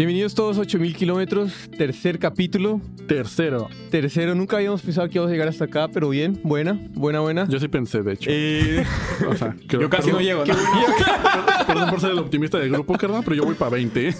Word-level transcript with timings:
Bienvenidos 0.00 0.34
todos 0.34 0.56
8000 0.56 0.96
kilómetros, 0.96 1.52
tercer 1.76 2.18
capítulo. 2.18 2.80
Tercero. 3.06 3.68
Tercero, 3.90 4.34
nunca 4.34 4.56
habíamos 4.56 4.80
pensado 4.80 5.06
que 5.10 5.16
íbamos 5.16 5.28
a 5.28 5.32
llegar 5.32 5.48
hasta 5.48 5.66
acá, 5.66 5.88
pero 5.88 6.08
bien, 6.08 6.40
buena, 6.42 6.72
buena, 6.94 7.20
buena. 7.20 7.46
Yo 7.46 7.60
sí 7.60 7.68
pensé, 7.68 8.00
de 8.02 8.14
hecho. 8.14 8.30
Eh, 8.32 8.82
O 9.28 9.36
sea, 9.36 9.54
creo- 9.68 9.82
Yo 9.82 9.90
casi 9.90 10.04
perdón- 10.04 10.12
no 10.14 10.20
llego, 10.22 10.46
¿no? 10.46 10.54
Perdón 11.66 11.90
por 11.90 12.00
ser 12.00 12.12
el 12.12 12.18
optimista 12.18 12.58
del 12.58 12.70
grupo, 12.70 12.96
carnal, 12.96 13.20
pero 13.22 13.36
yo 13.36 13.44
voy 13.44 13.54
para 13.56 13.70
20. 13.72 14.14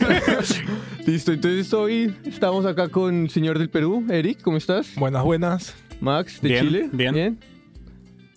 listo, 1.06 1.32
entonces 1.32 1.72
hoy 1.72 2.14
estamos 2.26 2.66
acá 2.66 2.88
con 2.90 3.22
el 3.22 3.30
señor 3.30 3.58
del 3.58 3.70
Perú, 3.70 4.04
Eric, 4.10 4.42
¿cómo 4.42 4.58
estás? 4.58 4.94
Buenas, 4.96 5.24
buenas. 5.24 5.74
Max, 6.02 6.40
de 6.42 6.48
Bien, 6.50 6.66
Chile. 6.66 6.88
bien. 6.92 7.38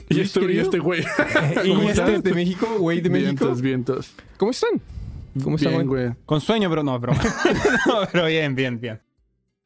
y, 0.09 0.13
Luis, 0.13 0.27
este, 0.33 0.53
y 0.53 0.59
este 0.59 0.79
güey. 0.79 1.03
¿Cómo 1.03 1.75
¿Cómo 1.75 1.89
estás? 1.89 2.07
estás? 2.07 2.23
De 2.23 2.33
México, 2.33 2.67
güey 2.79 3.01
de 3.01 3.09
México. 3.09 3.31
Vientos, 3.31 3.61
vientos. 3.61 4.11
¿Cómo 4.37 4.51
están? 4.51 4.79
¿Cómo 5.43 5.57
Bien, 5.57 5.73
güey? 5.73 5.85
güey. 6.07 6.13
Con 6.25 6.41
sueño, 6.41 6.69
pero 6.69 6.83
no, 6.83 6.99
broma. 6.99 7.19
no, 7.87 7.93
pero 8.11 8.25
bien, 8.27 8.53
bien, 8.55 8.79
bien. 8.79 9.01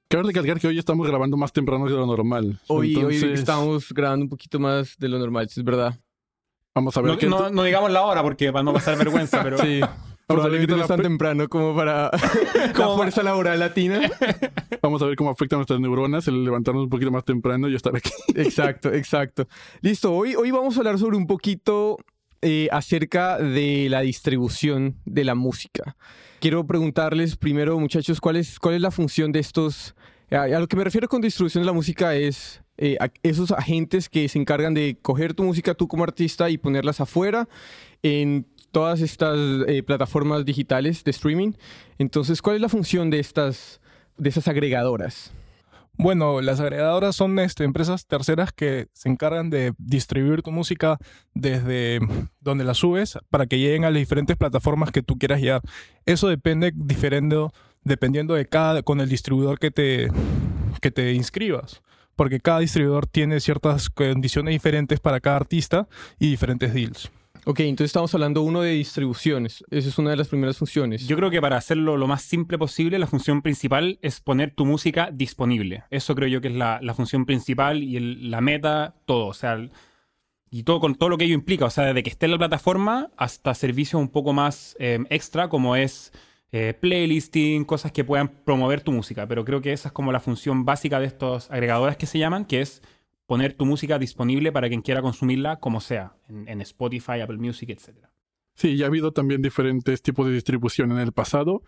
Cabe 0.09 0.23
recalcar 0.23 0.59
que 0.59 0.67
hoy 0.67 0.79
estamos 0.79 1.05
grabando 1.07 1.35
más 1.35 1.51
temprano 1.51 1.85
que 1.85 1.91
lo 1.91 2.05
normal. 2.05 2.59
Hoy, 2.67 2.95
hoy 2.95 3.15
Entonces, 3.15 3.39
estamos 3.39 3.91
grabando 3.91 4.23
un 4.25 4.29
poquito 4.29 4.59
más 4.59 4.95
de 4.97 5.09
lo 5.09 5.19
normal, 5.19 5.47
es 5.53 5.63
verdad. 5.63 5.99
Vamos 6.73 6.95
a 6.95 7.01
ver 7.01 7.11
No, 7.11 7.17
qué. 7.17 7.27
no- 7.27 7.49
no 7.49 7.63
digamos 7.63 7.91
la 7.91 8.03
hora 8.05 8.21
porque 8.23 8.51
para 8.53 8.63
no 8.63 8.71
pasar 8.71 8.97
vergüenza, 8.97 9.43
pero 9.43 9.57
Sí, 9.57 9.81
Vamos 9.81 10.45
a 10.45 10.49
ver 10.49 10.59
probablemente 10.59 10.75
no 10.75 10.81
es 10.81 10.87
tan 10.87 11.01
temprano 11.01 11.47
como 11.49 11.75
para 11.75 12.11
la 12.55 12.73
Como- 12.73 12.95
fuerza 12.97 13.23
laboral 13.23 13.59
latina. 13.59 13.99
Vamos 14.81 15.01
a 15.01 15.05
ver 15.07 15.15
cómo 15.15 15.29
afecta 15.31 15.55
a 15.55 15.59
nuestras 15.59 15.79
neuronas 15.79 16.27
el 16.27 16.43
levantarnos 16.43 16.83
un 16.83 16.89
poquito 16.89 17.11
más 17.11 17.25
temprano 17.25 17.67
y 17.67 17.75
estar 17.75 17.95
aquí. 17.95 18.11
Exacto, 18.35 18.93
exacto. 18.93 19.47
Listo, 19.81 20.13
hoy, 20.13 20.35
hoy 20.35 20.51
vamos 20.51 20.75
a 20.77 20.79
hablar 20.81 20.97
sobre 20.99 21.17
un 21.17 21.27
poquito 21.27 21.97
eh, 22.41 22.67
acerca 22.71 23.37
de 23.37 23.87
la 23.89 24.01
distribución 24.01 24.97
de 25.05 25.23
la 25.23 25.35
música. 25.35 25.95
Quiero 26.39 26.65
preguntarles 26.67 27.35
primero, 27.35 27.79
muchachos, 27.79 28.21
¿cuál 28.21 28.35
es, 28.35 28.59
cuál 28.59 28.75
es 28.75 28.81
la 28.81 28.91
función 28.91 29.31
de 29.31 29.39
estos... 29.39 29.95
A, 30.29 30.47
lo 30.47 30.67
que 30.67 30.75
me 30.75 30.83
refiero 30.83 31.07
con 31.07 31.21
distribución 31.21 31.63
de 31.63 31.65
la 31.65 31.73
música 31.73 32.13
es 32.13 32.61
eh, 32.77 32.97
a- 32.99 33.09
esos 33.23 33.51
agentes 33.51 34.09
que 34.09 34.27
se 34.29 34.37
encargan 34.37 34.73
de 34.73 34.97
coger 35.01 35.33
tu 35.33 35.43
música 35.43 35.73
tú 35.73 35.87
como 35.87 36.03
artista 36.03 36.49
y 36.49 36.57
ponerlas 36.57 36.99
afuera 36.99 37.47
en 38.03 38.45
todas 38.71 39.01
estas 39.01 39.37
eh, 39.67 39.81
plataformas 39.83 40.45
digitales 40.45 41.03
de 41.03 41.11
streaming. 41.11 41.53
Entonces, 41.97 42.41
¿cuál 42.41 42.57
es 42.57 42.61
la 42.61 42.69
función 42.69 43.09
de 43.09 43.19
estas, 43.19 43.81
de 44.17 44.29
esas 44.29 44.47
agregadoras? 44.47 45.31
Bueno, 45.99 46.41
las 46.41 46.59
agregadoras 46.59 47.15
son 47.15 47.39
este, 47.39 47.63
empresas 47.63 48.05
terceras 48.05 48.51
que 48.53 48.87
se 48.93 49.09
encargan 49.09 49.49
de 49.49 49.73
distribuir 49.79 50.43
tu 50.43 50.51
música 50.51 50.99
desde 51.33 51.99
donde 52.39 52.63
la 52.63 52.75
subes 52.75 53.17
para 53.31 53.47
que 53.47 53.57
lleguen 53.57 53.83
a 53.83 53.89
las 53.89 53.99
diferentes 53.99 54.37
plataformas 54.37 54.91
que 54.91 55.01
tú 55.01 55.17
quieras 55.17 55.41
llegar. 55.41 55.61
Eso 56.05 56.27
depende 56.27 56.71
dependiendo 57.83 58.33
de 58.35 58.45
cada, 58.45 58.83
con 58.83 59.01
el 59.01 59.09
distribuidor 59.09 59.57
que 59.57 59.71
te, 59.71 60.09
que 60.81 60.91
te 60.91 61.13
inscribas. 61.13 61.81
Porque 62.15 62.39
cada 62.39 62.59
distribuidor 62.59 63.07
tiene 63.07 63.39
ciertas 63.39 63.89
condiciones 63.89 64.51
diferentes 64.51 64.99
para 64.99 65.19
cada 65.19 65.37
artista 65.37 65.87
y 66.19 66.29
diferentes 66.29 66.75
deals. 66.75 67.11
Ok, 67.49 67.61
entonces 67.61 67.91
estamos 67.91 68.13
hablando 68.13 68.41
uno 68.41 68.59
de 68.59 68.71
distribuciones. 68.71 69.63
Esa 69.69 69.87
es 69.87 69.97
una 69.97 70.09
de 70.09 70.17
las 70.17 70.27
primeras 70.27 70.57
funciones. 70.57 71.07
yo 71.07 71.15
creo 71.15 71.29
que 71.29 71.39
para 71.39 71.55
hacerlo 71.55 71.95
lo 71.95 72.05
más 72.05 72.21
simple 72.21 72.57
posible, 72.57 72.99
la 72.99 73.07
función 73.07 73.41
principal 73.41 73.99
es 74.01 74.19
poner 74.19 74.53
tu 74.53 74.65
música 74.65 75.11
disponible. 75.13 75.85
Eso 75.89 76.13
creo 76.13 76.27
yo 76.27 76.41
que 76.41 76.49
es 76.49 76.55
la, 76.55 76.81
función 76.93 77.25
principal 77.25 77.83
y 77.83 78.27
la 78.27 78.41
meta, 78.41 78.95
todo. 79.05 79.27
O 79.27 79.33
sea, 79.33 79.65
y 80.49 80.63
todo 80.63 80.81
con 80.81 80.95
todo 80.95 81.07
lo 81.07 81.17
que 81.17 81.23
ello 81.23 81.35
implica. 81.35 81.63
O 81.63 81.69
sea, 81.69 81.85
desde 81.85 82.03
que 82.03 82.09
esté 82.09 82.25
en 82.25 82.33
la 82.33 82.37
plataforma 82.37 83.11
hasta 83.15 83.53
servicios 83.53 84.01
un 84.01 84.09
poco 84.09 84.33
más 84.33 84.75
eh, 84.77 84.99
extra, 85.09 85.47
como 85.47 85.77
es 85.77 86.11
eh, 86.51 86.73
playlisting, 86.77 87.63
cosas 87.63 87.93
que 87.93 88.03
puedan 88.03 88.27
promover 88.27 88.81
tu 88.81 88.91
música. 88.91 89.25
Pero 89.25 89.45
creo 89.45 89.61
que 89.61 89.71
esa 89.71 89.87
es 89.87 89.93
como 89.93 90.11
la 90.11 90.19
función 90.19 90.65
básica 90.65 90.99
de 90.99 91.05
estos 91.05 91.49
agregadores 91.49 91.95
que 91.95 92.07
se 92.07 92.19
llaman, 92.19 92.43
que 92.43 92.59
es 92.59 92.81
poner 93.27 93.53
tu 93.53 93.65
música 93.65 93.99
disponible 93.99 94.51
para 94.51 94.69
quien 94.69 94.81
quiera 94.81 95.01
consumirla 95.01 95.59
como 95.59 95.81
sea, 95.81 96.15
en, 96.29 96.61
Spotify, 96.61 97.19
Apple 97.21 97.37
Music, 97.37 97.69
etc. 97.69 98.07
Sí, 98.55 98.77
ya 98.77 98.85
ha 98.85 98.87
habido 98.87 99.11
también 99.11 99.41
diferentes 99.41 100.01
tipos 100.01 100.25
de 100.25 100.33
distribución. 100.33 100.91
En 100.91 100.99
el 100.99 101.11
pasado 101.11 101.61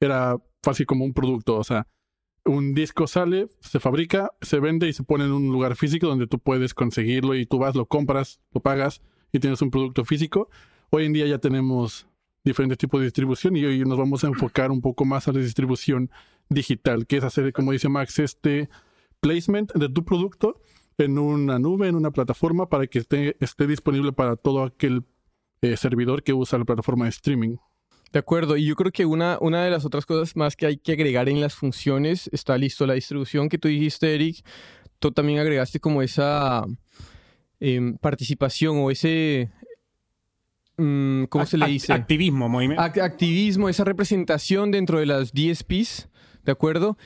era 0.00 0.36
fácil 0.62 0.86
como 0.86 1.04
un 1.04 1.14
producto, 1.14 1.56
o 1.56 1.64
sea, 1.64 1.86
un 2.44 2.74
disco 2.74 3.06
sale, 3.06 3.46
se 3.60 3.78
fabrica, 3.78 4.32
se 4.40 4.58
vende 4.58 4.88
y 4.88 4.92
se 4.92 5.04
pone 5.04 5.24
en 5.24 5.32
un 5.32 5.48
lugar 5.52 5.76
físico 5.76 6.08
donde 6.08 6.26
tú 6.26 6.38
puedes 6.38 6.74
conseguirlo 6.74 7.34
y 7.34 7.46
tú 7.46 7.58
vas, 7.58 7.76
lo 7.76 7.86
compras, 7.86 8.40
lo 8.52 8.60
pagas 8.60 9.00
y 9.32 9.38
tienes 9.38 9.62
un 9.62 9.70
producto 9.70 10.04
físico. 10.04 10.50
Hoy 10.90 11.04
en 11.04 11.12
día 11.12 11.26
ya 11.26 11.38
tenemos 11.38 12.08
diferentes 12.44 12.78
tipos 12.78 13.00
de 13.00 13.06
distribución 13.06 13.56
y 13.56 13.64
hoy 13.64 13.80
nos 13.84 13.98
vamos 13.98 14.24
a 14.24 14.28
enfocar 14.28 14.72
un 14.72 14.80
poco 14.80 15.04
más 15.04 15.28
a 15.28 15.32
la 15.32 15.40
distribución 15.40 16.10
digital, 16.48 17.06
que 17.06 17.18
es 17.18 17.24
hacer, 17.24 17.52
como 17.52 17.72
dice 17.72 17.88
Max, 17.88 18.18
este 18.18 18.68
placement 19.20 19.72
de 19.74 19.88
tu 19.88 20.04
producto 20.04 20.60
en 20.98 21.18
una 21.18 21.58
nube, 21.58 21.88
en 21.88 21.94
una 21.94 22.10
plataforma 22.10 22.68
para 22.68 22.86
que 22.86 22.98
esté, 22.98 23.36
esté 23.40 23.66
disponible 23.66 24.12
para 24.12 24.36
todo 24.36 24.64
aquel 24.64 25.04
eh, 25.62 25.76
servidor 25.76 26.22
que 26.22 26.32
usa 26.32 26.58
la 26.58 26.64
plataforma 26.64 27.04
de 27.04 27.10
streaming. 27.10 27.56
De 28.12 28.18
acuerdo, 28.18 28.56
y 28.56 28.64
yo 28.64 28.74
creo 28.74 28.90
que 28.90 29.04
una, 29.06 29.38
una 29.40 29.64
de 29.64 29.70
las 29.70 29.84
otras 29.84 30.06
cosas 30.06 30.34
más 30.34 30.56
que 30.56 30.66
hay 30.66 30.76
que 30.78 30.92
agregar 30.92 31.28
en 31.28 31.40
las 31.40 31.54
funciones, 31.54 32.28
está 32.32 32.56
listo 32.56 32.86
la 32.86 32.94
distribución 32.94 33.48
que 33.48 33.58
tú 33.58 33.68
dijiste, 33.68 34.14
Eric, 34.14 34.44
tú 34.98 35.12
también 35.12 35.38
agregaste 35.40 35.78
como 35.78 36.00
esa 36.02 36.64
em, 37.60 37.96
participación 37.98 38.78
o 38.78 38.90
ese, 38.90 39.50
mm, 40.78 41.24
¿cómo 41.24 41.44
se 41.46 41.58
le 41.58 41.66
dice? 41.66 41.92
Activismo, 41.92 42.48
movimiento. 42.48 42.82
Act- 42.82 43.02
activismo, 43.02 43.68
esa 43.68 43.84
representación 43.84 44.70
dentro 44.70 44.98
de 44.98 45.06
las 45.06 45.32
DSPs, 45.32 46.08
¿de 46.44 46.52
acuerdo? 46.52 46.96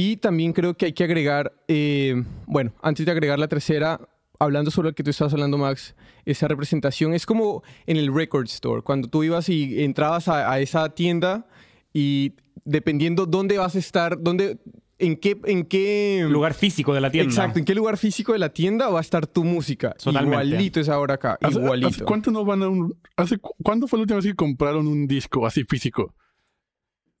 Y 0.00 0.16
también 0.18 0.52
creo 0.52 0.74
que 0.76 0.86
hay 0.86 0.92
que 0.92 1.02
agregar, 1.02 1.52
eh, 1.66 2.22
bueno, 2.46 2.72
antes 2.82 3.04
de 3.04 3.10
agregar 3.10 3.36
la 3.38 3.48
tercera, 3.48 4.00
hablando 4.38 4.70
sobre 4.70 4.90
lo 4.90 4.94
que 4.94 5.02
tú 5.02 5.10
estabas 5.10 5.32
hablando, 5.32 5.58
Max, 5.58 5.96
esa 6.24 6.46
representación 6.46 7.14
es 7.14 7.26
como 7.26 7.64
en 7.86 7.96
el 7.96 8.14
record 8.14 8.44
store, 8.46 8.82
cuando 8.82 9.08
tú 9.08 9.24
ibas 9.24 9.48
y 9.48 9.82
entrabas 9.82 10.28
a, 10.28 10.52
a 10.52 10.60
esa 10.60 10.88
tienda 10.94 11.46
y 11.92 12.34
dependiendo 12.64 13.26
dónde 13.26 13.58
vas 13.58 13.74
a 13.74 13.78
estar, 13.80 14.22
dónde, 14.22 14.58
en 15.00 15.16
qué, 15.16 15.36
en 15.46 15.64
qué 15.64 16.24
lugar 16.28 16.54
físico 16.54 16.94
de 16.94 17.00
la 17.00 17.10
tienda. 17.10 17.30
Exacto, 17.32 17.58
en 17.58 17.64
qué 17.64 17.74
lugar 17.74 17.96
físico 17.96 18.32
de 18.32 18.38
la 18.38 18.50
tienda 18.50 18.88
va 18.90 18.98
a 18.98 19.02
estar 19.02 19.26
tu 19.26 19.42
música. 19.42 19.94
Totalmente. 19.94 20.46
Igualito 20.46 20.78
es 20.80 20.88
ahora 20.88 21.14
acá, 21.14 21.38
¿Hace, 21.40 21.58
igualito. 21.58 21.88
hace 21.88 22.04
cuánto 22.04 22.30
no 22.30 22.44
van 22.44 22.62
a 22.62 22.68
un... 22.68 22.94
Hace, 23.16 23.38
cu- 23.38 23.54
¿Cuándo 23.64 23.88
fue 23.88 23.98
la 23.98 24.02
última 24.02 24.18
vez 24.18 24.26
que 24.26 24.34
compraron 24.34 24.86
un 24.86 25.08
disco 25.08 25.44
así 25.44 25.64
físico? 25.64 26.14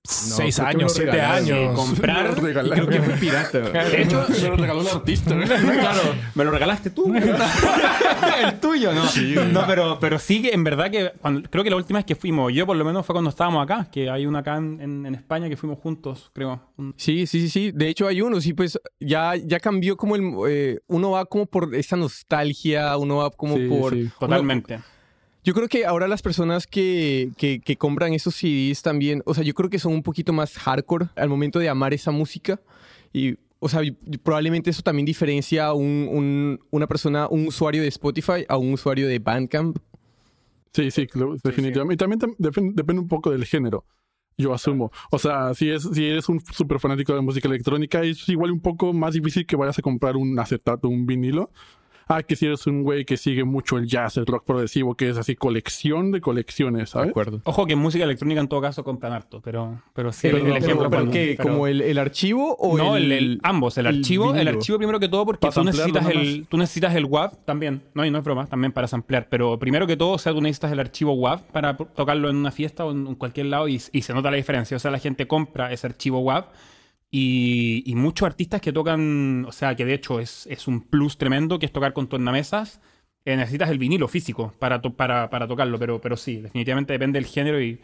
Seis 0.04 0.56
que 0.56 0.62
me 0.62 0.68
años, 0.68 0.92
siete 0.94 1.10
regalaron. 1.10 1.44
Sí, 1.46 1.52
años. 1.52 1.74
comprar. 1.74 2.22
Me 2.30 2.34
lo 2.34 2.40
regalaron. 2.40 2.86
creo 2.86 2.88
que 3.02 3.06
fue 3.10 3.14
pirata. 3.20 3.58
De 3.60 4.02
hecho, 4.02 4.26
Me 4.42 4.48
lo 4.48 4.56
regaló 4.56 4.80
un 4.80 4.88
artista. 4.88 5.36
claro, 5.36 6.00
me 6.34 6.44
lo 6.44 6.50
regalaste 6.50 6.90
tú. 6.90 7.12
el 7.14 8.60
tuyo, 8.60 8.92
¿no? 8.94 9.04
no, 9.52 9.66
pero, 9.66 9.98
pero 10.00 10.18
sí 10.18 10.40
que 10.40 10.50
en 10.50 10.64
verdad 10.64 10.90
que 10.90 11.12
cuando- 11.20 11.48
creo 11.50 11.62
que 11.62 11.70
la 11.70 11.76
última 11.76 11.98
vez 11.98 12.06
que 12.06 12.14
fuimos, 12.16 12.52
yo 12.54 12.64
por 12.64 12.76
lo 12.76 12.84
menos 12.84 13.04
fue 13.04 13.12
cuando 13.12 13.28
estábamos 13.30 13.62
acá, 13.62 13.88
que 13.90 14.08
hay 14.08 14.24
una 14.24 14.38
acá 14.38 14.56
en, 14.56 14.80
en- 14.80 15.04
en 15.06 15.14
España 15.14 15.48
que 15.48 15.56
fuimos 15.58 15.78
juntos, 15.78 16.30
creo. 16.32 16.60
Sí, 16.96 17.26
sí, 17.26 17.40
sí, 17.42 17.48
sí. 17.50 17.70
De 17.74 17.88
hecho 17.88 18.06
hay 18.06 18.22
unos 18.22 18.46
y 18.46 18.54
pues 18.54 18.78
ya, 19.00 19.34
ya 19.36 19.60
cambió 19.60 19.96
como 19.96 20.16
el... 20.16 20.22
eh, 20.48 20.78
uno 20.86 21.10
va 21.10 21.26
como 21.26 21.44
por 21.46 21.74
esa 21.74 21.96
nostalgia, 21.96 22.96
uno 22.96 23.16
va 23.18 23.30
como 23.30 23.56
Sí, 23.56 23.66
por... 23.68 23.92
sí. 23.92 24.10
Totalmente. 24.18 24.80
Yo 25.48 25.54
creo 25.54 25.66
que 25.66 25.86
ahora 25.86 26.08
las 26.08 26.20
personas 26.20 26.66
que, 26.66 27.30
que, 27.38 27.60
que 27.60 27.76
compran 27.78 28.12
esos 28.12 28.34
CDs 28.34 28.82
también, 28.82 29.22
o 29.24 29.32
sea, 29.32 29.42
yo 29.42 29.54
creo 29.54 29.70
que 29.70 29.78
son 29.78 29.94
un 29.94 30.02
poquito 30.02 30.34
más 30.34 30.58
hardcore 30.58 31.06
al 31.16 31.30
momento 31.30 31.58
de 31.58 31.70
amar 31.70 31.94
esa 31.94 32.10
música. 32.10 32.60
Y, 33.14 33.36
o 33.58 33.66
sea, 33.70 33.80
probablemente 34.22 34.68
eso 34.68 34.82
también 34.82 35.06
diferencia 35.06 35.64
a 35.68 35.72
un, 35.72 36.06
un- 36.12 36.60
una 36.70 36.86
persona, 36.86 37.28
un 37.28 37.46
usuario 37.46 37.80
de 37.80 37.88
Spotify 37.88 38.44
a 38.46 38.58
un 38.58 38.74
usuario 38.74 39.08
de 39.08 39.20
Bandcamp. 39.20 39.78
Sí, 40.74 40.90
sí, 40.90 41.06
claro, 41.06 41.34
definitivamente. 41.42 41.94
Y 41.94 41.96
también 41.96 42.74
depende 42.74 43.00
un 43.00 43.08
poco 43.08 43.30
del 43.30 43.46
género, 43.46 43.86
yo 44.36 44.52
asumo. 44.52 44.92
O 45.10 45.18
sea, 45.18 45.54
si, 45.54 45.70
es, 45.70 45.82
si 45.94 46.04
eres 46.04 46.28
un 46.28 46.40
súper 46.44 46.78
fanático 46.78 47.14
de 47.14 47.22
música 47.22 47.48
electrónica, 47.48 48.02
es 48.02 48.28
igual 48.28 48.50
un 48.52 48.60
poco 48.60 48.92
más 48.92 49.14
difícil 49.14 49.46
que 49.46 49.56
vayas 49.56 49.78
a 49.78 49.82
comprar 49.82 50.14
un 50.18 50.38
acetato, 50.38 50.90
un 50.90 51.06
vinilo. 51.06 51.50
Ah, 52.10 52.22
que 52.22 52.36
si 52.36 52.46
eres 52.46 52.66
un 52.66 52.82
güey 52.82 53.04
que 53.04 53.16
sigue 53.16 53.44
mucho 53.44 53.76
el 53.76 53.86
jazz, 53.86 54.16
el 54.16 54.24
rock 54.26 54.44
progresivo, 54.44 54.94
que 54.94 55.10
es 55.10 55.18
así 55.18 55.36
colección 55.36 56.10
de 56.10 56.20
colecciones, 56.20 56.80
De 56.82 56.86
¿sabes? 56.86 57.10
acuerdo. 57.10 57.40
Ojo 57.44 57.66
que 57.66 57.74
en 57.74 57.78
música 57.78 58.04
electrónica 58.04 58.40
en 58.40 58.48
todo 58.48 58.60
caso 58.62 58.82
compran 58.82 59.12
harto, 59.12 59.40
pero, 59.42 59.82
pero 59.92 60.10
sí, 60.12 60.20
Pero, 60.22 60.38
el 60.38 60.44
pero- 60.44 60.56
ejemplo 60.56 60.90
pero 60.90 61.10
pero- 61.10 61.42
¿Como 61.42 61.66
el, 61.66 61.82
el 61.82 61.98
archivo 61.98 62.56
o 62.58 62.76
no, 62.78 62.96
el, 62.96 63.04
el, 63.04 63.12
el- 63.12 63.40
ambos, 63.42 63.76
el, 63.78 63.86
el 63.86 63.96
archivo, 63.96 64.34
el 64.34 64.48
archivo 64.48 64.78
primero 64.78 64.98
que 64.98 65.08
todo 65.08 65.26
porque 65.26 65.48
tú 65.50 65.64
necesitas 65.64 66.08
el, 66.08 66.46
tú 66.48 66.56
necesitas 66.56 66.94
el 66.96 67.04
WAV 67.04 67.44
también, 67.44 67.82
no, 67.94 68.04
y 68.06 68.10
no 68.10 68.18
es 68.18 68.24
broma, 68.24 68.46
también 68.46 68.72
para 68.72 68.88
samplear, 68.88 69.28
pero 69.28 69.58
primero 69.58 69.86
que 69.86 69.96
todo, 69.96 70.12
o 70.12 70.18
sea, 70.18 70.32
tú 70.32 70.40
necesitas 70.40 70.72
el 70.72 70.80
archivo 70.80 71.12
WAV 71.12 71.42
para 71.52 71.76
tocarlo 71.76 72.30
en 72.30 72.36
una 72.36 72.50
fiesta 72.50 72.84
o 72.86 72.92
en, 72.92 73.06
en 73.06 73.14
cualquier 73.16 73.46
lado 73.46 73.68
y, 73.68 73.80
y 73.92 74.02
se 74.02 74.14
nota 74.14 74.30
la 74.30 74.36
diferencia, 74.38 74.76
o 74.76 74.80
sea, 74.80 74.90
la 74.90 74.98
gente 74.98 75.26
compra 75.26 75.72
ese 75.72 75.86
archivo 75.86 76.20
WAV 76.20 76.46
y, 77.10 77.94
muchos 77.94 78.26
artistas 78.26 78.60
que 78.60 78.72
tocan, 78.72 79.44
o 79.46 79.52
sea, 79.52 79.74
que 79.74 79.84
de 79.84 79.94
hecho 79.94 80.20
es, 80.20 80.46
es 80.48 80.68
un 80.68 80.82
plus 80.82 81.16
tremendo, 81.18 81.58
que 81.58 81.66
es 81.66 81.72
tocar 81.72 81.92
con 81.92 82.08
tornamesas, 82.08 82.80
eh, 83.24 83.36
necesitas 83.36 83.70
el 83.70 83.78
vinilo 83.78 84.08
físico 84.08 84.52
para, 84.58 84.80
to- 84.80 84.94
para, 84.94 85.30
para 85.30 85.46
tocarlo, 85.48 85.78
pero, 85.78 86.00
pero 86.00 86.16
sí, 86.16 86.36
definitivamente 86.36 86.92
depende 86.92 87.18
del 87.18 87.26
género 87.26 87.60
y 87.62 87.80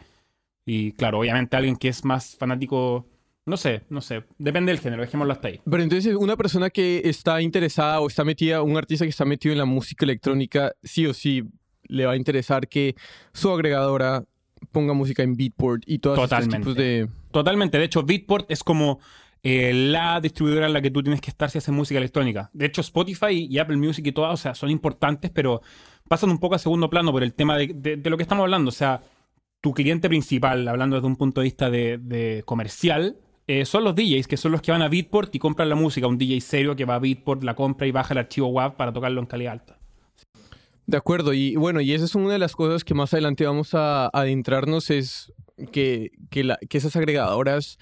Y 0.67 0.93
claro, 0.93 1.19
obviamente 1.19 1.55
alguien 1.55 1.75
que 1.75 1.89
es 1.89 2.03
más 2.05 2.35
fanático, 2.37 3.05
no 3.45 3.55
sé, 3.57 3.83
no 3.89 4.01
sé, 4.01 4.23
depende 4.39 4.71
del 4.71 4.81
género, 4.81 5.03
dejémoslo 5.03 5.33
hasta 5.33 5.47
ahí. 5.49 5.61
Pero 5.69 5.83
entonces 5.83 6.15
una 6.15 6.35
persona 6.35 6.69
que 6.71 7.01
está 7.05 7.39
interesada 7.41 7.99
o 8.01 8.07
está 8.07 8.23
metida, 8.23 8.63
un 8.63 8.75
artista 8.77 9.05
que 9.05 9.09
está 9.11 9.25
metido 9.25 9.51
en 9.53 9.59
la 9.59 9.65
música 9.65 10.05
electrónica, 10.05 10.71
sí 10.83 11.05
o 11.05 11.13
sí 11.13 11.43
le 11.87 12.05
va 12.07 12.13
a 12.13 12.15
interesar 12.17 12.67
que 12.67 12.95
su 13.33 13.51
agregadora 13.51 14.23
ponga 14.71 14.93
música 14.93 15.23
en 15.23 15.35
Beatport 15.35 15.83
y 15.85 15.99
todos 15.99 16.17
Totalmente. 16.19 16.57
tipos 16.57 16.75
de... 16.75 17.07
Totalmente. 17.31 17.77
De 17.77 17.85
hecho, 17.85 18.03
Beatport 18.03 18.49
es 18.51 18.63
como 18.63 18.99
eh, 19.43 19.71
la 19.73 20.19
distribuidora 20.21 20.67
en 20.67 20.73
la 20.73 20.81
que 20.81 20.91
tú 20.91 21.03
tienes 21.03 21.21
que 21.21 21.29
estar 21.29 21.49
si 21.49 21.57
haces 21.59 21.73
música 21.73 21.97
electrónica. 21.97 22.49
De 22.53 22.65
hecho, 22.65 22.81
Spotify 22.81 23.47
y 23.49 23.59
Apple 23.59 23.77
Music 23.77 24.05
y 24.07 24.11
todas, 24.11 24.33
o 24.33 24.37
sea, 24.37 24.55
son 24.55 24.69
importantes, 24.71 25.31
pero 25.31 25.61
pasan 26.07 26.29
un 26.29 26.39
poco 26.39 26.55
a 26.55 26.59
segundo 26.59 26.89
plano 26.89 27.11
por 27.11 27.23
el 27.23 27.33
tema 27.33 27.57
de, 27.57 27.71
de- 27.75 27.97
de 27.97 28.09
lo 28.09 28.17
que 28.17 28.23
estamos 28.23 28.43
hablando. 28.43 28.69
O 28.69 28.71
sea, 28.73 29.01
tu 29.61 29.73
cliente 29.73 30.07
principal, 30.09 30.67
hablando 30.67 30.95
desde 30.95 31.07
un 31.07 31.15
punto 31.15 31.41
de 31.41 31.45
vista 31.45 31.69
de, 31.69 31.97
de 31.99 32.43
comercial, 32.45 33.17
eh, 33.47 33.65
son 33.65 33.83
los 33.83 33.93
DJs, 33.95 34.27
que 34.27 34.37
son 34.37 34.51
los 34.51 34.61
que 34.61 34.71
van 34.71 34.81
a 34.81 34.87
Beatport 34.87 35.33
y 35.35 35.39
compran 35.39 35.69
la 35.69 35.75
música. 35.75 36.07
Un 36.07 36.17
DJ 36.17 36.41
serio 36.41 36.75
que 36.75 36.85
va 36.85 36.95
a 36.95 36.99
Beatport, 36.99 37.43
la 37.43 37.53
compra 37.55 37.85
y 37.85 37.91
baja 37.91 38.13
el 38.13 38.19
archivo 38.19 38.47
WAV 38.47 38.75
para 38.75 38.91
tocarlo 38.93 39.19
en 39.21 39.27
calidad 39.27 39.53
alta. 39.53 39.77
De 40.87 40.97
acuerdo, 40.97 41.33
y 41.33 41.55
bueno, 41.55 41.81
y 41.81 41.93
esa 41.93 42.05
es 42.05 42.13
una 42.15 42.31
de 42.33 42.39
las 42.39 42.55
cosas 42.55 42.83
que 42.83 42.93
más 42.93 43.13
adelante 43.13 43.45
vamos 43.45 43.73
a 43.73 44.07
adentrarnos, 44.13 44.89
es 44.91 45.33
que, 45.71 46.11
que, 46.29 46.43
la- 46.43 46.59
que 46.69 46.77
esas 46.77 46.95
agregadoras 46.95 47.77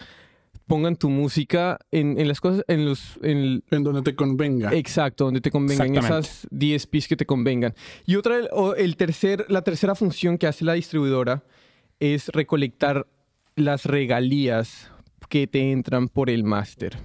pongan 0.68 0.96
tu 0.96 1.10
música 1.10 1.78
en, 1.92 2.18
en 2.18 2.30
las 2.30 2.40
cosas, 2.40 2.64
en 2.70 2.86
los... 2.86 3.20
En, 3.22 3.62
En 3.72 3.84
donde 3.84 4.02
te 4.04 4.16
convenga. 4.16 4.74
Exacto, 4.74 5.26
donde 5.26 5.42
te 5.42 5.52
convengan 5.52 5.88
Exactamente. 5.96 6.28
esas 6.30 6.48
DSPs 6.50 7.08
que 7.10 7.18
te 7.18 7.26
convengan. 7.26 7.74
Y 8.06 8.16
otra, 8.16 8.38
el 8.78 8.96
tercer, 8.96 9.46
la 9.50 9.62
tercera 9.64 9.96
función 9.96 10.38
que 10.38 10.48
hace 10.48 10.64
la 10.64 10.74
distribuidora 10.74 11.44
es 12.00 12.30
recolectar 12.30 13.06
las 13.58 13.86
regalías 13.86 14.90
que 15.28 15.46
te 15.48 15.72
entran 15.74 16.08
por 16.08 16.30
el 16.30 16.44
máster. 16.46 16.98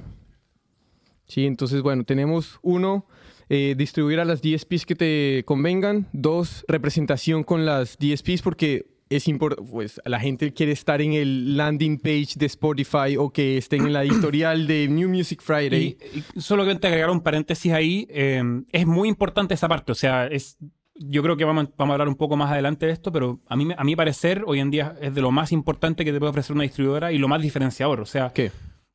Sí, 1.27 1.45
entonces, 1.47 1.83
bueno, 1.83 2.05
tenemos 2.05 2.59
uno, 2.63 3.07
eh, 3.49 3.75
distribuir 3.77 4.21
a 4.21 4.25
las 4.25 4.43
DSPs 4.43 4.85
que 4.87 4.95
te 4.95 5.43
convengan. 5.45 6.07
Dos, 6.13 6.65
representación 6.69 7.45
con 7.45 7.65
las 7.67 7.97
DSPs 7.99 8.43
porque 8.43 8.87
es 9.11 9.27
importante, 9.27 9.71
pues 9.71 10.01
la 10.05 10.21
gente 10.21 10.53
quiere 10.53 10.73
estar 10.73 11.01
en 11.01 11.15
el 11.15 11.57
landing 11.57 11.99
page 11.99 12.35
de 12.37 12.45
Spotify 12.47 13.17
o 13.19 13.31
que 13.31 13.57
estén 13.57 13.87
en 13.87 13.95
la 13.95 14.05
editorial 14.05 14.67
de 14.67 14.87
New 14.89 15.09
Music 15.09 15.41
Friday. 15.43 15.97
Y, 16.15 16.39
y 16.39 16.41
solamente 16.43 16.87
agregar 16.89 17.09
un 17.09 17.23
paréntesis 17.23 17.73
ahí, 17.73 18.07
eh, 18.11 18.43
es 18.71 18.87
muy 18.87 19.09
importante 19.09 19.55
esa 19.55 19.67
parte, 19.67 19.93
o 19.93 19.95
sea, 19.95 20.27
es, 20.27 20.59
yo 20.95 21.23
creo 21.23 21.39
que 21.39 21.45
vamos, 21.45 21.69
a- 21.69 21.71
vamos 21.79 21.93
a 21.93 21.95
hablar 21.95 22.09
un 22.09 22.17
poco 22.17 22.37
más 22.37 22.51
adelante 22.53 22.85
de 22.85 22.93
esto, 22.93 23.11
pero 23.11 23.41
a, 23.49 23.57
mí, 23.57 23.69
a 23.75 23.83
mi 23.83 23.97
parecer 23.97 24.43
hoy 24.47 24.61
en 24.61 24.71
día 24.71 24.95
es 25.01 25.15
de 25.15 25.23
lo 25.23 25.31
más 25.31 25.53
importante 25.53 26.05
que 26.05 26.13
te 26.13 26.19
puede 26.19 26.29
ofrecer 26.31 26.55
una 26.55 26.65
distribuidora 26.65 27.11
y 27.11 27.17
lo 27.17 27.29
más 27.29 27.41
diferenciador, 27.41 28.01
o 28.01 28.07
sea, 28.07 28.31
¿Qué? 28.35 28.51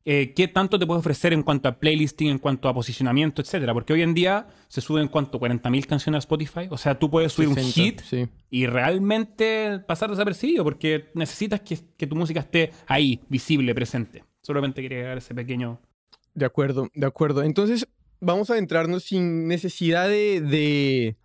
Eh, 0.06 0.32
qué 0.34 0.48
tanto 0.48 0.78
te 0.78 0.86
puede 0.86 1.00
ofrecer 1.00 1.32
en 1.32 1.42
cuanto 1.42 1.68
a 1.68 1.78
playlisting, 1.78 2.28
en 2.28 2.38
cuanto 2.38 2.68
a 2.68 2.74
posicionamiento, 2.74 3.40
etcétera, 3.40 3.72
porque 3.72 3.92
hoy 3.94 4.02
en 4.02 4.12
día 4.14 4.46
se 4.68 4.80
suben 4.80 5.08
cuánto, 5.08 5.40
40.000 5.40 5.86
canciones 5.86 6.16
a 6.16 6.20
Spotify, 6.20 6.66
o 6.70 6.76
sea, 6.76 6.98
tú 6.98 7.10
puedes 7.10 7.32
subir 7.32 7.48
un 7.48 7.54
60, 7.54 7.72
hit 7.72 8.00
Sí. 8.02 8.28
y 8.50 8.66
realmente 8.66 9.80
pasar 9.86 10.10
desapercibido 10.10 10.62
porque 10.64 11.06
necesitas 11.14 11.60
que, 11.60 11.78
que 11.96 12.06
tu 12.06 12.16
música 12.16 12.40
esté 12.40 12.70
ahí, 12.86 13.20
visible, 13.28 13.74
presente. 13.74 14.24
Solamente 14.42 14.82
quería 14.82 14.98
agregar 14.98 15.18
ese 15.18 15.34
pequeño... 15.34 15.80
De 16.34 16.44
acuerdo, 16.44 16.88
de 16.94 17.06
acuerdo. 17.06 17.42
Entonces, 17.42 17.86
vamos 18.20 18.50
a 18.50 18.54
adentrarnos 18.54 19.04
sin 19.04 19.46
necesidad 19.46 20.08
de, 20.08 20.40
de 20.40 21.16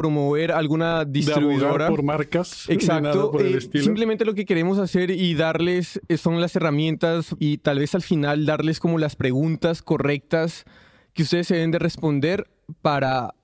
promover 0.00 0.50
alguna 0.50 1.04
de 1.04 1.12
distribuidora. 1.12 1.68
abogar 1.68 1.88
por 1.90 2.02
marcas. 2.02 2.64
Exacto. 2.70 3.32
por 3.32 3.42
eh, 3.42 3.60
simplemente 3.60 4.24
lo 4.24 4.34
que 4.34 4.46
queremos 4.46 4.78
hacer 4.78 5.10
y 5.10 5.34
darles 5.34 6.00
eh, 6.08 6.16
son 6.16 6.40
las 6.40 6.56
herramientas 6.56 7.36
y 7.38 7.58
tal 7.58 7.80
vez 7.80 7.94
al 7.94 8.00
final 8.00 8.46
darles 8.46 8.80
como 8.80 8.96
las 8.96 9.14
preguntas 9.14 9.82
correctas 9.82 10.64
que 11.12 11.24
ustedes 11.24 11.48
se 11.48 11.56
deben 11.56 11.70
de 11.70 11.78
responder 11.78 12.48
para 12.80 13.34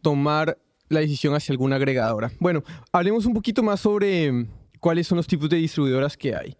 tomar 0.00 0.56
la 0.88 1.00
decisión 1.00 1.34
hacia 1.34 1.52
alguna 1.52 1.76
agregadora. 1.76 2.32
Bueno, 2.38 2.64
hablemos 2.92 3.26
un 3.26 3.34
poquito 3.34 3.62
más 3.62 3.80
sobre 3.80 4.32
mm, 4.32 4.46
cuáles 4.80 5.06
son 5.06 5.16
los 5.16 5.26
tipos 5.26 5.50
de 5.50 5.58
distribuidoras 5.58 6.16
que 6.16 6.34
hay. 6.34 6.56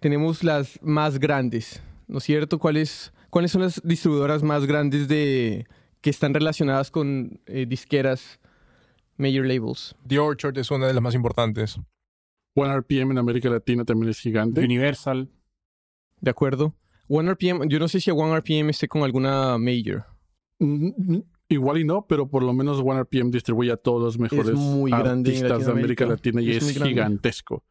Tenemos 0.00 0.42
las 0.42 0.80
más 0.82 1.20
grandes, 1.20 1.80
¿no 2.08 2.18
es 2.18 2.24
cierto? 2.24 2.58
¿Cuáles, 2.58 3.12
cuáles 3.30 3.52
son 3.52 3.62
las 3.62 3.80
distribuidoras 3.84 4.42
más 4.42 4.66
grandes 4.66 5.06
de, 5.06 5.64
que 6.00 6.10
están 6.10 6.34
relacionadas 6.34 6.90
con 6.90 7.40
eh, 7.46 7.66
disqueras, 7.68 8.39
major 9.20 9.46
labels? 9.46 9.94
The 10.06 10.18
Orchard 10.18 10.56
es 10.58 10.70
una 10.70 10.86
de 10.86 10.94
las 10.94 11.02
más 11.02 11.14
importantes. 11.14 11.78
One 12.54 12.74
RPM 12.76 13.12
en 13.12 13.18
América 13.18 13.48
Latina 13.48 13.84
también 13.84 14.10
es 14.10 14.18
gigante. 14.18 14.62
Universal. 14.64 15.30
¿De 16.20 16.30
acuerdo? 16.30 16.74
One 17.08 17.30
RPM, 17.32 17.68
yo 17.68 17.78
no 17.78 17.88
sé 17.88 18.00
si 18.00 18.10
a 18.10 18.14
One 18.14 18.36
RPM 18.38 18.70
esté 18.70 18.88
con 18.88 19.02
alguna 19.02 19.56
major. 19.58 20.04
Mm, 20.58 20.88
mm, 20.96 21.22
Igual 21.48 21.78
y 21.78 21.84
no, 21.84 22.06
pero 22.06 22.28
por 22.28 22.44
lo 22.44 22.52
menos 22.52 22.78
One 22.78 23.00
RPM 23.00 23.30
distribuye 23.30 23.72
a 23.72 23.76
todos 23.76 24.00
los 24.02 24.18
mejores 24.18 24.54
muy 24.54 24.92
artistas 24.92 25.66
de 25.66 25.72
América. 25.72 26.06
Latina 26.06 26.40
y 26.40 26.50
Es 26.52 26.80
gigantesco. 26.80 27.64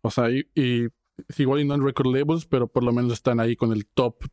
O 0.00 0.10
sea, 0.10 0.30
y, 0.30 0.46
y 0.54 0.86
es 1.28 1.38
igual 1.40 1.60
y 1.60 1.64
no 1.66 1.74
en 1.74 1.84
record 1.84 2.14
labels, 2.14 2.46
pero 2.46 2.66
por 2.68 2.82
lo 2.82 2.92
menos 2.92 3.12
están 3.12 3.38
ahí 3.38 3.56
con 3.56 3.72
el 3.72 3.86
top 3.86 4.24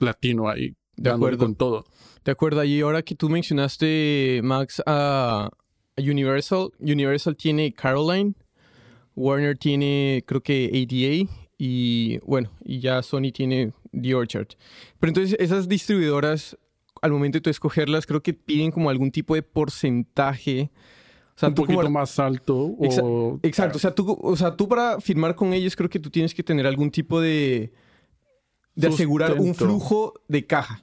latino 0.00 0.48
ahí, 0.48 0.74
De 0.96 1.10
acuerdo. 1.10 1.38
con 1.38 1.54
todo. 1.54 1.84
De 2.24 2.32
acuerdo, 2.32 2.64
y 2.64 2.80
ahora 2.80 3.02
que 3.02 3.14
tú 3.14 3.28
mencionaste, 3.28 4.40
Max, 4.42 4.82
a 4.86 5.50
Universal, 5.96 6.70
Universal 6.80 7.36
tiene 7.36 7.72
Caroline, 7.72 8.34
Warner 9.16 9.56
tiene, 9.58 10.22
creo 10.26 10.42
que 10.42 10.66
ADA, 10.72 11.30
y 11.58 12.18
bueno, 12.20 12.50
y 12.64 12.80
ya 12.80 13.02
Sony 13.02 13.32
tiene 13.32 13.72
The 13.92 14.14
Orchard. 14.14 14.48
Pero 14.98 15.10
entonces 15.10 15.36
esas 15.38 15.68
distribuidoras, 15.68 16.56
al 17.02 17.12
momento 17.12 17.36
de 17.36 17.42
tú 17.42 17.50
escogerlas, 17.50 18.06
creo 18.06 18.22
que 18.22 18.32
piden 18.32 18.70
como 18.70 18.88
algún 18.88 19.10
tipo 19.10 19.34
de 19.34 19.42
porcentaje. 19.42 20.70
O 21.36 21.38
sea, 21.40 21.48
un 21.50 21.54
como- 21.54 21.66
poquito 21.68 21.90
más 21.90 22.18
alto 22.18 22.56
o 22.78 23.38
Exacto, 23.42 23.76
o 23.76 23.80
sea, 23.80 23.94
tú, 23.94 24.18
o 24.22 24.36
sea, 24.36 24.56
tú 24.56 24.68
para 24.68 25.00
firmar 25.00 25.34
con 25.34 25.52
ellos 25.52 25.74
creo 25.76 25.88
que 25.88 25.98
tú 25.98 26.10
tienes 26.10 26.34
que 26.34 26.42
tener 26.42 26.66
algún 26.66 26.90
tipo 26.90 27.20
de, 27.20 27.72
de 28.74 28.88
asegurar 28.88 29.38
un 29.38 29.54
flujo 29.54 30.14
de 30.28 30.46
caja. 30.46 30.82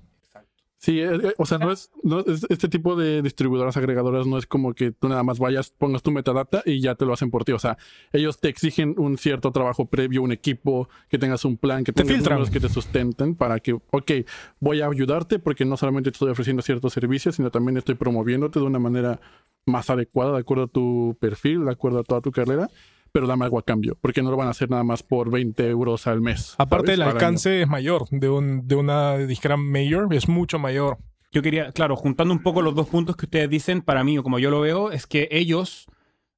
Sí, 0.79 0.99
eh, 0.99 1.09
eh, 1.15 1.33
o 1.39 1.45
sea, 1.47 1.57
no 1.57 1.71
es, 1.71 1.89
no 2.03 2.19
es- 2.19 2.45
este 2.49 2.67
tipo 2.69 2.95
de 2.95 3.23
distribuidoras 3.23 3.75
agregadoras 3.77 4.27
no 4.27 4.37
es 4.37 4.45
como 4.45 4.73
que 4.75 4.91
tú 4.91 5.09
nada 5.09 5.23
más 5.23 5.39
vayas, 5.39 5.71
pongas 5.71 6.03
tu 6.03 6.11
metadata 6.11 6.61
y 6.65 6.81
ya 6.81 6.93
te 6.93 7.03
lo 7.05 7.13
hacen 7.13 7.31
por 7.31 7.43
ti. 7.45 7.51
O 7.51 7.59
sea, 7.59 7.77
ellos 8.13 8.39
te 8.39 8.47
exigen 8.49 8.93
un 8.97 9.17
cierto 9.17 9.51
trabajo 9.51 9.87
previo, 9.87 10.21
un 10.21 10.31
equipo, 10.31 10.87
que 11.09 11.17
tengas 11.17 11.45
un 11.45 11.57
plan, 11.57 11.83
que 11.83 11.91
Te 11.93 12.03
tengas 12.03 12.23
números 12.23 12.49
que 12.51 12.59
te 12.59 12.69
sustenten 12.69 13.33
para 13.35 13.59
que, 13.59 13.73
ok, 13.73 14.11
voy 14.59 14.81
a 14.81 14.85
ayudarte 14.85 15.39
porque 15.39 15.65
no 15.65 15.77
solamente 15.77 16.11
te 16.11 16.15
estoy 16.15 16.29
ofreciendo 16.29 16.61
ciertos 16.61 16.93
servicios, 16.93 17.35
sino 17.35 17.49
también 17.49 17.77
estoy 17.77 17.95
promoviéndote 17.95 18.59
de 18.59 18.65
una 18.65 18.79
manera 18.79 19.19
más 19.65 19.89
adecuada, 19.89 20.33
de 20.33 20.39
acuerdo 20.39 20.65
a 20.65 20.67
tu 20.67 21.17
perfil, 21.19 21.65
de 21.65 21.71
acuerdo 21.71 21.99
a 21.99 22.03
toda 22.03 22.21
tu 22.21 22.31
carrera. 22.31 22.69
Pero 23.11 23.27
dame 23.27 23.45
algo 23.45 23.59
a 23.59 23.63
cambio, 23.63 23.97
porque 24.01 24.21
no 24.21 24.31
lo 24.31 24.37
van 24.37 24.47
a 24.47 24.51
hacer 24.51 24.69
nada 24.69 24.83
más 24.83 25.03
por 25.03 25.31
20 25.31 25.67
euros 25.69 26.07
al 26.07 26.21
mes. 26.21 26.55
Aparte, 26.57 26.87
¿sabes? 26.87 26.95
el 26.97 27.01
Al 27.01 27.07
año. 27.09 27.15
alcance 27.17 27.61
es 27.61 27.67
mayor 27.67 28.05
de, 28.11 28.29
un, 28.29 28.67
de 28.67 28.75
una 28.75 29.17
disquera 29.17 29.57
mayor, 29.57 30.13
es 30.13 30.27
mucho 30.27 30.59
mayor. 30.59 30.97
Yo 31.31 31.41
quería, 31.41 31.71
claro, 31.71 31.95
juntando 31.95 32.33
un 32.33 32.41
poco 32.41 32.61
los 32.61 32.73
dos 32.75 32.87
puntos 32.87 33.15
que 33.15 33.25
ustedes 33.25 33.49
dicen, 33.49 33.81
para 33.81 34.03
mí, 34.03 34.17
o 34.17 34.23
como 34.23 34.39
yo 34.39 34.49
lo 34.49 34.61
veo, 34.61 34.91
es 34.91 35.07
que 35.07 35.27
ellos, 35.31 35.87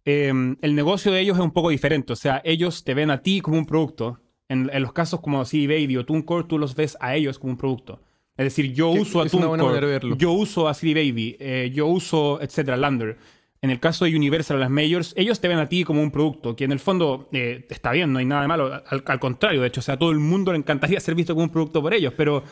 eh, 0.05 0.31
el 0.61 0.75
negocio 0.75 1.11
de 1.11 1.21
ellos 1.21 1.37
es 1.37 1.43
un 1.43 1.51
poco 1.51 1.69
diferente. 1.69 2.13
O 2.13 2.15
sea, 2.15 2.41
ellos 2.43 2.83
te 2.83 2.93
ven 2.93 3.11
a 3.11 3.21
ti 3.21 3.41
como 3.41 3.57
un 3.57 3.65
producto. 3.65 4.19
En, 4.47 4.69
en 4.73 4.81
los 4.81 4.93
casos 4.93 5.21
como 5.21 5.45
CD 5.45 5.67
Baby 5.67 5.97
o 5.97 6.05
TuneCore, 6.05 6.47
tú 6.47 6.57
los 6.57 6.75
ves 6.75 6.97
a 6.99 7.15
ellos 7.15 7.37
como 7.37 7.51
un 7.53 7.57
producto. 7.57 8.01
Es 8.35 8.45
decir, 8.45 8.73
yo 8.73 8.89
uso 8.89 9.21
a 9.21 9.25
TuneCore, 9.27 9.99
yo 10.17 10.31
uso 10.31 10.67
a 10.69 10.73
CD 10.73 10.93
Baby, 10.93 11.35
eh, 11.39 11.71
yo 11.73 11.87
uso, 11.87 12.41
etcétera, 12.41 12.77
Lander. 12.77 13.17
En 13.61 13.69
el 13.71 13.79
caso 13.79 14.05
de 14.05 14.15
Universal, 14.15 14.59
las 14.59 14.69
majors, 14.69 15.13
ellos 15.17 15.41
te 15.41 15.47
ven 15.47 15.57
a 15.57 15.67
ti 15.67 15.83
como 15.83 16.01
un 16.01 16.11
producto, 16.11 16.55
que 16.55 16.63
en 16.63 16.71
el 16.71 16.79
fondo 16.79 17.27
eh, 17.33 17.65
está 17.69 17.91
bien, 17.91 18.13
no 18.13 18.19
hay 18.19 18.25
nada 18.25 18.43
de 18.43 18.47
malo. 18.47 18.73
Al, 18.73 19.03
al 19.05 19.19
contrario, 19.19 19.61
de 19.61 19.67
hecho, 19.67 19.81
o 19.81 19.83
sea, 19.83 19.95
a 19.95 19.99
todo 19.99 20.11
el 20.11 20.19
mundo 20.19 20.51
le 20.53 20.57
encantaría 20.57 20.99
ser 21.01 21.15
visto 21.15 21.33
como 21.33 21.43
un 21.45 21.51
producto 21.51 21.81
por 21.81 21.93
ellos, 21.93 22.13
pero, 22.15 22.43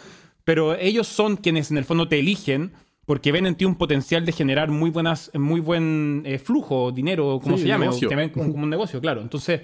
pero 0.43 0.75
ellos 0.75 1.07
son 1.07 1.37
quienes 1.37 1.71
en 1.71 1.77
el 1.77 1.85
fondo 1.85 2.07
te 2.07 2.19
eligen 2.19 2.73
porque 3.05 3.31
ven 3.31 3.45
en 3.45 3.55
ti 3.55 3.63
un 3.63 3.75
potencial 3.75 4.25
de 4.25 4.33
generar 4.33 4.69
muy 4.69 4.89
buenas, 4.89 5.31
muy 5.33 5.61
buen 5.61 6.23
eh, 6.25 6.39
flujo, 6.39 6.91
dinero, 6.91 7.39
como 7.41 7.55
Sí, 7.55 7.63
se 7.63 7.69
llame, 7.69 7.87
te 7.87 8.15
ven 8.15 8.29
como, 8.29 8.51
como 8.51 8.63
un 8.65 8.69
negocio, 8.69 8.99
claro. 8.99 9.21
Entonces, 9.21 9.61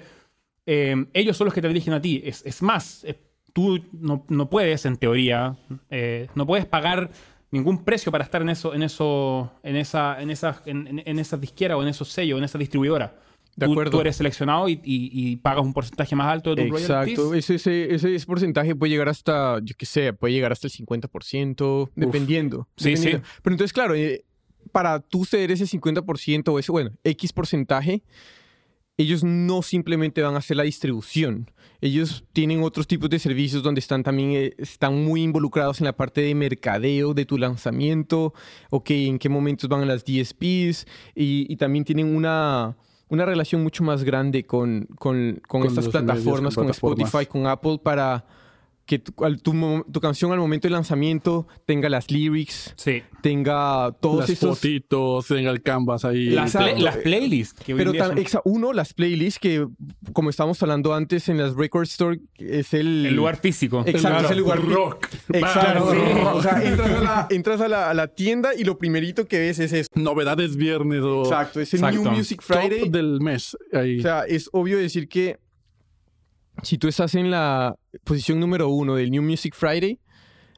eh, 0.64 1.06
ellos 1.12 1.36
son 1.36 1.46
los 1.46 1.54
que 1.54 1.60
te 1.60 1.68
eligen 1.68 1.92
a 1.92 2.00
ti. 2.00 2.22
Es, 2.24 2.44
es 2.46 2.62
más, 2.62 3.04
eh, 3.04 3.18
tú 3.52 3.80
no, 3.92 4.24
no 4.28 4.50
puedes, 4.50 4.84
en 4.86 4.96
teoría, 4.96 5.56
eh, 5.90 6.28
no 6.34 6.46
puedes 6.46 6.66
pagar 6.66 7.10
ningún 7.54 7.84
precio 7.84 8.12
para 8.12 8.24
estar 8.24 8.42
en 8.42 8.50
eso, 8.50 8.74
en 8.74 8.82
eso, 8.82 9.50
en 9.62 9.76
esa, 9.76 10.20
en 10.20 10.30
esa, 10.30 10.60
en, 10.66 10.86
en- 10.88 11.02
en 11.06 11.18
esa 11.18 11.36
disquera 11.38 11.76
o 11.76 11.82
en 11.82 11.88
esos 11.88 12.08
sellos, 12.08 12.36
en 12.38 12.44
esa 12.44 12.58
distribuidora. 12.58 13.16
De 13.56 13.66
Tú- 13.66 13.72
acuerdo. 13.72 13.92
Tú, 13.92 14.00
eres 14.00 14.16
seleccionado 14.16 14.68
y, 14.68 14.72
y- 14.84 15.10
y 15.12 15.36
pagas 15.36 15.62
un 15.64 15.72
porcentaje 15.72 16.16
más 16.16 16.26
alto 16.26 16.54
de 16.56 16.66
tu 16.68 16.76
Exacto, 16.76 17.32
ese, 17.34 17.54
ese, 17.54 17.94
ese, 17.94 18.26
porcentaje 18.26 18.74
puede 18.74 18.90
llegar 18.90 19.08
hasta, 19.08 19.60
yo 19.62 19.74
qué 19.78 19.86
sé, 19.86 20.12
puede 20.12 20.34
llegar 20.34 20.50
hasta 20.50 20.66
el 20.66 20.72
50%, 20.72 21.90
dependiendo. 21.94 22.68
Sí, 22.76 22.90
dependiendo. 22.90 23.24
sí. 23.26 23.32
Pero 23.42 23.54
entonces, 23.54 23.72
claro, 23.72 23.94
eh, 23.94 24.24
para 24.72 24.98
tú 24.98 25.24
ceder 25.24 25.52
ese 25.52 25.66
50% 25.66 26.48
o 26.52 26.58
ese, 26.58 26.72
bueno, 26.72 26.90
X 27.04 27.32
porcentaje, 27.32 28.02
ellos 28.96 29.24
no 29.24 29.62
simplemente 29.62 30.22
van 30.22 30.34
a 30.34 30.38
hacer 30.38 30.56
la 30.56 30.62
distribución. 30.62 31.50
Ellos 31.80 32.24
tienen 32.32 32.62
otros 32.62 32.86
tipos 32.86 33.10
de 33.10 33.18
servicios 33.18 33.62
donde 33.62 33.80
están 33.80 34.02
también 34.02 34.30
eh, 34.32 34.54
están 34.58 35.04
muy 35.04 35.22
involucrados 35.22 35.80
en 35.80 35.86
la 35.86 35.96
parte 35.96 36.20
de 36.20 36.34
mercadeo 36.34 37.12
de 37.12 37.26
tu 37.26 37.36
lanzamiento, 37.36 38.32
ok, 38.70 38.90
en 38.90 39.18
qué 39.18 39.28
momentos 39.28 39.68
van 39.68 39.86
las 39.86 40.04
DSPs 40.04 40.86
y, 41.14 41.46
y 41.48 41.56
también 41.56 41.84
tienen 41.84 42.14
una, 42.14 42.76
una 43.08 43.26
relación 43.26 43.62
mucho 43.62 43.82
más 43.82 44.04
grande 44.04 44.46
con, 44.46 44.86
con, 44.98 45.40
con 45.46 45.62
Con 45.62 45.68
estas 45.68 45.86
medios, 45.86 46.02
plataformas, 46.02 46.54
con. 46.54 46.70
Spotify, 46.70 47.26
con 47.26 47.46
Apple, 47.46 47.78
para 47.82 48.24
que 48.86 48.98
tu, 48.98 49.24
al- 49.24 49.40
tu 49.40 49.52
tu 49.92 50.00
canción 50.00 50.32
al 50.32 50.38
momento 50.38 50.68
de 50.68 50.72
lanzamiento 50.72 51.46
tenga 51.64 51.88
las 51.88 52.10
lyrics, 52.10 52.74
Sí. 52.76 53.02
tenga 53.22 53.92
todos 54.00 54.20
Las 54.20 54.30
esos... 54.30 54.58
fotitos, 54.58 55.26
tenga 55.26 55.50
el 55.50 55.62
canvas 55.62 56.04
ahí. 56.04 56.30
Las, 56.30 56.54
las 56.54 56.96
playlists. 56.98 57.62
Que 57.64 57.74
Pero 57.74 57.94
son 57.94 58.16
exa- 58.18 58.42
uno, 58.44 58.72
las 58.72 58.92
playlists 58.92 59.38
que, 59.40 59.66
como 60.12 60.28
estábamos 60.30 60.62
hablando 60.62 60.94
antes 60.94 61.28
en 61.28 61.38
las 61.38 61.54
Record 61.54 61.84
Store, 61.84 62.20
es 62.38 62.74
el... 62.74 63.06
el 63.06 63.14
lugar 63.16 63.36
físico. 63.36 63.82
Exacto, 63.86 64.26
es 64.26 64.30
el 64.32 64.38
lugar 64.38 64.62
rock. 64.62 65.06
Exacto. 65.32 65.92
Sí. 65.92 65.98
O 66.34 66.42
sea, 66.42 66.62
entras, 66.62 66.90
a 66.90 67.00
la, 67.00 67.26
entras 67.30 67.60
a, 67.60 67.68
la, 67.68 67.90
a 67.90 67.94
la 67.94 68.08
tienda 68.08 68.50
y 68.54 68.64
lo 68.64 68.78
primerito 68.78 69.26
que 69.26 69.38
ves 69.38 69.58
es 69.60 69.72
eso. 69.72 69.88
Novedades 69.94 70.56
viernes 70.56 71.00
o 71.02 71.22
Exacto, 71.22 71.60
es 71.60 71.72
el 71.74 71.80
Exacto. 71.80 72.02
New 72.02 72.12
Music 72.12 72.42
top 72.46 72.56
Friday. 72.58 72.88
del 72.90 73.20
mes. 73.20 73.56
Ahí. 73.72 73.98
O 73.98 74.02
sea, 74.02 74.24
es 74.28 74.48
obvio 74.52 74.76
decir 74.78 75.08
que 75.08 75.38
si 76.62 76.78
tú 76.78 76.88
estás 76.88 77.14
en 77.14 77.30
la 77.30 77.76
posición 78.04 78.40
número 78.40 78.68
uno 78.68 78.94
del 78.94 79.10
New 79.10 79.22
Music 79.22 79.54
Friday, 79.54 79.98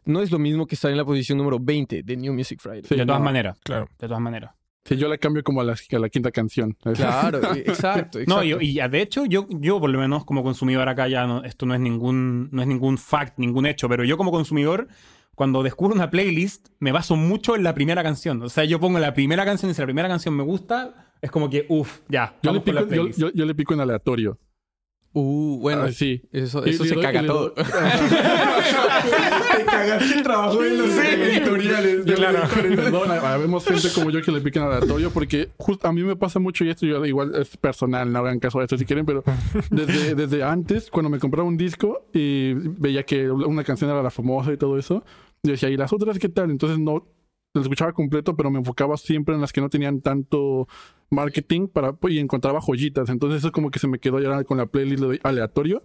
no 0.04 0.22
es 0.22 0.30
lo 0.30 0.38
mismo 0.38 0.66
que 0.66 0.74
estar 0.76 0.90
en 0.90 0.96
la 0.96 1.04
posición 1.04 1.38
número 1.38 1.58
20 1.60 2.02
del 2.02 2.18
New 2.20 2.32
Music 2.32 2.60
Friday. 2.60 2.82
Sí, 2.84 2.94
de 2.96 3.04
todas 3.06 3.20
no. 3.20 3.24
maneras. 3.24 3.58
Claro. 3.64 3.88
De 3.98 4.06
todas 4.06 4.22
maneras. 4.22 4.52
Sí, 4.84 4.96
yo 4.96 5.08
la 5.08 5.18
cambio 5.18 5.42
como 5.42 5.60
a 5.60 5.64
la, 5.64 5.72
a 5.72 5.98
la 5.98 6.08
quinta 6.08 6.30
canción. 6.30 6.76
Claro, 6.94 7.40
e- 7.54 7.60
exacto. 7.60 8.20
No, 8.28 8.44
y, 8.44 8.52
y 8.60 8.74
de 8.88 9.00
hecho, 9.02 9.24
yo, 9.26 9.48
yo 9.50 9.80
por 9.80 9.90
lo 9.90 9.98
menos 9.98 10.24
como 10.24 10.44
consumidor 10.44 10.88
acá 10.88 11.08
ya 11.08 11.26
no, 11.26 11.42
esto 11.42 11.66
no 11.66 11.74
es 11.74 11.80
ningún, 11.80 12.48
no 12.52 12.62
es 12.62 12.68
ningún 12.68 12.96
fact, 12.98 13.36
ningún 13.38 13.66
hecho, 13.66 13.88
pero 13.88 14.04
yo 14.04 14.16
como 14.16 14.30
consumidor, 14.30 14.86
cuando 15.34 15.64
descubro 15.64 15.92
una 15.94 16.08
playlist, 16.08 16.68
me 16.78 16.92
baso 16.92 17.16
mucho 17.16 17.56
en 17.56 17.64
la 17.64 17.74
primera 17.74 18.04
canción. 18.04 18.40
O 18.42 18.48
sea, 18.48 18.64
yo 18.64 18.78
pongo 18.78 19.00
la 19.00 19.12
primera 19.12 19.44
canción 19.44 19.72
y 19.72 19.74
si 19.74 19.80
la 19.80 19.86
primera 19.86 20.06
canción 20.08 20.36
me 20.36 20.44
gusta, 20.44 21.12
es 21.20 21.32
como 21.32 21.50
que, 21.50 21.66
uff, 21.68 22.02
ya, 22.08 22.36
Yo 22.44 22.52
le, 22.52 22.58
vamos 22.60 22.64
con 22.64 22.74
la 22.76 22.80
pico, 22.82 22.94
yo, 22.94 23.00
playlist. 23.02 23.18
yo- 23.18 23.32
yo 23.34 23.44
le 23.44 23.54
pico 23.56 23.74
en 23.74 23.80
aleatorio. 23.80 24.38
Uh, 25.18 25.58
bueno, 25.60 25.84
Ah, 25.84 25.92
sí. 25.92 26.20
eso, 26.30 26.62
eso 26.66 26.84
se 26.84 26.94
caga 26.96 27.24
todo. 27.24 27.54
Te 27.56 27.62
cagaste 29.64 30.14
el 30.14 30.22
trabajo 30.22 30.60
de 30.60 30.70
los 30.76 30.90
editoriales. 30.90 32.04
de 32.04 32.14
Claro. 32.14 32.40
habemos 33.24 33.64
gente 33.64 33.88
como 33.94 34.10
yo 34.10 34.20
que 34.20 34.30
le 34.30 34.42
pican 34.42 34.64
aleatorio 34.64 35.10
porque 35.10 35.48
justo 35.56 35.88
a 35.88 35.92
mí 35.94 36.02
me 36.02 36.16
pasa 36.16 36.38
mucho 36.38 36.64
y 36.66 36.68
esto 36.70 36.84
yo 36.84 37.02
igual 37.06 37.34
es 37.34 37.56
personal, 37.56 38.12
no 38.12 38.18
hagan 38.18 38.38
caso 38.40 38.58
de 38.58 38.64
esto 38.64 38.76
si 38.76 38.84
quieren, 38.84 39.06
pero 39.06 39.24
desde, 39.70 40.14
desde 40.14 40.42
antes, 40.42 40.90
cuando 40.90 41.08
me 41.08 41.18
compraba 41.18 41.48
un 41.48 41.56
disco 41.56 42.06
y 42.12 42.52
veía 42.52 43.02
que 43.04 43.30
una 43.30 43.64
canción 43.64 43.88
era 43.90 44.02
la 44.02 44.10
famosa 44.10 44.52
y 44.52 44.58
todo 44.58 44.76
eso, 44.78 45.02
yo 45.42 45.52
decía, 45.52 45.70
¿y 45.70 45.76
las 45.78 45.92
otras 45.94 46.18
qué 46.18 46.28
tal? 46.28 46.50
Entonces 46.50 46.78
no 46.78 47.06
lo 47.58 47.62
escuchaba 47.62 47.92
completo, 47.92 48.36
pero 48.36 48.50
me 48.50 48.58
enfocaba 48.58 48.96
siempre 48.96 49.34
en 49.34 49.40
las 49.40 49.52
que 49.52 49.60
no 49.60 49.68
tenían 49.68 50.00
tanto 50.00 50.68
marketing 51.10 51.68
para 51.68 51.96
y 52.08 52.18
encontraba 52.18 52.60
joyitas. 52.60 53.08
Entonces 53.08 53.38
eso 53.38 53.52
como 53.52 53.70
que 53.70 53.78
se 53.78 53.88
me 53.88 53.98
quedó 53.98 54.20
ya 54.20 54.44
con 54.44 54.58
la 54.58 54.66
playlist 54.66 55.02
doy 55.02 55.20
aleatorio 55.22 55.82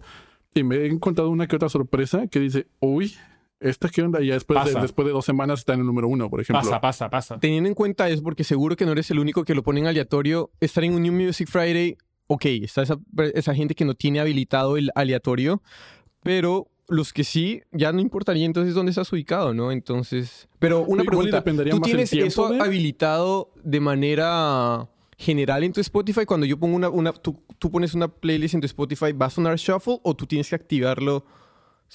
y 0.54 0.62
me 0.64 0.76
he 0.76 0.86
encontrado 0.86 1.30
una 1.30 1.46
que 1.46 1.56
otra 1.56 1.68
sorpresa 1.68 2.26
que 2.26 2.40
dice, 2.40 2.66
uy, 2.80 3.14
¿esta 3.60 3.88
qué 3.88 4.02
onda? 4.02 4.20
Y 4.20 4.26
ya 4.26 4.34
después 4.34 4.64
de, 4.64 4.80
después 4.80 5.06
de 5.06 5.12
dos 5.12 5.24
semanas 5.24 5.60
está 5.60 5.74
en 5.74 5.80
el 5.80 5.86
número 5.86 6.08
uno, 6.08 6.28
por 6.28 6.40
ejemplo. 6.40 6.62
Pasa, 6.62 6.80
pasa, 6.80 7.10
pasa. 7.10 7.38
Teniendo 7.38 7.68
en 7.68 7.74
cuenta 7.74 8.08
eso, 8.08 8.22
porque 8.22 8.44
seguro 8.44 8.76
que 8.76 8.84
no 8.84 8.92
eres 8.92 9.10
el 9.10 9.18
único 9.18 9.44
que 9.44 9.54
lo 9.54 9.62
pone 9.62 9.80
en 9.80 9.86
aleatorio, 9.86 10.50
estar 10.60 10.84
en 10.84 10.94
un 10.94 11.02
New 11.02 11.12
Music 11.12 11.48
Friday, 11.48 11.96
ok, 12.26 12.44
está 12.46 12.82
esa, 12.82 12.98
esa 13.34 13.54
gente 13.54 13.74
que 13.74 13.84
no 13.84 13.94
tiene 13.94 14.20
habilitado 14.20 14.76
el 14.76 14.90
aleatorio, 14.94 15.62
pero 16.22 16.68
los 16.92 17.12
que 17.12 17.24
sí, 17.24 17.62
ya 17.72 17.92
no 17.92 18.00
importaría 18.00 18.44
entonces 18.46 18.74
dónde 18.74 18.90
estás 18.90 19.12
ubicado, 19.12 19.54
¿no? 19.54 19.72
Entonces, 19.72 20.48
pero 20.58 20.80
una 20.82 21.02
pregunta, 21.04 21.36
dependería 21.38 21.72
¿tú 21.72 21.80
tienes 21.80 22.12
eso 22.12 22.48
de- 22.50 22.60
habilitado 22.60 23.52
de 23.64 23.80
manera 23.80 24.88
general 25.18 25.64
en 25.64 25.72
tu 25.72 25.80
Spotify? 25.80 26.24
Cuando 26.24 26.46
yo 26.46 26.58
pongo 26.58 26.76
una, 26.76 26.88
una 26.88 27.12
tú, 27.12 27.42
tú 27.58 27.70
pones 27.70 27.94
una 27.94 28.08
playlist 28.08 28.54
en 28.54 28.60
tu 28.60 28.66
Spotify, 28.66 29.12
¿va 29.12 29.26
a 29.26 29.30
sonar 29.30 29.56
shuffle 29.56 29.98
o 30.02 30.14
tú 30.14 30.26
tienes 30.26 30.48
que 30.48 30.54
activarlo 30.54 31.24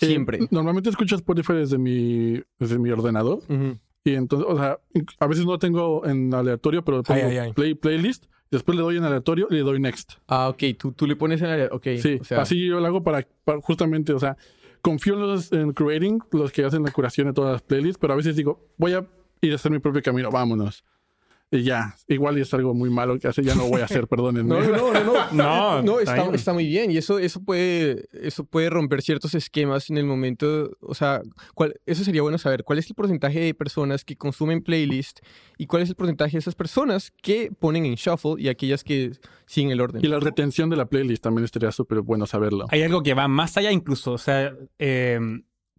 Eh, 0.01 0.05
siempre? 0.05 0.39
normalmente 0.51 0.89
escucho 0.89 1.15
Spotify 1.15 1.53
desde 1.53 1.77
mi, 1.77 2.41
desde 2.59 2.77
mi 2.79 2.89
ordenador. 2.89 3.39
Y 4.03 4.13
entonces, 4.15 4.47
o 4.49 4.57
sea, 4.57 4.79
a 5.19 5.27
veces 5.27 5.45
no 5.45 5.59
tengo 5.59 6.05
en 6.05 6.33
aleatorio, 6.33 6.83
pero 6.85 7.03
pongo 7.03 7.19
Ay, 7.19 7.31
ay, 7.31 7.37
ay. 7.37 7.53
Play, 7.53 7.73
playlist. 7.75 8.25
Después 8.49 8.77
le 8.77 8.81
doy 8.83 8.95
en 8.95 9.03
aleatorio 9.03 9.47
y 9.49 9.55
le 9.55 9.59
doy 9.59 9.77
next. 9.81 10.13
Ah, 10.27 10.47
ok, 10.47 10.63
tú, 10.79 10.93
tú 10.93 11.05
le 11.05 11.17
pones 11.17 11.41
en 11.41 11.47
aleatorio, 11.47 11.75
ok. 11.75 12.01
Sí, 12.01 12.17
o 12.21 12.23
sea, 12.23 12.41
así 12.43 12.65
yo 12.65 12.79
lo 12.79 12.85
hago 12.85 13.03
para, 13.03 13.27
para 13.43 13.59
justamente, 13.59 14.13
o 14.13 14.19
sea, 14.19 14.37
confío 14.87 15.15
en 15.15 15.19
los 15.19 15.51
en 15.51 15.73
creating, 15.73 16.23
los 16.31 16.53
que 16.53 16.63
hacen 16.63 16.81
la 16.81 16.91
curación 16.91 17.27
de 17.27 17.33
todas 17.33 17.51
las 17.51 17.61
playlists, 17.61 17.97
pero 17.99 18.13
a 18.13 18.15
veces 18.15 18.37
digo, 18.37 18.71
voy 18.77 18.93
a 18.93 19.05
ir 19.41 19.51
a 19.51 19.55
hacer 19.55 19.69
mi 19.69 19.79
propio 19.79 20.01
camino, 20.01 20.31
vámonos. 20.31 20.85
Y 21.49 21.63
ya, 21.63 21.95
igual 22.09 22.37
es 22.37 22.53
algo 22.53 22.73
muy 22.73 22.89
malo 22.89 23.17
que 23.19 23.27
hacer, 23.29 23.45
ya 23.45 23.55
no 23.55 23.67
voy 23.67 23.79
a 23.79 23.85
hacer, 23.85 24.07
perdónenme. 24.09 24.49
No, 24.49 24.61
no, 24.61 24.93
no, 24.93 25.03
no. 25.03 25.17
No, 25.31 25.81
No, 25.81 25.99
está 25.99 26.53
muy 26.53 26.67
bien. 26.67 26.91
Y 26.91 26.97
eso, 26.97 27.19
eso 27.19 27.41
puede, 27.41 28.05
eso 28.11 28.43
puede 28.43 28.69
romper 28.69 29.01
ciertos 29.01 29.33
esquemas 29.33 29.89
en 29.89 29.97
el 29.97 30.05
momento. 30.05 30.71
O 30.81 30.93
sea, 30.93 31.21
¿cuál, 31.53 31.79
eso 31.85 32.03
sería 32.03 32.21
bueno 32.21 32.37
saber. 32.37 32.63
¿Cuál 32.63 32.79
es 32.79 32.89
el 32.89 32.95
porcentaje 32.95 33.39
de 33.39 33.53
personas 33.53 34.03
que 34.03 34.17
consumen 34.17 34.61
playlist 34.61 35.19
y 35.57 35.67
cuál 35.67 35.83
es 35.83 35.89
el 35.89 35.95
porcentaje 35.95 36.33
de 36.33 36.39
esas 36.39 36.55
personas 36.55 37.13
que 37.21 37.51
ponen 37.57 37.85
en 37.85 37.95
shuffle 37.95 38.35
y 38.37 38.49
aquellas 38.49 38.83
que 38.83 39.11
siguen 39.45 39.71
el 39.71 39.79
orden? 39.79 40.03
Y 40.03 40.07
la 40.07 40.19
retención 40.19 40.69
de 40.69 40.75
la 40.75 40.87
playlist 40.87 41.23
también 41.23 41.45
estaría 41.45 41.71
súper 41.71 42.01
bueno 42.01 42.25
saberlo. 42.25 42.65
Hay 42.69 42.83
algo 42.83 43.03
que 43.03 43.13
va 43.13 43.27
más 43.27 43.55
allá 43.57 43.71
incluso. 43.71 44.11
O 44.11 44.17
sea, 44.17 44.53
eh, 44.79 45.19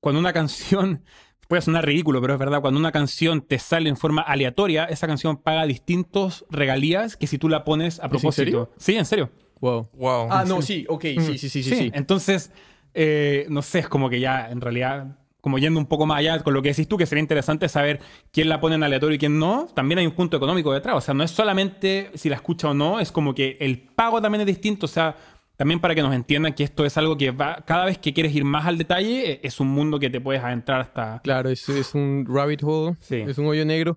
cuando 0.00 0.20
una 0.20 0.32
canción, 0.32 1.02
puede 1.48 1.62
sonar 1.62 1.84
ridículo, 1.84 2.20
pero 2.20 2.34
es 2.34 2.38
verdad, 2.38 2.60
cuando 2.60 2.78
una 2.78 2.92
canción 2.92 3.40
te 3.40 3.58
sale 3.58 3.88
en 3.88 3.96
forma 3.96 4.22
aleatoria, 4.22 4.84
esa 4.84 5.06
canción 5.06 5.38
paga 5.38 5.66
distintos 5.66 6.44
regalías 6.50 7.16
que 7.16 7.26
si 7.26 7.38
tú 7.38 7.48
la 7.48 7.64
pones 7.64 7.98
a 8.00 8.04
en 8.04 8.10
propósito. 8.10 8.32
serio? 8.32 8.70
Sí, 8.76 8.96
en 8.96 9.06
serio. 9.06 9.30
Wow. 9.60 9.88
Wow. 9.94 10.28
Ah, 10.30 10.44
no, 10.46 10.62
sí, 10.62 10.84
ok, 10.88 11.02
sí, 11.02 11.38
sí, 11.38 11.48
sí, 11.48 11.62
sí. 11.62 11.74
sí. 11.74 11.90
Entonces, 11.94 12.52
eh, 12.94 13.46
no 13.48 13.62
sé, 13.62 13.80
es 13.80 13.88
como 13.88 14.10
que 14.10 14.20
ya 14.20 14.50
en 14.50 14.60
realidad, 14.60 15.16
como 15.40 15.58
yendo 15.58 15.80
un 15.80 15.86
poco 15.86 16.04
más 16.04 16.18
allá 16.18 16.38
con 16.40 16.52
lo 16.52 16.62
que 16.62 16.68
decís 16.68 16.86
tú, 16.86 16.98
que 16.98 17.06
sería 17.06 17.22
interesante 17.22 17.68
saber 17.68 18.00
quién 18.30 18.50
la 18.50 18.60
pone 18.60 18.74
en 18.74 18.82
aleatorio 18.82 19.16
y 19.16 19.18
quién 19.18 19.38
no, 19.38 19.66
también 19.74 19.98
hay 19.98 20.06
un 20.06 20.12
punto 20.12 20.36
económico 20.36 20.72
detrás. 20.72 20.96
O 20.96 21.00
sea, 21.00 21.14
no 21.14 21.24
es 21.24 21.30
solamente 21.30 22.10
si 22.14 22.28
la 22.28 22.36
escucha 22.36 22.68
o 22.68 22.74
no, 22.74 23.00
es 23.00 23.10
como 23.10 23.34
que 23.34 23.56
el 23.60 23.80
pago 23.80 24.20
también 24.20 24.42
es 24.42 24.46
distinto. 24.46 24.86
O 24.86 24.88
sea, 24.88 25.16
también 25.58 25.80
para 25.80 25.94
que 25.94 26.02
nos 26.02 26.14
entiendan 26.14 26.54
que 26.54 26.62
esto 26.62 26.86
es 26.86 26.96
algo 26.96 27.16
que 27.18 27.32
va, 27.32 27.62
cada 27.66 27.84
vez 27.84 27.98
que 27.98 28.14
quieres 28.14 28.32
ir 28.34 28.44
más 28.44 28.64
al 28.66 28.78
detalle, 28.78 29.32
eh, 29.32 29.40
es 29.42 29.58
un 29.58 29.66
mundo 29.68 29.98
que 29.98 30.08
te 30.08 30.20
puedes 30.20 30.42
adentrar 30.42 30.80
hasta... 30.80 31.20
Claro, 31.22 31.50
es, 31.50 31.68
es 31.68 31.94
un 31.94 32.24
rabbit 32.26 32.62
hole, 32.62 32.96
Sí. 33.00 33.16
es 33.16 33.36
un 33.38 33.46
hoyo 33.46 33.66
negro. 33.66 33.96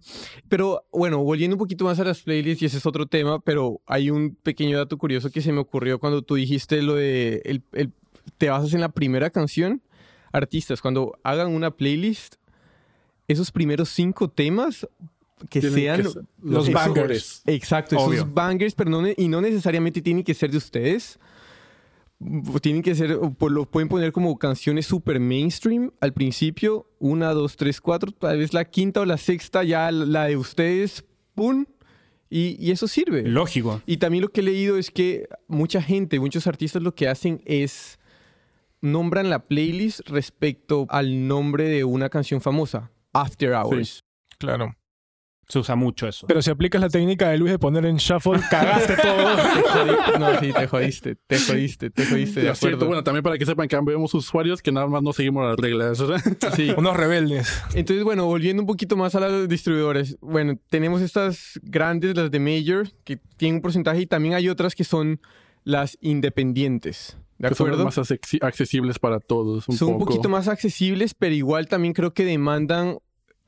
Pero 0.50 0.84
bueno, 0.92 1.20
volviendo 1.24 1.56
un 1.56 1.60
poquito 1.60 1.86
más 1.86 2.00
a 2.00 2.04
las 2.04 2.22
playlists, 2.24 2.64
y 2.64 2.66
ese 2.66 2.78
es 2.80 2.86
otro 2.88 3.06
tema, 3.06 3.40
pero 3.40 3.80
hay 3.86 4.10
un 4.10 4.36
pequeño 4.42 4.78
dato 4.78 4.98
curioso 4.98 5.30
que 5.30 5.40
se 5.42 5.54
me 5.54 5.60
ocurrió 5.60 6.00
cuando 6.00 6.24
tú 6.24 6.34
dijiste 6.36 6.82
lo 6.82 6.96
de 6.96 7.42
el, 7.46 7.62
el- 7.74 7.94
te 8.38 8.50
basas 8.50 8.74
en 8.74 8.82
la 8.82 8.90
primera 8.90 9.30
canción. 9.30 9.82
Artistas, 10.34 10.82
cuando 10.82 11.18
hagan 11.24 11.48
una 11.54 11.72
playlist, 11.72 12.36
esos 13.28 13.52
primeros 13.52 13.90
cinco 13.90 14.30
temas 14.30 14.88
que 15.50 15.60
Tienen 15.60 15.78
sean 15.80 15.98
que 16.02 16.10
ser 16.10 16.24
los 16.42 16.68
esos- 16.68 16.74
bangers. 16.74 17.42
Exacto, 17.46 17.98
Obvio. 18.00 18.20
esos 18.22 18.34
bangers, 18.34 18.74
pero 18.74 18.90
no, 18.90 19.04
y 19.16 19.28
no 19.28 19.42
necesariamente 19.42 20.02
tienen 20.02 20.24
que 20.24 20.34
ser 20.34 20.50
de 20.52 20.58
ustedes. 20.58 21.20
Tienen 22.62 22.82
que 22.84 22.94
ser, 22.94 23.18
pues 23.38 23.52
lo 23.52 23.66
pueden 23.66 23.90
poner 23.90 24.12
como 24.12 24.38
canciones 24.38 24.86
super 24.86 25.20
mainstream 25.20 25.92
al 26.02 26.14
principio, 26.14 26.88
una, 27.00 27.34
dos, 27.34 27.56
tres, 27.56 27.82
cuatro, 27.82 28.12
tal 28.12 28.38
vez 28.38 28.54
la 28.54 28.66
quinta 28.66 29.02
o 29.02 29.06
la 29.06 29.18
sexta, 29.18 29.64
ya 29.64 29.92
la 29.92 30.26
de 30.26 30.38
ustedes, 30.38 31.04
¡pum! 31.34 31.66
Y, 32.30 32.56
y 32.60 32.72
eso 32.72 32.88
sirve. 32.88 33.24
Lógico. 33.24 33.82
Y 33.86 33.98
también 33.98 34.22
lo 34.22 34.30
que 34.30 34.42
he 34.42 34.44
leído 34.44 34.78
es 34.78 34.92
que 34.92 35.28
mucha 35.48 35.82
gente, 35.82 36.20
muchos 36.20 36.48
artistas 36.48 36.82
lo 36.82 36.94
que 36.94 37.08
hacen 37.08 37.42
es 37.46 38.00
nombran 38.82 39.30
la 39.30 39.48
playlist 39.48 40.02
respecto 40.10 40.86
al 40.90 41.28
nombre 41.28 41.70
de 41.70 41.84
una 41.84 42.10
canción 42.10 42.42
famosa, 42.42 42.92
After 43.14 43.54
Hours. 43.54 44.04
Claro. 44.38 44.76
Se 45.52 45.60
usa 45.60 45.76
mucho 45.76 46.08
eso. 46.08 46.26
Pero 46.28 46.42
si 46.42 46.50
aplicas 46.50 46.80
la 46.80 46.88
técnica 46.88 47.28
de 47.30 47.38
Luis 47.38 47.52
de 47.52 47.60
poner 47.60 47.86
en 47.86 47.98
shuffle, 47.98 48.40
cagaste 48.50 48.96
todo. 48.96 49.36
Te 49.36 49.62
jodi- 49.64 50.18
No, 50.20 50.40
sí, 50.40 50.54
te 50.54 50.68
jodiste, 50.68 51.16
te 51.28 51.40
jodiste, 51.40 51.90
te 51.90 52.06
jodiste, 52.06 52.40
de 52.40 52.46
Lo 52.48 52.54
acuerdo. 52.54 52.88
Bueno, 52.88 53.04
también 53.04 53.22
para 53.24 53.38
que 53.38 53.46
sepan 53.46 53.68
que 53.68 53.78
vemos 53.82 54.14
usuarios 54.14 54.62
que 54.62 54.72
nada 54.72 54.88
más 54.88 55.04
no 55.04 55.12
seguimos 55.12 55.46
las 55.46 55.58
reglas. 55.58 56.00
o 56.00 56.08
sea. 56.08 56.18
Sí. 56.56 56.72
Unos 56.78 56.96
rebeldes. 56.96 57.52
Entonces, 57.74 58.04
bueno, 58.06 58.26
volviendo 58.26 58.62
un 58.64 58.68
poquito 58.68 58.96
más 58.96 59.14
a 59.16 59.20
los 59.20 59.50
distribuidores. 59.50 60.18
Bueno, 60.22 60.58
tenemos 60.70 61.02
estas 61.02 61.60
grandes, 61.64 62.16
las 62.16 62.32
de 62.32 62.40
Major, 62.40 62.88
que 63.04 63.20
tienen 63.38 63.56
un 63.56 63.62
porcentaje 63.62 64.00
y 64.02 64.06
también 64.08 64.36
hay 64.36 64.48
otras 64.48 64.74
que 64.74 64.86
son 64.86 65.20
las 65.66 65.98
independientes. 66.02 67.18
¿De 67.38 67.50
que 67.50 67.56
son 67.56 67.68
acuerdo? 67.68 67.86
más 67.86 67.98
accesi- 67.98 68.40
accesibles 68.42 69.00
para 69.00 69.20
todos. 69.20 69.68
Un 69.68 69.76
son 69.76 69.90
un 69.94 70.00
poquito 70.00 70.30
más 70.30 70.48
accesibles, 70.48 71.14
pero 71.14 71.34
igual 71.36 71.68
también 71.68 71.94
creo 71.94 72.14
que 72.14 72.24
demandan 72.24 73.00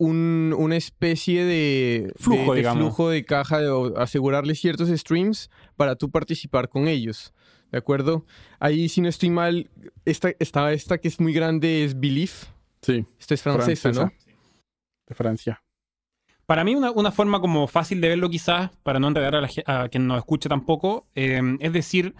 un- 0.04 0.54
una 0.58 0.76
especie 0.76 1.44
de 1.46 2.12
Flujo, 2.18 2.54
de, 2.54 2.64
de 2.64 2.72
flujo 2.72 3.10
de 3.10 3.24
caja, 3.26 3.60
de 3.60 3.70
o- 3.70 3.98
asegurarle 3.98 4.56
ciertos 4.56 4.90
streams 4.90 5.50
para 5.76 5.96
tú 5.96 6.10
participar 6.12 6.70
con 6.70 6.88
ellos. 6.88 7.34
¿De 7.72 7.78
acuerdo? 7.80 8.26
Ahí, 8.60 8.88
si 8.90 9.02
no 9.02 9.10
estoy 9.10 9.30
mal, 9.32 9.70
esta, 10.06 10.32
esta, 10.40 10.72
esta 10.74 10.98
que 11.00 11.08
es 11.08 11.20
muy 11.20 11.34
grande 11.34 11.84
es 11.84 12.00
Belief. 12.00 12.46
Sí, 12.82 13.06
Esta 13.20 13.34
es 13.34 13.42
francesa, 13.42 13.92
¿no? 13.92 14.12
de 15.08 15.16
Francia. 15.16 15.62
Para 16.46 16.64
mí, 16.64 16.76
una, 16.76 16.92
una 16.92 17.12
forma 17.12 17.40
como 17.40 17.68
fácil 17.68 18.00
de 18.02 18.10
verlo, 18.10 18.30
quizás, 18.30 18.70
para 18.84 19.00
no 19.00 19.08
enredar 19.08 19.36
a, 19.36 19.42
la 19.42 19.50
a 19.66 19.90
quien 19.90 20.06
nos 20.08 20.18
escucha 20.20 20.50
tampoco, 20.50 21.08
eh, 21.16 21.42
es 21.60 21.74
decir, 21.74 22.14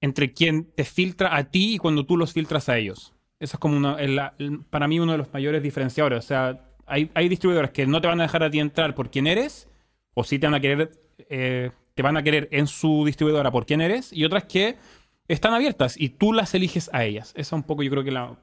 entre 0.00 0.32
quien 0.32 0.64
te 0.72 0.84
filtra 0.84 1.36
a 1.36 1.44
ti 1.50 1.74
y 1.74 1.78
cuando 1.78 2.04
tú 2.06 2.16
los 2.16 2.32
filtras 2.32 2.68
a 2.68 2.78
ellos. 2.78 3.12
Eso 3.38 3.56
es 3.56 3.60
como 3.60 3.76
una, 3.76 3.96
el- 4.00 4.18
el- 4.38 4.64
para 4.70 4.88
mí 4.88 4.98
uno 4.98 5.12
de 5.12 5.18
los 5.18 5.32
mayores 5.32 5.62
diferenciadores. 5.62 6.18
O 6.24 6.26
sea, 6.26 6.64
hay, 6.86 7.10
hay 7.14 7.28
distribuidores 7.28 7.70
que 7.70 7.86
no 7.86 8.00
te 8.00 8.08
van 8.08 8.20
a 8.20 8.24
dejar 8.24 8.42
a 8.42 8.50
ti 8.50 8.60
entrar 8.60 8.94
por 8.94 9.10
quién 9.10 9.26
eres, 9.26 9.68
o 10.14 10.24
sí 10.24 10.38
te 10.38 10.46
van 10.46 10.54
a 10.54 10.60
querer, 10.60 10.90
eh, 11.28 11.70
te 11.94 12.02
van 12.02 12.16
a 12.16 12.22
querer 12.22 12.48
en 12.52 12.66
su 12.66 13.04
distribuidora 13.04 13.50
por 13.50 13.66
quién 13.66 13.80
eres, 13.80 14.12
y 14.12 14.24
otras 14.24 14.44
que 14.44 14.76
están 15.28 15.54
abiertas 15.54 16.00
y 16.00 16.10
tú 16.10 16.32
las 16.32 16.54
eliges 16.54 16.90
a 16.92 17.04
ellas. 17.04 17.30
Esa 17.30 17.40
es 17.40 17.52
un 17.52 17.64
poco, 17.64 17.82
yo 17.82 17.90
creo 17.90 18.04
que 18.04 18.12
la, 18.12 18.38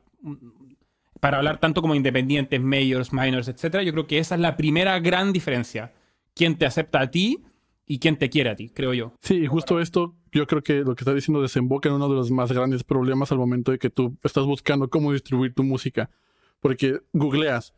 para 1.20 1.38
hablar 1.38 1.58
tanto 1.58 1.82
como 1.82 1.96
independientes, 1.96 2.60
majors, 2.62 3.14
minors, 3.14 3.48
etcétera, 3.48 3.84
yo 3.84 3.94
creo 3.94 4.08
que 4.08 4.18
esa 4.20 4.36
es 4.36 4.42
la 4.42 4.58
primera 4.58 5.00
gran 5.00 5.32
diferencia. 5.32 5.94
Quién 6.36 6.58
te 6.58 6.66
acepta 6.66 7.00
a 7.00 7.12
ti 7.12 7.44
y 7.86 8.00
quién 8.00 8.18
te 8.18 8.30
quiere 8.30 8.50
a 8.50 8.56
ti, 8.56 8.70
creo 8.70 8.94
yo. 8.94 9.14
Sí, 9.22 9.36
y 9.36 9.48
justo 9.48 9.80
esto, 9.80 10.16
yo 10.32 10.48
creo 10.48 10.62
que 10.64 10.82
lo 10.82 10.96
que 10.96 11.02
estás 11.02 11.16
diciendo 11.16 11.42
desemboca 11.42 11.90
en 11.90 11.96
uno 11.96 12.10
de 12.10 12.16
los 12.16 12.32
más 12.32 12.52
grandes 12.52 12.84
problemas 12.84 13.32
al 13.32 13.38
momento 13.38 13.72
de 13.72 13.80
que 13.80 13.90
tú 13.90 14.18
estás 14.24 14.46
buscando 14.46 14.90
cómo 14.90 15.14
distribuir 15.14 15.54
tu 15.54 15.64
música. 15.64 16.10
Porque 16.60 17.00
googleas, 17.14 17.74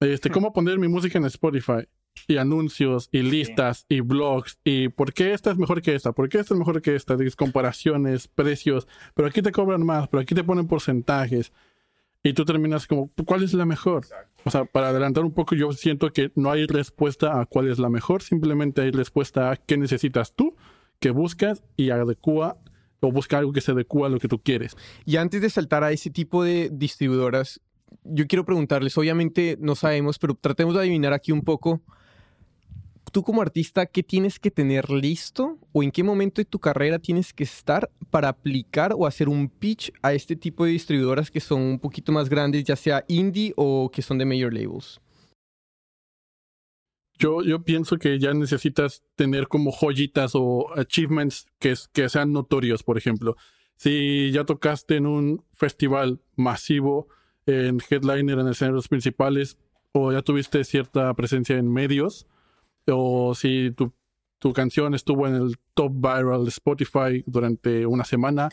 este, 0.00 0.30
cómo 0.30 0.52
poner 0.52 0.78
mi 0.78 0.88
música 0.88 1.18
en 1.18 1.24
Spotify, 1.26 1.86
y 2.28 2.36
anuncios, 2.36 3.08
y 3.12 3.22
listas, 3.22 3.86
y 3.88 4.00
blogs, 4.00 4.58
y 4.64 4.88
por 4.88 5.12
qué 5.12 5.32
esta 5.32 5.50
es 5.50 5.58
mejor 5.58 5.82
que 5.82 5.94
esta, 5.94 6.12
por 6.12 6.28
qué 6.28 6.38
esta 6.38 6.54
es 6.54 6.58
mejor 6.58 6.80
que 6.80 6.94
esta, 6.94 7.16
Dices, 7.16 7.36
comparaciones, 7.36 8.28
precios, 8.28 8.86
pero 9.14 9.28
aquí 9.28 9.42
te 9.42 9.52
cobran 9.52 9.84
más, 9.84 10.08
pero 10.08 10.20
aquí 10.20 10.34
te 10.34 10.44
ponen 10.44 10.66
porcentajes. 10.66 11.52
Y 12.22 12.32
tú 12.32 12.46
terminas 12.46 12.86
como, 12.86 13.10
¿cuál 13.26 13.42
es 13.42 13.52
la 13.52 13.66
mejor? 13.66 14.06
O 14.44 14.50
sea, 14.50 14.64
para 14.64 14.88
adelantar 14.88 15.24
un 15.24 15.32
poco, 15.32 15.54
yo 15.54 15.72
siento 15.72 16.10
que 16.10 16.32
no 16.34 16.50
hay 16.50 16.66
respuesta 16.66 17.38
a 17.38 17.44
cuál 17.44 17.68
es 17.68 17.78
la 17.78 17.90
mejor, 17.90 18.22
simplemente 18.22 18.80
hay 18.80 18.90
respuesta 18.92 19.50
a 19.50 19.56
qué 19.56 19.76
necesitas 19.76 20.34
tú, 20.34 20.56
que 21.00 21.10
buscas 21.10 21.62
y 21.76 21.90
adecua 21.90 22.56
o 23.00 23.12
busca 23.12 23.36
algo 23.36 23.52
que 23.52 23.60
se 23.60 23.72
adecua 23.72 24.06
a 24.06 24.10
lo 24.10 24.18
que 24.18 24.28
tú 24.28 24.40
quieres. 24.42 24.74
Y 25.04 25.16
antes 25.16 25.42
de 25.42 25.50
saltar 25.50 25.84
a 25.84 25.92
ese 25.92 26.08
tipo 26.08 26.42
de 26.42 26.70
distribuidoras, 26.72 27.60
yo 28.02 28.26
quiero 28.26 28.44
preguntarles, 28.44 28.96
obviamente 28.98 29.56
no 29.60 29.74
sabemos, 29.74 30.18
pero 30.18 30.34
tratemos 30.34 30.74
de 30.74 30.80
adivinar 30.80 31.12
aquí 31.12 31.32
un 31.32 31.42
poco. 31.42 31.80
Tú 33.12 33.22
como 33.22 33.42
artista, 33.42 33.86
¿qué 33.86 34.02
tienes 34.02 34.40
que 34.40 34.50
tener 34.50 34.90
listo 34.90 35.58
o 35.72 35.82
en 35.82 35.92
qué 35.92 36.02
momento 36.02 36.40
de 36.40 36.46
tu 36.46 36.58
carrera 36.58 36.98
tienes 36.98 37.32
que 37.32 37.44
estar 37.44 37.90
para 38.10 38.28
aplicar 38.28 38.92
o 38.96 39.06
hacer 39.06 39.28
un 39.28 39.48
pitch 39.48 39.92
a 40.02 40.12
este 40.12 40.34
tipo 40.34 40.64
de 40.64 40.72
distribuidoras 40.72 41.30
que 41.30 41.40
son 41.40 41.60
un 41.62 41.78
poquito 41.78 42.10
más 42.10 42.28
grandes, 42.28 42.64
ya 42.64 42.74
sea 42.74 43.04
indie 43.06 43.52
o 43.56 43.90
que 43.92 44.02
son 44.02 44.18
de 44.18 44.24
major 44.24 44.52
labels? 44.52 45.00
Yo, 47.16 47.42
yo 47.42 47.62
pienso 47.62 47.96
que 47.98 48.18
ya 48.18 48.34
necesitas 48.34 49.04
tener 49.14 49.46
como 49.46 49.70
joyitas 49.70 50.32
o 50.34 50.66
achievements 50.76 51.46
que, 51.60 51.74
que 51.92 52.08
sean 52.08 52.32
notorios, 52.32 52.82
por 52.82 52.98
ejemplo. 52.98 53.36
Si 53.76 54.30
ya 54.32 54.44
tocaste 54.44 54.96
en 54.96 55.06
un 55.06 55.44
festival 55.52 56.20
masivo, 56.36 57.08
en 57.46 57.78
headliner, 57.88 58.38
en 58.38 58.48
escenarios 58.48 58.88
principales, 58.88 59.58
o 59.92 60.12
ya 60.12 60.22
tuviste 60.22 60.64
cierta 60.64 61.12
presencia 61.14 61.56
en 61.56 61.72
medios, 61.72 62.26
o 62.86 63.34
si 63.34 63.70
tu, 63.70 63.92
tu 64.38 64.52
canción 64.52 64.94
estuvo 64.94 65.26
en 65.26 65.34
el 65.34 65.56
top 65.74 65.92
viral 65.92 66.44
de 66.44 66.50
Spotify 66.50 67.22
durante 67.26 67.86
una 67.86 68.04
semana, 68.04 68.48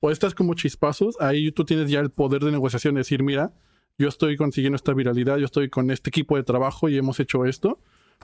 o 0.00 0.10
estás 0.10 0.34
como 0.34 0.54
chispazos, 0.54 1.16
ahí 1.20 1.52
tú 1.52 1.64
tienes 1.64 1.90
ya 1.90 2.00
el 2.00 2.10
poder 2.10 2.42
de 2.42 2.50
negociación, 2.50 2.94
de 2.94 3.00
decir, 3.00 3.22
mira, 3.22 3.52
yo 3.98 4.08
estoy 4.08 4.36
consiguiendo 4.36 4.76
esta 4.76 4.94
viralidad, 4.94 5.36
yo 5.36 5.44
estoy 5.44 5.68
con 5.68 5.90
este 5.90 6.08
equipo 6.08 6.36
de 6.36 6.42
trabajo 6.42 6.88
y 6.88 6.96
hemos 6.96 7.20
hecho 7.20 7.44
esto. 7.44 7.78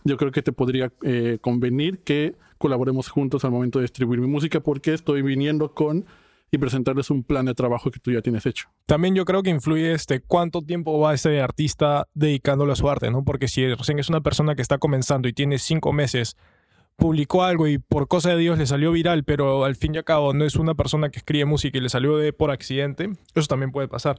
Yo 0.05 0.16
creo 0.16 0.33
que 0.33 0.40
te 0.40 0.52
podría 0.52 0.90
eh, 1.02 1.38
convenir 1.42 1.98
que 1.98 2.35
colaboremos 2.57 3.09
juntos 3.09 3.44
al 3.44 3.50
momento 3.50 3.79
de 3.79 3.85
distribuir 3.85 4.20
mi 4.20 4.26
música 4.26 4.61
porque 4.61 4.94
estoy 4.94 5.20
viniendo 5.20 5.74
con 5.74 6.07
y 6.56 6.58
presentarles 6.58 7.10
un 7.10 7.22
plan 7.22 7.46
de 7.46 7.54
trabajo 7.54 7.90
que 7.90 8.00
tú 8.00 8.10
ya 8.10 8.20
tienes 8.20 8.46
hecho. 8.46 8.68
También 8.86 9.14
yo 9.14 9.24
creo 9.24 9.42
que 9.42 9.50
influye 9.50 9.92
este 9.92 10.20
cuánto 10.20 10.62
tiempo 10.62 10.98
va 10.98 11.14
ese 11.14 11.40
artista 11.40 12.08
dedicándole 12.14 12.72
a 12.72 12.76
su 12.76 12.88
arte, 12.90 13.10
¿no? 13.10 13.24
Porque 13.24 13.48
si 13.48 13.72
recién 13.74 13.98
es 13.98 14.08
una 14.08 14.20
persona 14.20 14.54
que 14.54 14.62
está 14.62 14.78
comenzando 14.78 15.28
y 15.28 15.32
tiene 15.32 15.58
cinco 15.58 15.92
meses, 15.92 16.36
publicó 16.96 17.44
algo 17.44 17.68
y 17.68 17.78
por 17.78 18.08
cosa 18.08 18.30
de 18.30 18.38
Dios 18.38 18.58
le 18.58 18.66
salió 18.66 18.92
viral, 18.92 19.24
pero 19.24 19.64
al 19.64 19.76
fin 19.76 19.94
y 19.94 19.98
al 19.98 20.04
cabo 20.04 20.32
no 20.32 20.44
es 20.44 20.56
una 20.56 20.74
persona 20.74 21.10
que 21.10 21.18
escribe 21.18 21.44
música 21.44 21.78
y 21.78 21.80
le 21.80 21.88
salió 21.88 22.16
de 22.16 22.32
por 22.32 22.50
accidente, 22.50 23.10
eso 23.34 23.46
también 23.46 23.70
puede 23.70 23.88
pasar. 23.88 24.16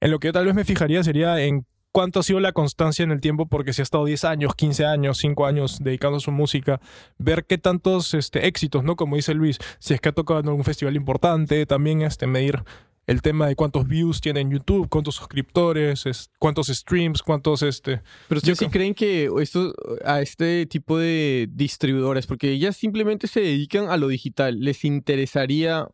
En 0.00 0.10
lo 0.10 0.18
que 0.18 0.28
yo 0.28 0.32
tal 0.32 0.46
vez 0.46 0.54
me 0.54 0.64
fijaría 0.64 1.04
sería 1.04 1.40
en 1.40 1.66
cuánto 1.92 2.20
ha 2.20 2.22
sido 2.22 2.40
la 2.40 2.52
constancia 2.52 3.02
en 3.02 3.10
el 3.10 3.20
tiempo, 3.20 3.46
porque 3.46 3.72
si 3.72 3.82
ha 3.82 3.84
estado 3.84 4.04
10 4.04 4.24
años, 4.24 4.54
15 4.54 4.84
años, 4.86 5.18
5 5.18 5.46
años 5.46 5.78
dedicando 5.80 6.18
a 6.18 6.20
su 6.20 6.30
música, 6.32 6.80
ver 7.18 7.44
qué 7.44 7.58
tantos 7.58 8.14
este, 8.14 8.46
éxitos, 8.46 8.84
¿no? 8.84 8.96
Como 8.96 9.16
dice 9.16 9.34
Luis, 9.34 9.58
si 9.78 9.94
es 9.94 10.00
que 10.00 10.08
ha 10.10 10.12
tocado 10.12 10.40
en 10.40 10.48
algún 10.48 10.64
festival 10.64 10.96
importante, 10.96 11.66
también 11.66 12.02
este, 12.02 12.26
medir 12.26 12.62
el 13.06 13.22
tema 13.22 13.48
de 13.48 13.56
cuántos 13.56 13.88
views 13.88 14.20
tiene 14.20 14.38
en 14.40 14.50
YouTube, 14.52 14.88
cuántos 14.88 15.16
suscriptores, 15.16 16.06
es- 16.06 16.30
cuántos 16.38 16.68
streams, 16.68 17.22
cuántos 17.22 17.62
este... 17.62 18.02
Pero 18.28 18.38
ustedes 18.38 18.58
sí 18.58 18.68
creen 18.68 18.94
que 18.94 19.28
esto, 19.40 19.74
a 20.04 20.20
este 20.20 20.66
tipo 20.66 20.96
de 20.96 21.48
distribuidores, 21.50 22.28
porque 22.28 22.52
ellas 22.52 22.76
simplemente 22.76 23.26
se 23.26 23.40
dedican 23.40 23.88
a 23.90 23.96
lo 23.96 24.06
digital, 24.06 24.60
¿les 24.60 24.84
interesaría 24.84 25.88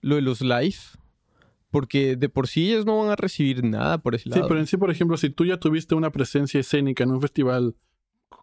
lo 0.00 0.14
de 0.14 0.22
los 0.22 0.42
live? 0.42 0.76
Porque 1.70 2.16
de 2.16 2.28
por 2.28 2.48
sí 2.48 2.72
ellas 2.72 2.84
no 2.84 2.98
van 2.98 3.10
a 3.10 3.16
recibir 3.16 3.62
nada 3.64 3.98
por 3.98 4.14
ese 4.14 4.24
Sí, 4.24 4.30
lado. 4.30 4.48
pero 4.48 4.58
en 4.60 4.66
sí, 4.66 4.76
por 4.76 4.90
ejemplo, 4.90 5.16
si 5.16 5.30
tú 5.30 5.44
ya 5.44 5.58
tuviste 5.58 5.94
una 5.94 6.10
presencia 6.10 6.58
escénica 6.60 7.04
en 7.04 7.12
un 7.12 7.20
festival 7.20 7.76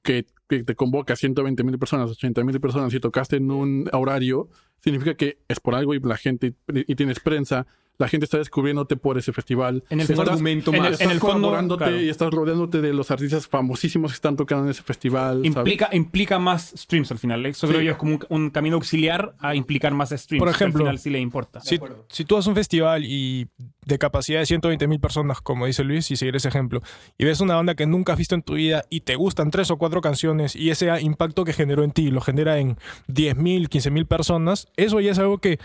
que, 0.04 0.26
que 0.48 0.64
te 0.64 0.76
convoca 0.76 1.14
a 1.14 1.18
120 1.18 1.64
mil 1.64 1.78
personas, 1.78 2.10
80 2.10 2.44
mil 2.46 2.60
personas 2.62 2.94
y 2.94 3.00
tocaste 3.00 3.36
en 3.38 3.52
un 3.52 3.90
horario, 3.92 4.50
significa 4.82 5.16
que 5.16 5.40
es 5.50 5.60
por 5.60 5.76
algo 5.76 5.94
y 5.94 6.00
la 6.00 6.16
gente, 6.18 6.54
y 6.74 6.96
tienes 6.96 7.20
prensa, 7.20 7.68
la 7.98 8.08
gente 8.08 8.26
está 8.26 8.38
descubriéndote 8.38 8.96
por 8.96 9.18
ese 9.18 9.34
festival. 9.34 9.84
En 9.90 10.00
el 10.00 10.04
Es 10.06 10.10
un 10.12 10.16
fondo- 10.18 10.32
argumento 10.32 10.72
en 10.72 10.76
el- 10.76 10.82
más. 10.82 10.92
Estás 10.92 11.06
en 11.06 11.12
el 11.12 11.20
fondo, 11.20 11.34
colaborándote 11.36 11.84
claro. 11.86 12.02
y 12.02 12.10
estás 12.10 12.32
rodeándote 12.32 12.82
de 12.82 12.94
los 12.94 13.10
artistas 13.12 13.48
famosísimos 13.48 14.12
que 14.12 14.16
están 14.16 14.36
tocando 14.36 14.66
en 14.66 14.72
ese 14.72 14.84
festival. 14.84 15.38
¿sabes? 15.38 15.46
Implica, 15.48 15.90
implica 15.94 16.40
más 16.40 16.74
streams 16.78 17.12
al 17.12 17.18
final. 17.20 17.46
Eso 17.46 17.68
Sí. 17.68 17.74
creo 17.74 17.84
yo 17.84 17.92
es 17.92 17.98
como 17.98 18.14
un, 18.14 18.20
un 18.30 18.50
camino 18.50 18.76
auxiliar 18.76 19.34
a 19.40 19.56
implicar 19.56 19.94
más 19.94 20.10
streams. 20.12 20.40
Por 20.40 20.50
ejemplo, 20.50 20.80
al 20.82 20.86
final 20.88 21.00
sí 21.00 21.10
le 21.10 21.20
importa. 21.20 21.60
Si, 21.62 21.80
si 22.10 22.26
tú 22.26 22.38
haces 22.38 22.48
un 22.48 22.56
festival 22.56 23.04
y 23.06 23.48
de 23.86 23.98
capacidad 23.98 24.40
de 24.42 24.46
120 24.46 24.88
mil 24.88 25.00
personas, 25.00 25.40
como 25.42 25.66
dice 25.66 25.84
Luis, 25.84 26.12
y 26.12 26.18
seguir 26.18 26.36
ese 26.36 26.50
ejemplo, 26.50 26.82
y 27.18 27.24
ves 27.26 27.40
una 27.42 27.56
banda 27.56 27.74
que 27.76 27.86
nunca 27.86 28.12
has 28.14 28.18
visto 28.20 28.36
en 28.36 28.42
tu 28.44 28.56
vida 28.56 28.84
y 28.90 29.02
te 29.02 29.16
gustan 29.16 29.50
tres 29.50 29.72
o 29.72 29.78
cuatro 29.78 30.02
canciones 30.02 30.56
y 30.56 30.70
ese 30.72 30.90
impacto 31.02 31.46
que 31.46 31.54
generó 31.54 31.84
en 31.84 31.92
ti 31.92 32.12
lo 32.12 32.20
genera 32.22 32.60
en 32.60 32.78
10 33.08 33.38
mil, 33.38 33.70
15 33.70 33.90
mil 33.90 34.06
personas, 34.06 34.68
eso 34.76 35.00
ya 35.00 35.12
es 35.12 35.20
algo 35.20 35.38
que 35.38 35.58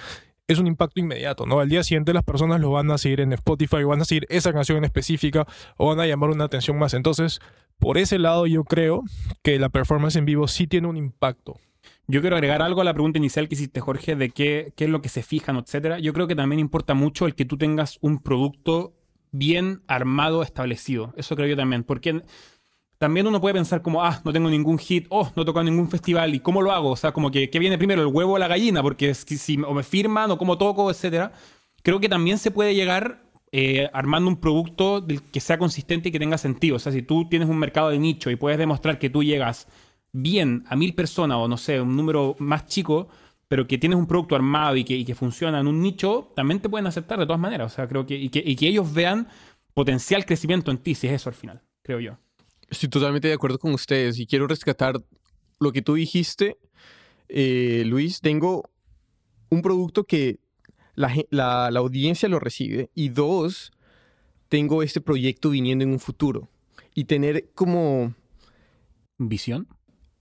es 0.53 0.59
un 0.59 0.67
impacto 0.67 1.01
inmediato, 1.01 1.47
¿no? 1.47 1.61
Al 1.61 1.69
día 1.69 1.83
siguiente 1.83 2.13
las 2.13 2.25
personas 2.25 2.61
lo 2.61 2.71
van 2.71 2.91
a 2.91 2.99
seguir 2.99 3.21
en 3.21 3.33
Spotify, 3.33 3.85
van 3.85 4.01
a 4.01 4.05
seguir 4.05 4.27
esa 4.29 4.53
canción 4.53 4.79
en 4.79 4.85
específica 4.85 5.47
o 5.77 5.89
van 5.89 6.01
a 6.01 6.07
llamar 6.07 6.31
una 6.31 6.45
atención 6.45 6.79
más. 6.79 6.95
Entonces, 6.95 7.41
por 7.79 7.99
ese 7.99 8.19
lado 8.19 8.47
yo 8.47 8.65
creo 8.65 9.03
que 9.43 9.59
la 9.59 9.69
performance 9.69 10.17
en 10.17 10.25
vivo 10.25 10.49
sí 10.49 10.67
tiene 10.67 10.89
un 10.89 10.97
impacto. 10.97 11.59
Yo 12.07 12.21
quiero 12.21 12.37
agregar 12.37 12.63
algo 12.63 12.81
a 12.81 12.85
la 12.85 12.95
pregunta 12.95 13.19
inicial 13.19 13.49
que 13.49 13.55
hiciste, 13.55 13.81
Jorge, 13.81 14.17
de 14.17 14.31
qué, 14.31 14.73
qué 14.77 14.85
es 14.85 14.91
lo 14.91 15.03
que 15.03 15.09
se 15.09 15.23
fijan, 15.23 15.57
etcétera. 15.57 15.99
Yo 15.99 16.13
creo 16.13 16.27
que 16.27 16.35
también 16.35 16.59
importa 16.59 16.95
mucho 16.95 17.27
el 17.27 17.35
que 17.35 17.45
tú 17.45 17.57
tengas 17.57 17.99
un 18.01 18.19
producto 18.19 18.95
bien 19.31 19.83
armado, 19.87 20.43
establecido. 20.43 21.15
Eso 21.17 21.37
creo 21.37 21.49
yo 21.49 21.57
también. 21.57 21.85
Porque 21.85 22.23
también 23.03 23.27
uno 23.27 23.41
puede 23.41 23.55
pensar 23.55 23.83
como, 23.83 24.01
ah, 24.05 24.21
no 24.25 24.33
tengo 24.33 24.49
ningún 24.49 24.79
hit, 24.79 25.07
oh, 25.09 25.29
no 25.35 25.43
he 25.43 25.45
tocado 25.45 25.65
ningún 25.65 25.89
festival, 25.89 26.37
¿y 26.37 26.39
cómo 26.39 26.63
lo 26.63 26.71
hago? 26.71 26.91
O 26.91 26.95
sea, 26.95 27.11
como 27.11 27.33
que, 27.33 27.51
¿qué 27.51 27.59
viene 27.59 27.77
primero, 27.77 28.01
el 28.01 28.07
huevo 28.07 28.35
o 28.35 28.39
la 28.39 28.47
gallina? 28.47 28.81
Porque 28.81 29.09
que 29.09 29.37
si 29.37 29.61
o 29.61 29.75
me 29.75 29.83
firman 29.83 30.31
o 30.31 30.39
cómo 30.39 30.57
toco, 30.57 30.89
etcétera. 30.89 31.33
Creo 31.83 31.99
que 31.99 32.09
también 32.09 32.39
se 32.39 32.53
puede 32.53 32.77
llegar 32.77 33.25
eh, 33.51 33.91
armando 33.93 34.29
un 34.29 34.37
producto 34.37 35.05
que 35.33 35.41
sea 35.41 35.59
consistente 35.59 36.11
y 36.11 36.13
que 36.13 36.21
tenga 36.21 36.39
sentido. 36.39 36.77
O 36.77 36.79
sea, 36.79 36.93
si 36.93 37.03
tú 37.03 37.29
tienes 37.29 37.49
un 37.49 37.59
mercado 37.59 37.91
de 37.91 37.99
nicho 37.99 38.31
y 38.31 38.37
puedes 38.37 38.57
demostrar 38.57 39.01
que 39.01 39.11
tú 39.11 39.25
llegas 39.25 39.67
bien 40.13 40.63
a 40.69 40.77
mil 40.77 40.95
personas 40.95 41.39
o 41.39 41.49
no 41.49 41.57
sé, 41.57 41.81
un 41.81 41.97
número 41.97 42.37
más 42.39 42.67
chico, 42.67 43.09
pero 43.49 43.67
que 43.67 43.79
tienes 43.79 43.99
un 43.99 44.07
producto 44.07 44.37
armado 44.37 44.77
y 44.77 44.85
que, 44.85 44.95
y 44.95 45.05
que 45.05 45.17
funciona 45.17 45.59
en 45.59 45.67
un 45.67 45.83
nicho, 45.83 46.31
también 46.37 46.61
te 46.61 46.69
pueden 46.69 46.87
aceptar 46.87 47.19
de 47.19 47.27
todas 47.27 47.41
maneras. 47.41 47.73
O 47.73 47.75
sea, 47.75 47.89
creo 47.89 48.07
que 48.07 48.15
y, 48.15 48.29
que 48.29 48.45
y 48.47 48.55
que 48.55 48.69
ellos 48.69 48.95
vean 48.95 49.27
potencial 49.75 50.25
crecimiento 50.25 50.71
en 50.71 50.79
ti, 50.79 50.95
si 50.95 51.09
es 51.09 51.15
eso 51.15 51.31
al 51.31 51.35
final, 51.35 51.63
creo 51.83 51.99
yo. 51.99 52.17
Estoy 52.73 52.89
totalmente 52.89 53.29
de 53.29 53.35
acuerdo 53.35 53.59
con 53.59 53.75
ustedes 53.75 54.19
y 54.19 54.27
quiero 54.27 54.47
rescatar 54.47 54.99
lo 55.61 55.73
que 55.73 55.83
tú 55.83 55.93
dijiste, 55.95 56.57
eh, 57.29 57.83
Luis. 57.85 58.23
Tengo 58.23 58.71
un 59.51 59.61
producto 59.61 60.05
que 60.05 60.41
la, 60.95 61.15
la- 61.29 61.71
la 61.71 61.81
audiencia 61.81 62.31
lo 62.31 62.39
recibe 62.41 62.91
y 62.95 63.11
dos, 63.11 63.73
tengo 64.49 64.83
este 64.83 65.03
proyecto 65.03 65.51
viniendo 65.51 65.85
en 65.85 65.91
un 65.93 66.01
futuro. 66.01 66.49
y 66.95 67.05
tener 67.05 67.51
como 67.55 68.15
¿Visión? 69.19 69.67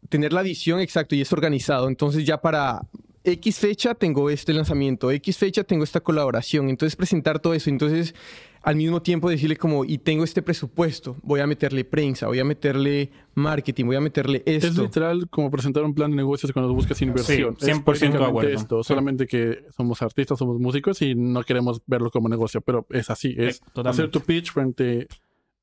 tener 0.10 0.34
la 0.34 0.42
visión 0.42 0.80
exacto 0.82 1.16
y 1.16 1.22
es 1.22 1.32
organizado. 1.32 1.88
Entonces 1.88 2.26
ya 2.26 2.42
para 2.42 2.82
X 3.24 3.60
fecha 3.60 3.94
tengo 3.96 4.30
este 4.30 4.54
lanzamiento, 4.54 5.12
X 5.12 5.38
fecha 5.38 5.64
tengo 5.64 5.84
esta 5.84 6.00
colaboración. 6.00 6.70
Entonces 6.70 6.96
presentar 6.96 7.40
todo 7.40 7.54
eso. 7.54 7.70
Entonces 7.70 8.16
al 8.64 8.76
mismo 8.76 9.02
tiempo 9.02 9.30
decirle 9.30 9.58
como, 9.58 9.86
y 9.86 9.98
tengo 9.98 10.24
este 10.24 10.42
presupuesto, 10.42 11.18
voy 11.24 11.40
a 11.40 11.48
meterle 11.48 11.84
prensa, 11.84 12.28
voy 12.28 12.40
a 12.40 12.44
meterle 12.44 13.10
marketing, 13.34 13.86
voy 13.86 13.96
a 13.96 14.02
meterle 14.02 14.44
esto. 14.46 14.68
Es 14.68 14.78
literal 14.78 15.28
como 15.30 15.50
presentar 15.50 15.84
un 15.84 15.96
plan 15.96 16.12
de 16.12 16.18
negocios 16.18 16.52
cuando 16.52 16.72
buscas 16.74 17.02
inversión. 17.02 17.58
Sí, 17.60 17.72
100% 17.72 18.44
Es. 18.44 18.62
Esto, 18.62 18.84
solamente 18.84 19.26
que 19.26 19.66
somos 19.76 20.02
artistas, 20.02 20.38
somos 20.38 20.60
músicos 20.60 21.02
y 21.02 21.16
no 21.16 21.44
queremos 21.44 21.82
verlo 21.88 22.12
como 22.12 22.30
negocio, 22.30 22.62
pero 22.62 22.86
es 22.92 23.10
así, 23.10 23.36
es 23.38 23.62
totalmente. 23.62 23.90
hacer 23.90 24.12
tu 24.12 24.22
pitch 24.22 24.52
frente 24.52 25.08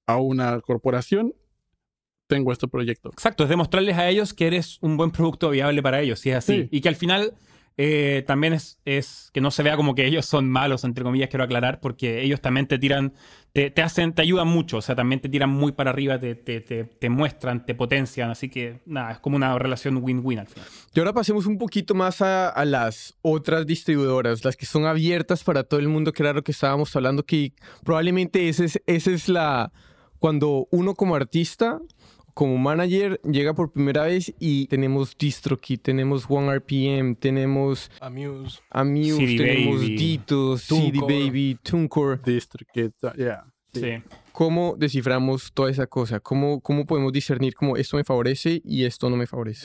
a 0.06 0.16
una 0.16 0.60
corporación. 0.60 1.34
Tengo 2.28 2.52
este 2.52 2.68
proyecto. 2.68 3.10
Exacto, 3.10 3.42
es 3.42 3.50
demostrarles 3.50 3.96
a 3.96 4.08
ellos 4.08 4.32
que 4.32 4.46
eres 4.46 4.78
un 4.80 4.96
buen 4.96 5.10
producto 5.10 5.50
viable 5.50 5.82
para 5.82 6.00
ellos, 6.00 6.20
si 6.20 6.30
es 6.30 6.36
así. 6.36 6.62
Sí. 6.62 6.68
Y 6.70 6.80
que 6.80 6.88
al 6.88 6.96
final 6.96 7.34
eh, 7.80 8.24
también 8.26 8.54
es, 8.54 8.80
es 8.84 9.30
que 9.32 9.40
no 9.40 9.52
se 9.52 9.62
vea 9.62 9.76
como 9.76 9.94
que 9.94 10.04
ellos 10.04 10.26
son 10.26 10.50
malos, 10.50 10.82
entre 10.82 11.04
comillas, 11.04 11.28
quiero 11.28 11.44
aclarar, 11.44 11.78
porque 11.80 12.22
ellos 12.22 12.40
también 12.40 12.66
te 12.66 12.76
tiran, 12.76 13.14
te, 13.52 13.70
te 13.70 13.82
hacen, 13.82 14.12
te 14.14 14.22
ayudan 14.22 14.48
mucho, 14.48 14.78
o 14.78 14.82
sea, 14.82 14.96
también 14.96 15.20
te 15.20 15.28
tiran 15.28 15.48
muy 15.48 15.70
para 15.70 15.90
arriba, 15.90 16.18
te, 16.18 16.34
te, 16.34 16.60
te, 16.60 17.08
muestran, 17.08 17.64
te 17.64 17.76
potencian, 17.76 18.30
así 18.30 18.48
que 18.48 18.80
nada, 18.84 19.12
es 19.12 19.20
como 19.20 19.36
una 19.36 19.56
relación 19.60 19.96
win-win 20.02 20.40
al 20.40 20.48
final. 20.48 20.66
Y 20.92 20.98
ahora 20.98 21.12
pasemos 21.12 21.46
un 21.46 21.56
poquito 21.56 21.94
más 21.94 22.20
a, 22.20 22.48
a 22.48 22.64
las 22.64 23.16
otras 23.22 23.64
distribuidoras, 23.64 24.44
las 24.44 24.56
que 24.56 24.66
son 24.66 24.84
abiertas 24.84 25.44
para 25.44 25.62
todo 25.62 25.78
el 25.78 25.86
mundo, 25.86 26.12
que 26.12 26.24
era 26.24 26.32
lo 26.32 26.42
que 26.42 26.50
estábamos 26.50 26.94
hablando, 26.96 27.24
que 27.24 27.52
probablemente 27.84 28.48
esa 28.48 28.64
es, 28.64 28.82
esa 28.86 29.12
es 29.12 29.28
la... 29.28 29.72
Cuando 30.18 30.66
uno 30.72 30.96
como 30.96 31.14
artista, 31.14 31.78
como 32.38 32.56
manager, 32.56 33.20
llega 33.24 33.52
por 33.52 33.72
primera 33.72 34.04
vez 34.04 34.32
y 34.38 34.68
tenemos 34.68 35.18
DistroKid, 35.18 35.80
tenemos 35.80 36.24
OneRPM, 36.28 37.16
tenemos 37.16 37.90
Amuse. 38.00 38.60
Amuse, 38.70 39.16
CD 39.16 39.36
tenemos 39.38 39.80
Baby, 39.80 39.96
Ditos, 39.96 40.62
CD. 40.62 41.00
Baby, 41.00 41.58
TuneCore. 41.60 42.20
District, 42.24 42.76
uh, 43.02 43.10
yeah. 43.16 43.44
Sí. 43.74 43.80
Sí. 43.80 44.02
¿Cómo 44.30 44.76
desciframos 44.78 45.52
toda 45.52 45.68
esa 45.68 45.88
cosa? 45.88 46.20
¿Cómo, 46.20 46.60
¿Cómo 46.60 46.86
podemos 46.86 47.12
discernir 47.12 47.56
como 47.56 47.76
esto 47.76 47.96
me 47.96 48.04
favorece 48.04 48.62
y 48.64 48.84
esto 48.84 49.10
no 49.10 49.16
me 49.16 49.26
favorece? 49.26 49.64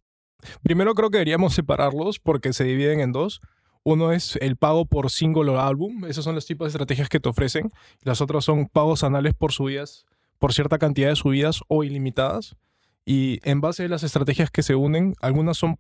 Primero 0.64 0.96
creo 0.96 1.12
que 1.12 1.18
deberíamos 1.20 1.54
separarlos 1.54 2.18
porque 2.18 2.54
se 2.54 2.64
dividen 2.64 3.02
en 3.02 3.12
dos. 3.12 3.40
Uno 3.84 4.12
es 4.12 4.36
el 4.38 4.58
pago 4.58 4.88
por 4.88 5.12
single 5.12 5.52
o 5.52 5.60
álbum. 5.60 6.06
Esos 6.06 6.24
son 6.24 6.34
los 6.34 6.48
tipos 6.48 6.66
de 6.66 6.70
estrategias 6.70 7.08
que 7.08 7.20
te 7.20 7.30
ofrecen. 7.30 7.70
Las 8.02 8.20
otras 8.20 8.46
son 8.46 8.68
pagos 8.68 9.04
anuales 9.04 9.36
por 9.36 9.52
subidas, 9.52 10.08
por 10.40 10.54
cierta 10.54 10.80
cantidad 10.80 11.10
de 11.10 11.16
subidas 11.16 11.62
o 11.68 11.84
ilimitadas. 11.84 12.58
Y 13.06 13.40
en 13.44 13.62
base 13.62 13.86
a 13.86 13.88
las 13.90 14.04
estrategias 14.04 14.50
que 14.52 14.64
se 14.64 14.76
unen, 14.76 15.16
algunas 15.20 15.58
son 15.58 15.78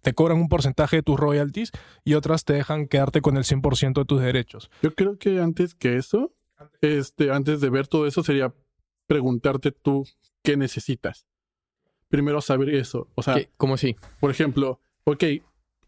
te 0.00 0.14
cobran 0.14 0.38
un 0.38 0.48
porcentaje 0.48 0.96
de 0.96 1.02
tus 1.02 1.18
royalties 1.18 1.70
y 2.04 2.14
otras 2.14 2.44
te 2.44 2.54
dejan 2.54 2.88
quedarte 2.88 3.20
con 3.20 3.36
el 3.36 3.44
100% 3.44 3.94
de 3.94 4.04
tus 4.04 4.20
derechos. 4.20 4.70
Yo 4.82 4.94
creo 4.94 5.18
que 5.18 5.40
antes 5.40 5.74
que 5.74 5.96
eso, 5.96 6.34
este, 6.80 7.30
antes 7.30 7.60
de 7.60 7.70
ver 7.70 7.86
todo 7.86 8.06
eso, 8.06 8.22
sería 8.22 8.52
preguntarte 9.06 9.72
tú 9.72 10.04
qué 10.42 10.56
necesitas. 10.56 11.26
Primero 12.08 12.40
saber 12.40 12.70
eso. 12.70 13.08
O 13.14 13.22
sea, 13.22 13.34
¿Qué? 13.34 13.50
¿Cómo 13.56 13.74
así? 13.74 13.96
por 14.20 14.30
ejemplo, 14.30 14.80
ok, 15.04 15.24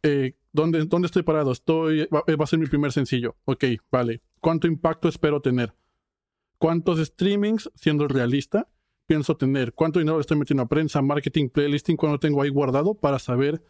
eh, 0.02 0.36
¿dónde, 0.52 0.84
¿dónde 0.84 1.06
estoy 1.06 1.22
parado? 1.22 1.52
Estoy, 1.52 2.06
va, 2.06 2.22
va 2.28 2.44
a 2.44 2.46
ser 2.46 2.58
mi 2.58 2.66
primer 2.66 2.92
sencillo. 2.92 3.36
Ok, 3.44 3.64
vale. 3.90 4.20
¿Cuánto 4.40 4.66
impacto 4.66 5.08
espero 5.08 5.40
tener? 5.40 5.74
¿Cuántos 6.58 6.98
streamings, 6.98 7.70
siendo 7.74 8.08
realista, 8.08 8.68
pienso 9.08 9.36
tener? 9.36 9.72
¿Cuánto 9.72 9.98
dinero 9.98 10.20
estoy 10.20 10.36
metiendo 10.36 10.62
a 10.62 10.68
prensa, 10.68 11.02
marketing, 11.02 11.48
playlisting, 11.48 11.96
cuánto 11.96 12.20
tengo 12.20 12.42
ahí 12.42 12.50
guardado 12.50 12.94
para 12.94 13.18
saber 13.18 13.60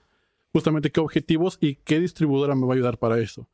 justamente 0.52 0.90
qué 0.90 1.00
objetivos 1.00 1.56
y 1.60 1.76
qué 1.76 2.00
distribuidora 2.00 2.54
me 2.54 2.66
va 2.66 2.74
a 2.74 2.76
ayudar 2.76 2.98
para 2.98 3.18
eso? 3.18 3.48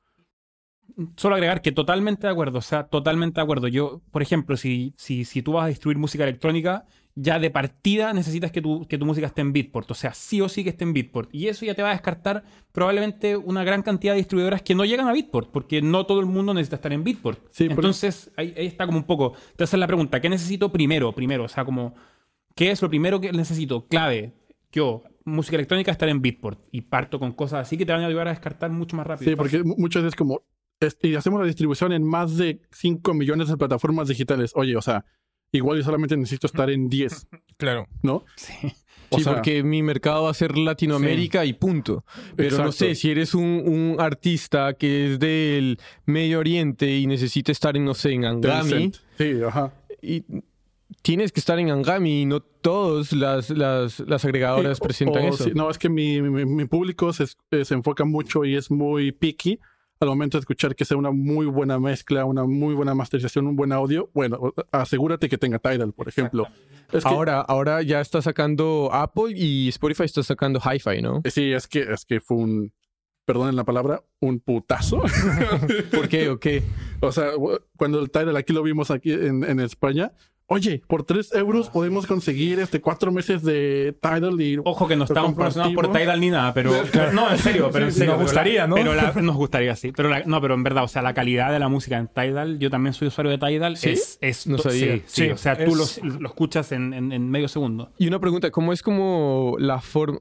Solo 1.16 1.34
agregar 1.34 1.60
que 1.60 1.72
totalmente 1.72 2.26
de 2.26 2.32
acuerdo, 2.32 2.58
o 2.58 2.62
sea, 2.62 2.84
totalmente 2.84 3.40
de 3.40 3.42
acuerdo. 3.42 3.68
Yo, 3.68 4.00
por 4.10 4.22
ejemplo, 4.22 4.56
si, 4.56 4.94
si, 4.96 5.24
si 5.24 5.42
tú 5.42 5.52
vas 5.52 5.64
a 5.66 5.68
distribuir 5.68 5.98
música 5.98 6.24
electrónica, 6.24 6.86
ya 7.16 7.38
de 7.38 7.48
partida 7.50 8.12
necesitas 8.12 8.50
que 8.50 8.60
tu, 8.60 8.86
que 8.88 8.98
tu 8.98 9.06
música 9.06 9.28
esté 9.28 9.40
en 9.40 9.52
Beatport, 9.52 9.88
o 9.90 9.94
sea, 9.94 10.12
sí 10.14 10.40
o 10.40 10.48
sí 10.48 10.64
que 10.64 10.70
esté 10.70 10.82
en 10.84 10.92
Beatport. 10.92 11.32
Y 11.32 11.46
eso 11.48 11.64
ya 11.64 11.74
te 11.74 11.82
va 11.82 11.90
a 11.90 11.92
descartar 11.92 12.42
probablemente 12.72 13.36
una 13.36 13.62
gran 13.62 13.82
cantidad 13.82 14.14
de 14.14 14.18
distribuidoras 14.18 14.62
que 14.62 14.74
no 14.74 14.84
llegan 14.84 15.06
a 15.06 15.12
Beatport, 15.12 15.50
porque 15.52 15.80
no 15.80 16.06
todo 16.06 16.18
el 16.20 16.26
mundo 16.26 16.52
necesita 16.54 16.76
estar 16.76 16.92
en 16.92 17.04
Beatport. 17.04 17.38
Sí, 17.50 17.66
Entonces, 17.70 18.30
ahí, 18.36 18.52
ahí 18.56 18.66
está 18.66 18.84
como 18.86 18.98
un 18.98 19.04
poco. 19.04 19.34
Te 19.56 19.62
haces 19.64 19.78
la 19.78 19.86
pregunta, 19.86 20.20
¿qué 20.20 20.28
necesito 20.28 20.72
primero? 20.72 21.12
Primero, 21.14 21.44
o 21.44 21.48
sea, 21.48 21.64
como, 21.64 21.94
¿qué 22.56 22.72
es 22.72 22.82
lo 22.82 22.88
primero 22.88 23.20
que 23.20 23.30
necesito? 23.32 23.86
Clave, 23.86 24.32
yo, 24.72 25.04
música 25.24 25.54
electrónica, 25.56 25.92
estar 25.92 26.08
en 26.08 26.20
Beatport. 26.20 26.60
Y 26.72 26.80
parto 26.80 27.20
con 27.20 27.30
cosas 27.32 27.60
así 27.60 27.76
que 27.78 27.86
te 27.86 27.92
van 27.92 28.02
a 28.02 28.06
ayudar 28.06 28.26
a 28.26 28.30
descartar 28.30 28.70
mucho 28.72 28.96
más 28.96 29.06
rápido. 29.06 29.30
Sí, 29.30 29.36
porque 29.36 29.62
mu- 29.62 29.76
muchas 29.78 30.02
veces 30.02 30.16
como, 30.16 30.42
es- 30.80 30.98
y 31.00 31.14
hacemos 31.14 31.38
la 31.40 31.46
distribución 31.46 31.92
en 31.92 32.02
más 32.02 32.36
de 32.36 32.60
5 32.72 33.14
millones 33.14 33.48
de 33.48 33.56
plataformas 33.56 34.08
digitales. 34.08 34.50
Oye, 34.56 34.76
o 34.76 34.82
sea, 34.82 35.04
igual 35.58 35.78
yo 35.78 35.84
solamente 35.84 36.16
necesito 36.16 36.46
estar 36.46 36.70
en 36.70 36.88
10, 36.88 37.26
Claro. 37.56 37.86
¿no? 38.02 38.24
Sí. 38.36 38.52
O 39.10 39.18
sí, 39.18 39.24
sea, 39.24 39.34
porque 39.34 39.62
mi 39.62 39.82
mercado 39.82 40.24
va 40.24 40.30
a 40.30 40.34
ser 40.34 40.56
Latinoamérica 40.58 41.44
y 41.44 41.52
punto. 41.52 42.04
Pero 42.36 42.58
no 42.58 42.72
sé, 42.72 42.94
si 42.96 43.10
eres 43.10 43.34
un, 43.34 43.62
un 43.64 43.96
artista 44.00 44.74
que 44.74 45.12
es 45.12 45.18
del 45.20 45.78
Medio 46.04 46.40
Oriente 46.40 46.96
y 46.98 47.06
necesita 47.06 47.52
estar 47.52 47.76
en, 47.76 47.84
no 47.84 47.94
sé, 47.94 48.12
en 48.12 48.24
Angami. 48.24 48.90
Sí, 49.16 49.34
ajá. 49.46 49.72
y 50.02 50.24
tienes 51.02 51.30
que 51.32 51.38
estar 51.40 51.58
en 51.58 51.70
Angami 51.70 52.22
y 52.22 52.26
no 52.26 52.40
todas 52.40 53.12
las, 53.12 53.50
las, 53.50 54.00
las 54.00 54.24
agregadoras 54.24 54.78
Sí, 54.78 54.82
presentan 54.84 55.24
o 55.26 55.28
eso. 55.28 55.44
sí, 55.44 55.50
no, 55.54 55.70
es 55.70 55.78
que 55.78 55.88
mi, 55.90 56.20
mi- 56.22 56.44
mi 56.46 56.64
público 56.64 57.12
se, 57.12 57.26
se 57.26 57.74
enfoca 57.74 58.04
mucho 58.04 58.44
y 58.44 58.56
es 58.56 58.70
muy 58.70 59.12
picky 59.12 59.60
al 60.04 60.10
momento 60.10 60.36
de 60.36 60.40
escuchar 60.40 60.74
que 60.74 60.84
sea 60.84 60.96
una 60.96 61.10
muy 61.10 61.46
buena 61.46 61.78
mezcla, 61.78 62.24
una 62.24 62.44
muy 62.44 62.74
buena 62.74 62.94
masterización, 62.94 63.46
un 63.46 63.56
buen 63.56 63.72
audio. 63.72 64.10
Bueno, 64.14 64.54
asegúrate 64.70 65.28
que 65.28 65.38
tenga 65.38 65.58
Tidal, 65.58 65.92
por 65.92 66.08
ejemplo. 66.08 66.46
Es 66.92 67.04
que, 67.04 67.10
Ahora, 67.10 67.40
ahora 67.40 67.82
ya 67.82 68.00
está 68.00 68.22
sacando 68.22 68.90
Apple 68.92 69.32
y 69.34 69.68
Spotify 69.68 70.04
está 70.04 70.22
sacando 70.22 70.60
Hi-Fi, 70.60 71.02
¿no? 71.02 71.22
Sí, 71.24 71.52
es 71.52 71.66
que, 71.66 71.80
es 71.80 72.04
que 72.04 72.20
fue 72.20 72.36
un, 72.36 72.72
perdonen 73.24 73.56
la 73.56 73.64
palabra, 73.64 74.02
un 74.20 74.40
putazo. 74.40 75.02
¿Por 75.92 76.08
qué 76.08 76.28
o 76.28 76.38
qué? 76.38 76.62
O 77.00 77.10
sea, 77.10 77.30
cuando 77.76 78.00
el 78.00 78.10
Tidal 78.10 78.36
aquí 78.36 78.52
lo 78.52 78.62
vimos 78.62 78.90
aquí 78.90 79.12
en, 79.12 79.44
en 79.44 79.60
España. 79.60 80.12
Oye, 80.46 80.82
por 80.86 81.04
3 81.04 81.32
euros 81.36 81.70
podemos 81.70 82.06
conseguir 82.06 82.58
este 82.60 82.80
cuatro 82.82 83.10
meses 83.10 83.42
de 83.42 83.96
Tidal 84.02 84.38
y... 84.42 84.58
Ojo 84.62 84.86
que 84.86 84.94
no 84.94 85.04
estamos 85.04 85.32
patrocinados 85.32 85.72
por. 85.72 85.90
Tidal 85.90 86.20
ni 86.20 86.28
nada, 86.28 86.52
pero 86.52 86.70
no, 87.14 87.30
en 87.30 87.38
serio, 87.38 87.70
pero 87.72 87.86
en 87.86 87.92
Sí, 87.92 88.00
serio. 88.00 88.12
nos 88.12 88.18
pero 88.18 88.26
gustaría, 88.28 88.66
¿no? 88.66 88.74
Pero 88.74 88.94
la- 88.94 89.12
nos 89.22 89.36
gustaría, 89.36 89.74
sí. 89.74 89.92
Pero 89.92 90.10
la- 90.10 90.22
no, 90.24 90.42
pero 90.42 90.52
en 90.52 90.62
verdad, 90.62 90.84
o 90.84 90.88
sea, 90.88 91.00
la 91.00 91.14
calidad 91.14 91.50
de 91.50 91.58
la 91.58 91.68
música 91.68 91.96
en 91.96 92.08
Tidal, 92.08 92.58
yo 92.58 92.68
también 92.68 92.92
soy 92.92 93.08
usuario 93.08 93.30
de 93.30 93.38
Tidal, 93.38 93.78
¿Sí? 93.78 93.90
es, 93.90 94.18
es 94.20 94.46
No 94.46 94.56
to- 94.58 94.64
sabía. 94.64 94.96
Sí, 94.96 95.02
sí, 95.06 95.24
Sí, 95.24 95.30
o 95.30 95.36
sea, 95.38 95.56
tú 95.56 95.80
es- 95.82 96.02
lo, 96.04 96.20
lo 96.20 96.28
escuchas 96.28 96.72
en, 96.72 96.92
en- 96.92 97.12
en 97.12 97.30
medio 97.30 97.48
segundo. 97.48 97.90
Y 97.96 98.06
una 98.06 98.20
pregunta, 98.20 98.50
¿cómo 98.50 98.74
es 98.74 98.82
como 98.82 99.56
la 99.58 99.80
forma, 99.80 100.18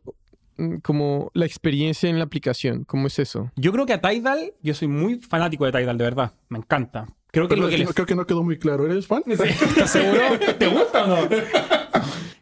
como 0.84 1.32
la 1.34 1.46
experiencia 1.46 2.10
en 2.10 2.18
la 2.18 2.24
aplicación? 2.24 2.86
¿Cómo 2.86 3.08
es 3.08 3.20
eso? 3.20 3.52
Yo 3.58 3.74
creo 3.74 3.86
que 3.86 3.92
a 3.94 4.00
Tidal, 4.02 4.54
yo 4.62 4.74
soy 4.74 4.88
muy 4.88 5.16
fanático 5.20 5.66
de 5.66 5.74
Tidal, 5.74 5.98
de 5.98 6.04
verdad. 6.06 6.32
Me 6.48 6.60
encanta. 6.60 7.08
Creo 7.34 7.48
que 7.48 7.56
Pero 7.56 7.62
lo 7.64 7.68
que 7.68 7.74
que 7.74 7.78
les- 7.80 7.88
no- 7.88 7.94
creo 7.96 8.06
que 8.06 8.16
no 8.16 8.26
quedó 8.28 8.44
muy 8.44 8.58
claro. 8.60 8.86
¿Eres 8.86 9.08
fan? 9.08 9.24
¿Estás 9.28 9.90
seguro? 9.92 10.22
¿Te 10.58 10.68
gusta 10.68 11.04
o 11.04 11.08
no? 11.08 11.30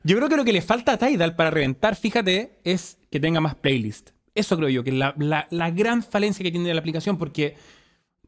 Yo 0.04 0.18
creo 0.18 0.28
que 0.30 0.36
lo 0.36 0.44
que 0.44 0.52
le 0.54 0.62
falta 0.62 0.94
a 0.94 0.98
Tidal 0.98 1.36
para 1.36 1.50
reventar, 1.50 1.96
fíjate, 1.96 2.60
es 2.64 2.98
que 3.10 3.20
tenga 3.20 3.40
más 3.40 3.56
playlist. 3.56 4.10
Eso 4.36 4.58
creo 4.58 4.70
yo, 4.70 4.84
que 4.84 4.90
es 4.90 4.96
la, 4.98 5.14
la- 5.18 5.48
la 5.50 5.72
gran 5.72 6.04
falencia 6.04 6.44
que 6.44 6.52
tiene 6.52 6.74
la 6.74 6.80
aplicación, 6.80 7.18
porque 7.18 7.56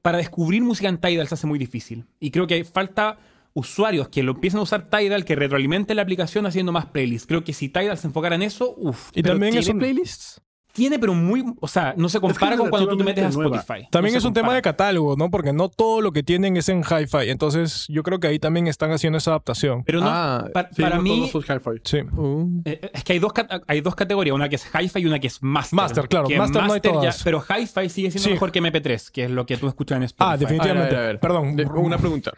para 0.01 0.17
descubrir 0.19 0.61
música 0.63 0.87
en 0.87 0.99
Tidal 0.99 1.27
se 1.27 1.33
hace 1.35 1.47
muy 1.47 1.59
difícil. 1.59 2.05
Y 2.19 2.31
creo 2.31 2.47
que 2.47 2.63
falta 2.63 3.17
usuarios 3.53 4.07
que 4.09 4.23
lo 4.23 4.31
empiecen 4.33 4.59
a 4.59 4.63
usar 4.63 4.89
Tidal, 4.89 5.25
que 5.25 5.35
retroalimenten 5.35 5.95
la 5.97 6.01
aplicación 6.03 6.45
haciendo 6.45 6.71
más 6.71 6.85
playlists. 6.87 7.27
Creo 7.27 7.43
que 7.43 7.53
si 7.53 7.69
Tidal 7.69 7.97
se 7.97 8.07
enfocara 8.07 8.35
en 8.35 8.41
eso, 8.43 8.73
uff. 8.77 9.09
Y 9.13 9.21
también 9.23 9.51
¿Tiene 9.51 9.63
es 9.63 9.69
un, 9.69 9.79
playlists? 9.79 10.41
Tiene, 10.73 10.97
pero 10.97 11.13
muy. 11.13 11.45
O 11.61 11.67
sea, 11.67 11.93
no 11.95 12.09
se 12.09 12.19
compara 12.19 12.55
es 12.55 12.59
con 12.59 12.71
cuando 12.71 12.89
tú 12.89 12.97
te 12.97 13.03
metes 13.03 13.23
a 13.23 13.27
Spotify. 13.29 13.87
también 13.91 14.13
No 14.13 14.17
es 14.17 14.25
un 14.25 14.33
tema 14.33 14.55
de 14.55 14.61
catálogo, 14.63 15.15
¿no? 15.15 15.29
Porque 15.29 15.53
no 15.53 15.69
todo 15.69 16.01
lo 16.01 16.11
que 16.11 16.23
tienen 16.23 16.57
es 16.57 16.67
en 16.67 16.79
hi-fi. 16.81 17.29
Entonces, 17.29 17.85
yo 17.89 18.01
creo 18.01 18.19
que 18.19 18.25
ahí 18.25 18.39
también 18.39 18.65
están 18.65 18.89
haciendo 18.91 19.19
esa 19.19 19.29
adaptación. 19.29 19.83
Pero 19.83 19.99
no, 20.01 20.07
Ah, 20.09 20.47
pa- 20.51 20.69
Sí, 20.73 20.81
para 20.81 20.95
no 20.95 21.03
mí, 21.03 21.29
todos 21.31 21.45
son 21.45 21.57
hi-fi. 21.57 21.79
Sí. 21.83 21.97
Uh, 22.17 22.61
Eh, 22.65 22.89
Es 22.91 23.03
que 23.03 23.13
hay 23.13 23.19
dos, 23.19 23.31
hay 23.67 23.81
dos 23.81 23.93
categorías, 23.93 24.33
una 24.33 24.49
que 24.49 24.55
es 24.55 24.65
hi-fi 24.65 25.01
y 25.01 25.05
una 25.05 25.19
que 25.19 25.27
es 25.27 25.43
master. 25.43 25.77
Master, 25.77 26.07
claro, 26.07 26.27
Que 26.27 26.37
master 26.39 26.63
no 26.63 26.73
hay 26.73 26.81
todas. 26.81 27.21
pero 27.23 27.39
hi-fi 27.47 27.89
sigue 27.89 28.09
siendo 28.09 28.23
Sí. 28.29 28.31
mejor 28.31 28.51
que 28.51 28.59
MP3, 28.59 29.11
que 29.11 29.25
es 29.25 29.29
lo 29.29 29.45
que 29.45 29.57
tú 29.57 29.67
escuchas 29.67 29.97
en 29.97 30.03
Spotify. 30.05 30.33
Ah, 30.33 30.37
definitivamente. 30.37 30.95
A 30.95 30.97
ver, 30.97 30.97
a 30.97 30.99
ver, 31.01 31.05
a 31.05 31.07
ver. 31.13 31.19
Perdón. 31.19 31.55
De- 31.55 31.65
una 31.65 31.99
pregunta. 31.99 32.31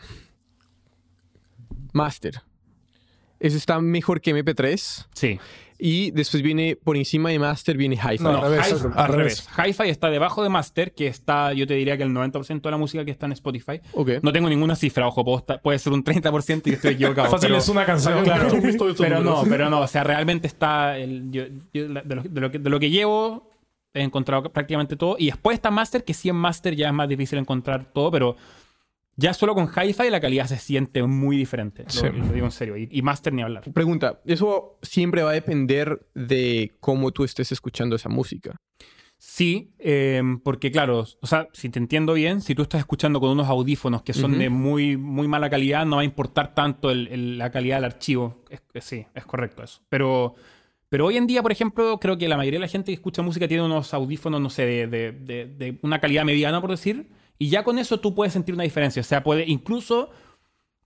Master. 1.94 2.42
¿Eso 3.40 3.58
está 3.58 3.80
mejor 3.80 4.22
que 4.22 4.32
MP3? 4.36 5.08
Sí. 5.14 5.40
Y 5.78 6.12
después 6.12 6.42
viene 6.42 6.78
por 6.82 6.96
encima 6.98 7.30
de 7.30 7.40
master 7.40 7.76
viene 7.78 7.96
hi-fi. 7.96 8.24
No, 8.24 8.30
al 8.30 8.42
revés, 8.52 8.68
Hi- 8.70 8.74
al 8.94 9.00
al 9.00 9.08
revés. 9.14 9.48
revés. 9.56 9.76
Hi-Fi 9.78 9.90
está 9.90 10.10
debajo 10.10 10.42
de 10.44 10.50
Master, 10.50 10.94
que 10.94 11.08
está, 11.08 11.52
yo 11.54 11.68
te 11.68 11.74
diría 11.74 11.98
que 11.98 12.04
el 12.04 12.12
90% 12.14 12.62
de 12.62 12.72
la 12.72 12.78
música 12.78 13.04
que 13.04 13.12
está 13.12 13.26
en 13.26 13.34
Spotify. 13.34 13.82
Ok. 13.94 14.12
No 14.22 14.32
tengo 14.32 14.48
ninguna 14.50 14.76
cifra, 14.76 15.08
ojo, 15.08 15.38
estar- 15.38 15.62
puede 15.62 15.78
ser 15.80 15.92
un 15.94 16.04
30% 16.04 16.70
y 16.70 16.74
estoy 16.74 16.94
equivocado. 16.94 17.28
Fácil 17.32 17.48
pero- 17.50 17.58
es 17.60 17.68
una 17.70 17.86
canción. 17.86 18.24
Claro, 18.24 18.48
¿Tú 18.50 18.56
has 18.58 18.64
visto 18.64 18.86
esos 18.90 18.98
pero 19.00 19.22
no, 19.22 19.44
pero 19.50 19.70
no, 19.70 19.82
o 19.82 19.88
sea, 19.88 20.04
realmente 20.04 20.48
está. 20.48 20.98
el- 20.98 21.30
yo- 21.32 21.44
yo 21.74 21.88
la- 21.90 22.02
de, 22.02 22.16
lo, 22.16 22.24
de 22.24 22.42
lo 22.42 22.52
que, 22.52 22.60
de 22.60 22.70
lo 22.70 22.80
que 22.80 22.90
llevo, 22.90 23.50
he 23.94 24.02
encontrado 24.02 24.52
prácticamente 24.52 24.96
todo. 24.96 25.16
Y 25.20 25.28
después 25.28 25.56
está 25.56 25.72
Master, 25.72 26.04
que 26.04 26.14
sí 26.14 26.30
en 26.30 26.36
Master 26.36 26.76
ya 26.76 26.88
es 26.88 26.94
más 26.94 27.08
difícil 27.10 27.38
encontrar 27.40 27.86
todo, 27.94 28.12
pero 28.12 28.36
ya 29.16 29.34
solo 29.34 29.54
con 29.56 29.68
Hi-Fi 29.70 30.10
la 30.10 30.20
calidad 30.20 30.46
se 30.48 30.58
siente 30.58 31.02
muy 31.04 31.38
diferente. 31.38 31.84
Lo, 31.84 31.90
Sí. 31.90 32.08
lo 32.14 32.28
digo 32.34 32.46
en 32.46 32.52
serio. 32.52 32.78
Y, 32.78 32.88
y 32.92 33.02
Master 33.02 33.34
ni 33.34 33.42
hablar. 33.42 33.64
Pregunta, 33.74 34.22
eso 34.26 34.78
siempre 34.82 35.24
va 35.24 35.32
a 35.32 35.34
depender 35.34 36.06
de 36.14 36.72
cómo 36.80 37.12
tú 37.12 37.24
estés 37.24 37.52
escuchando 37.52 37.96
esa 37.96 38.10
música. 38.10 38.56
Sí, 39.18 39.74
eh, 39.80 40.22
porque 40.44 40.72
claro, 40.72 41.06
o 41.22 41.28
sea, 41.28 41.48
si 41.54 41.70
te 41.70 41.80
entiendo 41.80 42.14
bien, 42.14 42.42
si 42.42 42.54
tú 42.54 42.62
estás 42.64 42.80
escuchando 42.80 43.20
con 43.20 43.30
unos 43.32 43.48
audífonos 43.48 44.04
que 44.04 44.14
son 44.14 44.38
de 44.38 44.50
muy, 44.50 44.98
muy 44.98 45.28
mala 45.28 45.50
calidad, 45.50 45.86
no 45.86 45.96
va 45.96 46.02
a 46.02 46.06
importar 46.06 46.54
tanto 46.54 46.92
el- 46.92 47.08
el- 47.08 47.38
la 47.38 47.50
calidad 47.50 47.78
del 47.78 47.86
archivo. 47.86 48.44
Es- 48.50 48.62
es- 48.74 48.84
sí, 48.84 49.06
es 49.16 49.26
correcto 49.26 49.64
eso. 49.64 49.82
Pero, 49.90 50.36
pero 50.90 51.06
hoy 51.08 51.18
en 51.18 51.28
día, 51.28 51.42
por 51.42 51.52
ejemplo, 51.54 51.98
creo 52.00 52.18
que 52.18 52.28
la 52.28 52.38
mayoría 52.38 52.60
de 52.60 52.66
la 52.66 52.72
gente 52.72 52.88
que 52.92 52.96
escucha 52.96 53.22
música 53.22 53.48
tiene 53.48 53.64
unos 53.64 53.94
audífonos, 53.94 54.42
no 54.42 54.50
sé, 54.50 54.66
de, 54.66 54.88
de- 54.88 55.12
de- 55.14 55.46
de 55.46 55.80
una 55.82 56.00
calidad 56.00 56.26
mediana, 56.26 56.60
por 56.62 56.70
decir, 56.72 57.08
y 57.38 57.50
ya 57.50 57.64
con 57.64 57.78
eso 57.78 58.00
tú 58.00 58.14
puedes 58.16 58.34
sentir 58.34 58.54
una 58.56 58.64
diferencia. 58.64 59.02
O 59.02 59.04
sea, 59.06 59.24
puede 59.24 59.46
incluso 59.48 60.10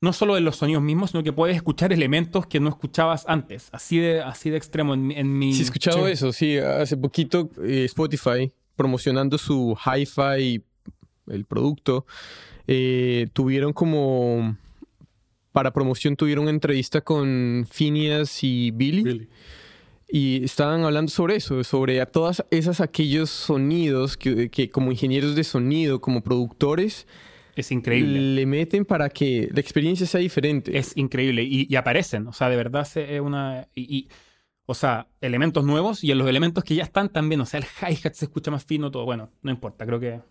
no 0.01 0.13
solo 0.13 0.37
en 0.37 0.45
los 0.45 0.55
sonidos 0.55 0.81
mismos, 0.81 1.11
sino 1.11 1.23
que 1.23 1.33
puedes 1.33 1.55
escuchar 1.57 1.91
elementos 1.91 2.47
que 2.47 2.59
no 2.61 2.69
escuchabas 2.69 3.25
antes. 3.27 3.67
Así 3.73 3.97
de, 3.99 4.21
así 4.21 4.49
de 4.49 4.55
extremo 4.57 4.93
en, 4.93 5.07
mi- 5.07 5.15
en 5.15 5.37
mi... 5.37 5.53
Sí, 5.53 5.59
he 5.59 5.63
escuchado 5.63 6.05
Sí. 6.05 6.11
eso, 6.13 6.31
sí. 6.31 6.57
Hace 6.57 6.95
poquito 6.95 7.49
eh, 7.63 7.83
Spotify, 7.85 8.51
promocionando 8.77 9.37
su 9.37 9.75
hi-fi, 9.85 10.63
el 11.27 11.45
producto, 11.45 12.05
eh, 12.67 13.27
tuvieron 13.33 13.73
como... 13.73 14.55
Para 15.51 15.73
promoción 15.73 16.15
tuvieron 16.15 16.43
una 16.43 16.51
entrevista 16.51 17.01
con 17.01 17.67
Phineas 17.69 18.43
y 18.43 18.71
Billy. 18.71 19.03
Billy. 19.03 19.29
Y 20.11 20.43
estaban 20.43 20.83
hablando 20.83 21.11
sobre 21.11 21.35
eso, 21.35 21.63
sobre 21.63 22.01
a 22.01 22.05
todas 22.07 22.43
esas 22.49 22.81
aquellos 22.81 23.29
sonidos 23.29 24.17
que, 24.17 24.49
que 24.49 24.69
como 24.69 24.91
ingenieros 24.91 25.35
de 25.35 25.43
sonido, 25.43 26.01
como 26.01 26.21
productores, 26.23 27.05
Es 27.55 27.71
increíble. 27.71 28.19
le 28.35 28.45
meten 28.47 28.85
para 28.85 29.09
que 29.09 29.49
la 29.53 29.59
experiencia 29.59 30.07
sea 30.07 30.19
diferente. 30.19 30.75
Es 30.77 30.97
increíble. 30.97 31.43
Y, 31.43 31.67
y 31.69 31.75
aparecen. 31.75 32.25
O 32.27 32.33
sea, 32.33 32.49
de 32.49 32.55
verdad 32.55 32.85
se- 32.85 33.15
es 33.15 33.21
una. 33.21 33.67
Y, 33.75 33.97
y- 33.97 34.07
o 34.65 34.73
sea, 34.75 35.07
elementos 35.21 35.63
nuevos 35.63 36.03
y 36.03 36.11
en 36.11 36.17
los 36.19 36.27
elementos 36.29 36.63
que 36.63 36.75
ya 36.75 36.83
están 36.83 37.09
también. 37.09 37.41
O 37.41 37.45
sea, 37.45 37.59
el 37.59 37.65
hi-hat 37.65 38.13
se 38.13 38.25
escucha 38.25 38.49
más 38.51 38.65
fino, 38.65 38.89
todo. 38.89 39.05
Bueno, 39.05 39.29
no 39.43 39.51
importa, 39.51 39.85
creo 39.85 39.99
que. 39.99 40.21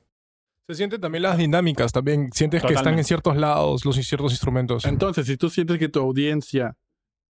Se 0.67 0.75
sienten 0.75 1.01
también 1.01 1.23
las 1.23 1.39
dinámicas, 1.39 1.93
también 1.93 2.31
sientes 2.33 2.61
que 2.63 2.67
están 2.69 2.79
Totalmente. 2.83 3.01
en 3.01 3.05
ciertos 3.07 3.37
lados 3.37 3.85
los 3.85 3.95
ciertos 3.97 4.33
instrumentos. 4.33 4.85
Entonces, 4.85 5.27
si 5.27 5.37
tú 5.37 5.49
sientes 5.51 5.79
que 5.79 5.89
tu 5.89 5.99
audiencia 6.01 6.77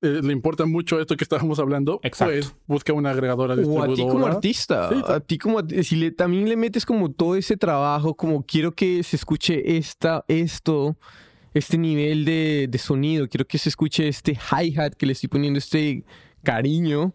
eh, 0.00 0.20
le 0.22 0.32
importa 0.32 0.64
mucho 0.66 1.00
esto 1.00 1.16
que 1.16 1.24
estábamos 1.24 1.58
hablando, 1.58 1.98
Exacto. 2.02 2.32
pues 2.34 2.54
busca 2.66 2.92
una 2.92 3.10
agregadora 3.10 3.54
O 3.54 3.56
a 3.56 3.56
ti 3.58 3.62
como 3.64 3.86
distribuidora. 3.86 4.34
artista, 4.34 4.88
Sí, 4.90 5.02
a 5.06 5.20
ti 5.20 5.38
como 5.38 5.60
si 5.82 5.96
le, 5.96 6.10
también 6.12 6.48
le 6.48 6.56
metes 6.56 6.86
como 6.86 7.10
todo 7.10 7.34
ese 7.36 7.56
trabajo, 7.56 8.14
como 8.14 8.44
quiero 8.44 8.72
que 8.74 9.02
se 9.02 9.16
escuche 9.16 9.76
esta, 9.76 10.24
esto, 10.28 10.96
este 11.54 11.78
nivel 11.78 12.24
de, 12.24 12.68
de 12.70 12.78
sonido, 12.78 13.26
quiero 13.28 13.46
que 13.46 13.58
se 13.58 13.68
escuche 13.70 14.06
este 14.08 14.32
hi-hat 14.52 14.94
que 14.94 15.06
le 15.06 15.12
estoy 15.12 15.28
poniendo 15.28 15.58
este 15.58 16.04
cariño. 16.44 17.12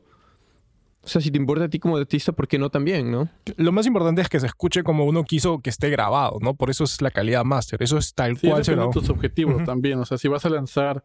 O 1.06 1.08
sea, 1.08 1.22
si 1.22 1.32
te 1.32 1.38
importa 1.38 1.66
a 1.66 1.70
ti 1.70 1.80
como 1.80 1.98
artista, 1.98 2.32
¿por 2.32 2.48
qué 2.48 2.58
no 2.58 2.70
también, 2.70 3.12
no? 3.12 3.30
Lo 3.58 3.74
más 3.74 3.86
importante 3.86 4.22
es 4.22 4.30
que 4.30 4.40
se 4.40 4.46
escuche 4.48 4.84
como 4.84 5.04
uno 5.06 5.26
quiso 5.26 5.60
que 5.60 5.70
esté 5.70 5.90
grabado, 5.90 6.38
¿no? 6.42 6.54
Por 6.56 6.70
eso 6.70 6.86
es 6.86 7.02
la 7.02 7.12
calidad 7.12 7.44
máster. 7.44 7.84
Eso 7.84 7.98
es 7.98 8.14
tal 8.14 8.38
Sí, 8.38 8.48
cual 8.48 8.64
se 8.64 8.72
son 8.72 8.76
grabó. 8.80 8.92
tus 8.94 9.10
objetivos 9.10 9.56
Ujú. 9.56 9.64
también. 9.66 10.00
O 10.00 10.06
sea, 10.06 10.18
si 10.18 10.30
vas 10.30 10.46
a 10.46 10.50
lanzar, 10.50 11.04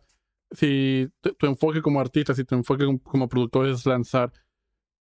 si 0.52 1.08
tu, 1.20 1.32
tu 1.34 1.46
enfoque 1.46 1.82
como 1.82 2.00
artista, 2.00 2.34
si 2.34 2.44
tu 2.44 2.54
enfoque 2.54 2.84
como, 2.84 3.02
como 3.02 3.28
productor 3.28 3.68
es 3.68 3.84
lanzar 3.86 4.32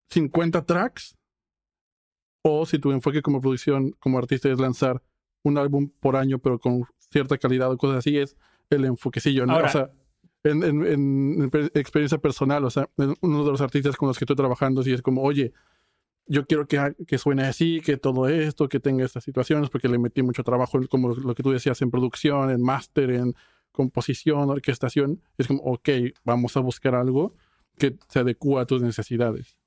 50 0.09 0.65
tracks, 0.65 1.15
o 2.43 2.65
si 2.65 2.79
tu 2.79 2.91
enfoque 2.91 3.21
como 3.21 3.39
producción, 3.41 3.91
como 3.99 4.17
artista 4.17 4.49
es 4.49 4.59
lanzar 4.59 5.01
un 5.43 5.57
álbum 5.57 5.89
por 5.99 6.15
año, 6.15 6.39
pero 6.39 6.59
con 6.59 6.85
cierta 7.11 7.37
calidad 7.37 7.71
o 7.71 7.77
cosas 7.77 7.97
así, 7.97 8.17
es 8.17 8.35
el 8.69 8.85
enfoquecillo. 8.85 9.45
¿no? 9.45 9.53
Ahora- 9.53 9.67
o 9.67 9.71
sea, 9.71 9.91
en, 10.43 10.63
en- 10.63 10.85
en- 10.87 11.41
en 11.43 11.49
per- 11.51 11.71
experiencia 11.75 12.17
personal, 12.17 12.63
o 12.65 12.69
sea, 12.71 12.89
uno 13.21 13.45
de 13.45 13.51
los 13.51 13.61
artistas 13.61 13.95
con 13.95 14.07
los 14.07 14.17
que 14.17 14.25
estoy 14.25 14.35
trabajando, 14.35 14.81
sí 14.81 14.91
es 14.91 15.01
como, 15.03 15.21
oye, 15.21 15.53
yo 16.27 16.45
quiero 16.45 16.67
que, 16.67 17.17
suene 17.17 17.43
así, 17.43 17.79
que 17.81 17.97
todo 17.97 18.27
esto, 18.27 18.69
que 18.69 18.79
tenga 18.79 19.03
estas 19.05 19.23
situaciones, 19.23 19.69
porque 19.69 19.87
le 19.89 19.99
metí 19.99 20.23
mucho 20.23 20.43
trabajo, 20.43 20.77
en, 20.77 20.87
como 20.87 21.09
lo, 21.09 21.15
lo 21.15 21.35
que 21.35 21.43
tú 21.43 21.51
decías, 21.51 21.81
en 21.81 21.91
producción, 21.91 22.49
en 22.49 22.61
máster, 22.63 23.11
en 23.11 23.33
composición, 23.71 24.49
orquestación. 24.49 25.21
Es 25.37 25.47
como, 25.47 25.61
ok, 25.63 25.89
vamos 26.23 26.55
a 26.57 26.59
buscar 26.59 26.95
algo 26.95 27.35
que 27.77 27.97
se 28.09 28.19
adecua 28.19 28.61
a 28.61 28.65
tus 28.65 28.81
necesidades. 28.81 29.57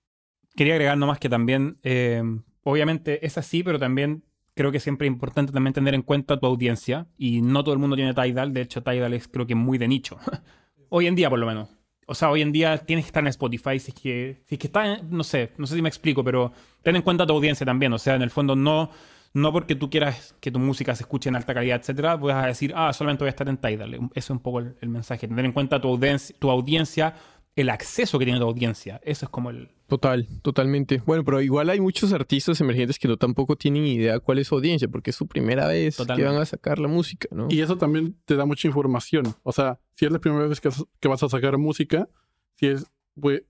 Quería 0.57 0.75
agregar 0.75 0.97
nomás 0.99 1.19
que 1.19 1.29
también, 1.29 1.79
eh, 1.83 2.23
obviamente 2.63 3.25
es 3.27 3.39
así, 3.39 3.63
pero 3.63 3.79
también 3.79 4.25
creo 4.55 4.71
que 4.71 4.79
siempre 4.79 5.07
es 5.09 5.13
importante 5.13 5.53
también 5.53 5.75
tener 5.75 5.95
en 5.95 6.03
cuenta 6.03 6.39
tu 6.39 6.47
audiencia. 6.47 7.09
Y 7.19 7.43
no 7.43 7.65
todo 7.65 7.75
el 7.75 7.81
mundo 7.81 7.97
tiene 7.97 8.15
Tidal. 8.15 8.53
De 8.53 8.61
hecho, 8.61 8.83
Tidal 8.83 9.13
es 9.15 9.27
creo 9.29 9.47
que 9.47 9.55
muy 9.57 9.79
de 9.79 9.89
nicho. 9.89 10.17
hoy 10.91 11.07
en 11.09 11.15
día, 11.17 11.29
por 11.29 11.39
lo 11.41 11.47
menos. 11.47 11.71
O 12.07 12.15
sea, 12.15 12.31
hoy 12.31 12.43
en 12.43 12.53
día 12.53 12.79
tienes 12.79 13.07
que 13.07 13.09
estar 13.09 13.23
en 13.25 13.29
Spotify. 13.29 13.79
Si 13.81 13.91
es 13.91 13.95
que, 14.01 14.43
si 14.47 14.55
es 14.55 14.59
que 14.61 14.67
está, 14.69 14.95
en- 14.95 15.11
no 15.11 15.25
sé, 15.25 15.53
no 15.57 15.67
sé 15.67 15.75
si 15.75 15.83
me 15.83 15.89
explico, 15.89 16.23
pero 16.23 16.53
ten 16.83 16.95
en 16.97 17.03
cuenta 17.03 17.27
tu 17.27 17.33
audiencia 17.33 17.65
también. 17.67 17.93
O 17.95 17.99
sea, 17.99 18.15
en 18.15 18.23
el 18.23 18.31
fondo 18.31 18.55
no, 18.55 18.91
no 19.35 19.53
porque 19.53 19.75
tú 19.75 19.91
quieras 19.91 20.35
que 20.41 20.51
tu 20.51 20.59
música 20.59 20.95
se 20.95 21.03
escuche 21.03 21.29
en 21.29 21.37
alta 21.37 21.53
calidad, 21.53 21.81
etcétera, 21.81 22.17
vas 22.17 22.45
a 22.45 22.47
decir, 22.47 22.73
ah, 22.75 22.93
solamente 22.93 23.25
voy 23.25 23.29
a 23.29 23.31
estar 23.31 23.49
en 23.49 23.59
Tidal. 23.59 23.95
Eso 23.95 24.11
es 24.15 24.31
un 24.31 24.39
poco 24.39 24.61
el, 24.61 24.77
el 24.81 24.89
mensaje. 24.89 25.29
Tener 25.29 25.45
en 25.45 25.53
cuenta 25.53 25.81
tu 25.81 25.89
audiencia, 25.89 26.35
tu 26.39 26.51
audiencia, 26.51 27.15
el 27.57 27.69
acceso 27.69 28.19
que 28.19 28.25
tiene 28.25 28.41
tu 28.41 28.47
audiencia. 28.47 29.01
Eso 29.05 29.27
es 29.27 29.31
como 29.31 29.51
el, 29.51 29.71
Total, 29.87 30.27
totalmente. 30.41 31.03
Bueno, 31.05 31.25
pero 31.25 31.43
igual 31.43 31.69
hay 31.69 31.79
muchos 31.79 32.13
artistas 32.15 32.59
emergentes 32.61 32.99
que 32.99 33.07
no 33.07 33.19
tampoco 33.19 33.55
tienen 33.55 33.85
idea 33.85 34.19
cuál 34.19 34.39
es 34.39 34.49
su 34.49 34.55
audiencia, 34.55 34.89
porque 34.89 35.11
es 35.11 35.17
su 35.17 35.27
primera 35.27 35.67
vez 35.67 35.97
Totalmente. 35.97 36.29
que 36.29 36.33
van 36.33 36.43
a 36.43 36.47
sacar 36.47 36.79
la 36.79 36.89
música, 36.89 37.29
¿no? 37.31 37.49
Y 37.51 37.61
eso 37.61 37.77
también 37.77 38.17
te 38.25 38.35
da 38.35 38.47
mucha 38.47 38.67
información. 38.67 39.35
O 39.43 39.53
sea, 39.53 39.79
si 39.95 40.07
es 40.07 40.13
la 40.13 40.19
primera 40.21 40.47
vez 40.47 40.61
que, 40.61 40.71
que 41.01 41.09
vas 41.09 41.23
a 41.23 41.29
sacar 41.29 41.59
música, 41.59 42.09
si 42.55 42.69
es, 42.69 42.87
pues, 43.21 43.43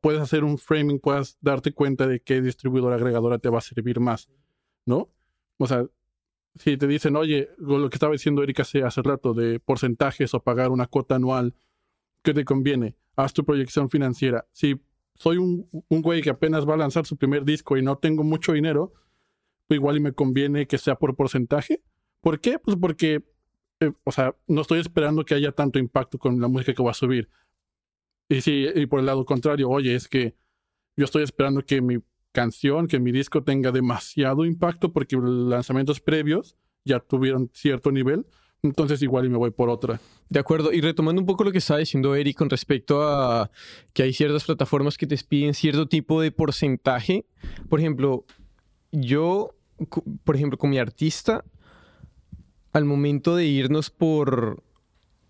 puedes 0.00 0.20
hacer 0.20 0.44
un 0.44 0.56
framing, 0.56 1.00
puedes 1.00 1.36
darte 1.40 1.72
cuenta 1.72 2.06
de 2.06 2.20
qué 2.20 2.40
distribuidora 2.40 2.94
agregadora 2.94 3.38
te 3.38 3.48
va 3.48 3.58
a 3.58 3.62
servir 3.62 3.98
más, 3.98 4.28
¿no? 4.86 5.10
O 5.58 5.66
sea, 5.66 5.86
si 6.54 6.76
te 6.76 6.86
dicen, 6.86 7.16
oye, 7.16 7.50
lo 7.58 7.90
que 7.90 7.96
estaba 7.96 8.12
diciendo 8.12 8.42
Erika 8.42 8.62
hace, 8.62 8.82
hace 8.82 9.02
rato 9.02 9.34
de 9.34 9.60
porcentajes 9.60 10.32
o 10.32 10.42
pagar 10.42 10.70
una 10.70 10.86
cuota 10.86 11.16
anual, 11.16 11.54
¿qué 12.22 12.32
te 12.32 12.44
conviene? 12.44 12.96
Haz 13.14 13.34
tu 13.34 13.44
proyección 13.44 13.90
financiera. 13.90 14.46
Si 14.52 14.80
soy 15.14 15.36
un, 15.36 15.68
un 15.88 16.02
güey 16.02 16.22
que 16.22 16.30
apenas 16.30 16.66
va 16.66 16.74
a 16.74 16.78
lanzar 16.78 17.04
su 17.04 17.16
primer 17.16 17.44
disco 17.44 17.76
y 17.76 17.82
no 17.82 17.98
tengo 17.98 18.24
mucho 18.24 18.52
dinero, 18.52 18.92
pues 19.66 19.78
igual 19.78 19.96
y 19.96 20.00
me 20.00 20.12
conviene 20.12 20.66
que 20.66 20.78
sea 20.78 20.96
por 20.96 21.14
porcentaje. 21.16 21.82
¿Por 22.20 22.40
qué? 22.40 22.58
Pues 22.58 22.76
porque, 22.80 23.24
eh, 23.80 23.92
o 24.04 24.12
sea, 24.12 24.34
no 24.46 24.62
estoy 24.62 24.80
esperando 24.80 25.24
que 25.24 25.34
haya 25.34 25.52
tanto 25.52 25.78
impacto 25.78 26.18
con 26.18 26.40
la 26.40 26.48
música 26.48 26.74
que 26.74 26.82
voy 26.82 26.90
a 26.90 26.94
subir. 26.94 27.28
Y 28.28 28.40
sí, 28.40 28.66
y 28.74 28.86
por 28.86 29.00
el 29.00 29.06
lado 29.06 29.24
contrario, 29.24 29.68
oye, 29.70 29.94
es 29.94 30.08
que 30.08 30.34
yo 30.96 31.04
estoy 31.04 31.22
esperando 31.22 31.62
que 31.62 31.80
mi 31.80 31.98
canción, 32.36 32.86
que 32.86 33.00
mi 33.00 33.12
disco 33.12 33.42
tenga 33.42 33.72
demasiado 33.72 34.44
impacto 34.44 34.92
porque 34.92 35.16
lanzamientos 35.16 36.00
previos 36.00 36.54
ya 36.84 37.00
tuvieron 37.00 37.50
cierto 37.54 37.90
nivel. 37.90 38.26
Entonces 38.62 39.00
igual 39.00 39.24
y 39.24 39.30
me 39.30 39.38
voy 39.38 39.52
por 39.52 39.70
otra. 39.70 40.00
De 40.28 40.38
acuerdo, 40.38 40.70
y 40.70 40.82
retomando 40.82 41.22
un 41.22 41.26
poco 41.26 41.44
lo 41.44 41.52
que 41.52 41.58
estaba 41.58 41.80
diciendo 41.80 42.14
Eric 42.14 42.36
con 42.36 42.50
respecto 42.50 43.02
a 43.02 43.50
que 43.94 44.02
hay 44.02 44.12
ciertas 44.12 44.44
plataformas 44.44 44.98
que 44.98 45.06
te 45.06 45.16
piden 45.16 45.54
cierto 45.54 45.88
tipo 45.88 46.20
de 46.20 46.30
porcentaje. 46.30 47.24
Por 47.70 47.80
ejemplo, 47.80 48.26
yo, 48.92 49.54
por 50.24 50.36
ejemplo, 50.36 50.58
con 50.58 50.68
mi 50.68 50.78
artista, 50.78 51.42
al 52.74 52.84
momento 52.84 53.34
de 53.34 53.46
irnos 53.46 53.88
por 53.88 54.62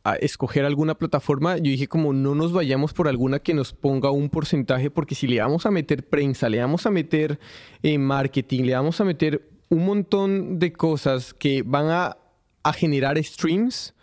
a 0.07 0.15
escoger 0.15 0.65
alguna 0.65 0.95
plataforma, 0.95 1.57
yo 1.57 1.65
dije 1.65 1.89
como 1.89 2.13
no 2.13 2.37
nos 2.37 2.53
vayamos 2.53 2.93
por 2.93 3.09
alguna 3.09 3.41
que 3.41 3.55
nos 3.55 3.73
ponga 3.73 4.13
un 4.13 4.29
porcentaje, 4.29 4.89
porque 4.89 5.17
si 5.17 5.27
le 5.27 5.41
vamos 5.41 5.67
a 5.67 5.73
meter 5.73 6.09
prensa, 6.09 6.49
le 6.49 6.61
vamos 6.61 6.87
a 6.87 6.93
meter 6.93 7.41
eh, 7.83 7.99
marketing, 7.99 8.63
le 8.67 8.75
vamos 8.75 9.01
a 9.01 9.05
meter 9.05 9.51
un 9.69 9.85
montón 9.85 10.61
de 10.61 10.73
cosas 10.73 11.35
que 11.35 11.63
van 11.67 11.89
a, 11.89 12.17
a 12.63 12.73
generar 12.73 13.21
streams, 13.23 13.96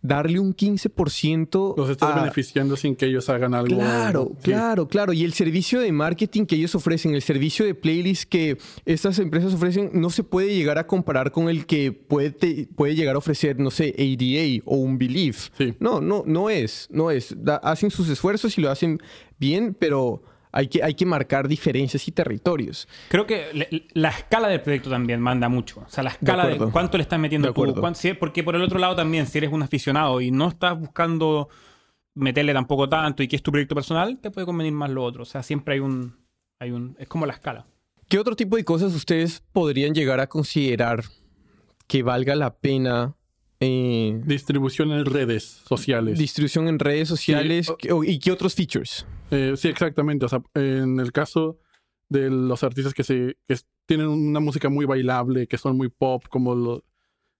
darle 0.00 0.38
un 0.38 0.54
15% 0.54 1.74
Los 1.76 1.90
estás 1.90 2.14
a- 2.16 2.20
beneficiando 2.20 2.76
sin 2.76 2.94
que 2.94 3.06
ellos 3.06 3.28
hagan 3.28 3.54
algo. 3.54 3.74
Claro, 3.76 4.30
Sí. 4.36 4.42
claro, 4.42 4.88
claro. 4.88 5.12
Y 5.12 5.24
el 5.24 5.32
servicio 5.32 5.80
de 5.80 5.90
marketing 5.92 6.46
que 6.46 6.56
ellos 6.56 6.74
ofrecen, 6.74 7.14
el 7.14 7.22
servicio 7.22 7.64
de 7.66 7.74
playlist 7.74 8.28
que 8.28 8.58
estas 8.84 9.18
empresas 9.18 9.54
ofrecen, 9.54 9.90
no 9.94 10.10
se 10.10 10.22
puede 10.22 10.54
llegar 10.54 10.78
a 10.78 10.86
comparar 10.86 11.32
con 11.32 11.48
el 11.48 11.66
que 11.66 11.92
puede, 11.92 12.30
te- 12.30 12.68
puede 12.76 12.94
llegar 12.94 13.16
a 13.16 13.18
ofrecer, 13.18 13.58
no 13.58 13.70
sé, 13.70 13.94
ADA 13.98 14.62
o 14.64 14.76
un 14.76 14.98
Believe. 14.98 15.36
Sí. 15.56 15.74
No, 15.80 16.00
no, 16.00 16.22
no 16.26 16.48
es, 16.50 16.88
no 16.90 17.10
es. 17.10 17.34
Da- 17.36 17.56
hacen 17.56 17.90
sus 17.90 18.08
esfuerzos 18.08 18.56
y 18.56 18.60
lo 18.60 18.70
hacen 18.70 18.98
bien, 19.38 19.76
pero 19.78 20.22
hay 20.52 20.68
que, 20.68 20.82
hay 20.82 20.94
que 20.94 21.04
marcar 21.06 21.48
diferencias 21.48 22.06
y 22.08 22.12
territorios. 22.12 22.88
Creo 23.08 23.26
que 23.26 23.46
le- 23.52 23.86
la 23.94 24.08
escala 24.10 24.48
del 24.48 24.60
proyecto 24.60 24.90
también 24.90 25.20
manda 25.20 25.48
mucho. 25.48 25.80
O 25.86 25.88
sea, 25.90 26.02
la 26.04 26.10
escala 26.10 26.46
de, 26.46 26.58
cuánto 26.70 26.96
le 26.98 27.02
estás 27.02 27.18
metiendo 27.18 27.48
De 27.48 27.54
tú. 27.54 27.94
si- 27.94 28.14
porque 28.14 28.42
por 28.42 28.54
el 28.56 28.62
otro 28.62 28.78
lado 28.78 28.96
también, 28.96 29.26
si 29.26 29.38
eres 29.38 29.52
un 29.52 29.62
aficionado 29.62 30.20
y 30.20 30.30
no 30.30 30.48
estás 30.48 30.78
buscando 30.78 31.48
meterle 32.14 32.52
tampoco 32.52 32.88
tanto 32.88 33.22
y 33.22 33.28
que 33.28 33.36
es 33.36 33.42
tu 33.42 33.50
proyecto 33.52 33.74
personal, 33.74 34.18
te 34.18 34.30
puede 34.30 34.46
convenir 34.46 34.72
más 34.72 34.90
lo 34.90 35.04
otro. 35.04 35.22
O 35.22 35.26
sea, 35.26 35.42
siempre 35.42 35.74
hay 35.74 35.80
un... 35.80 36.16
Hay 36.60 36.72
un 36.72 36.96
es 36.98 37.06
como 37.06 37.24
la 37.24 37.34
escala. 37.34 37.66
¿Qué 38.08 38.18
otro 38.18 38.34
tipo 38.34 38.56
de 38.56 38.64
cosas 38.64 38.92
ustedes 38.94 39.44
podrían 39.52 39.94
llegar 39.94 40.18
a 40.18 40.26
considerar 40.26 41.04
que 41.86 42.02
valga 42.02 42.34
la 42.34 42.56
pena 42.56 43.14
eh, 43.60 44.20
Distribución 44.24 44.92
en 44.92 45.04
redes 45.04 45.42
sociales. 45.66 46.18
distribución 46.18 46.68
en 46.68 46.78
redes 46.78 47.08
sociales 47.08 47.66
Sí, 47.66 47.72
o- 47.72 47.76
¿Qué- 47.76 47.92
o- 47.92 48.04
y 48.04 48.18
qué 48.18 48.30
otros 48.32 48.54
features? 48.54 49.06
Eh, 49.30 49.54
sí, 49.56 49.68
exactamente. 49.68 50.24
O 50.26 50.28
sea, 50.28 50.40
en 50.54 51.00
el 51.00 51.12
caso 51.12 51.58
de 52.08 52.30
los 52.30 52.62
artistas 52.64 52.94
que 52.94 53.04
se 53.04 53.36
que 53.46 53.56
tienen 53.86 54.08
una 54.08 54.40
música 54.40 54.68
muy 54.68 54.84
bailable, 54.86 55.46
que 55.46 55.58
son 55.58 55.76
muy 55.76 55.88
pop, 55.88 56.24
como 56.28 56.54
lo, 56.54 56.84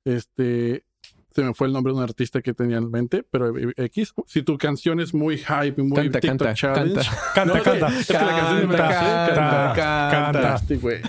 este 0.05 0.85
se 1.31 1.45
me 1.45 1.55
fue 1.55 1.67
el 1.69 1.73
nombre 1.73 1.93
de 1.93 1.99
un 1.99 2.03
artista 2.03 2.41
que 2.43 2.53
tenía 2.53 2.79
en 2.79 2.91
mente, 2.91 3.23
pero 3.23 3.57
eh, 3.57 3.73
X. 3.77 4.13
Si 4.27 4.43
tu 4.43 4.59
canción 4.59 4.99
es 4.99 5.15
muy 5.15 5.37
hype 5.39 5.75
y 5.81 5.83
muy 5.85 5.95
Canta, 5.97 6.21
TikTok 6.21 6.39
canta, 6.39 6.55
challenge, 6.55 6.95
canta. 6.95 7.33
Canta, 7.35 7.45
No, 7.45 7.55
es 7.55 7.63
que- 7.63 7.71
canta. 7.71 8.01
es 8.01 8.07
que 8.07 8.13
la 8.15 8.19
Canta, 8.21 8.77
canta, 8.77 9.73
canta. 9.77 10.43
canta. 10.43 10.75
Güey. 10.81 11.01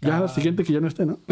Ya, 0.00 0.20
la 0.20 0.28
siguiente 0.28 0.64
que 0.64 0.72
ya 0.72 0.80
no 0.80 0.88
esté, 0.88 1.04
¿no? 1.06 1.20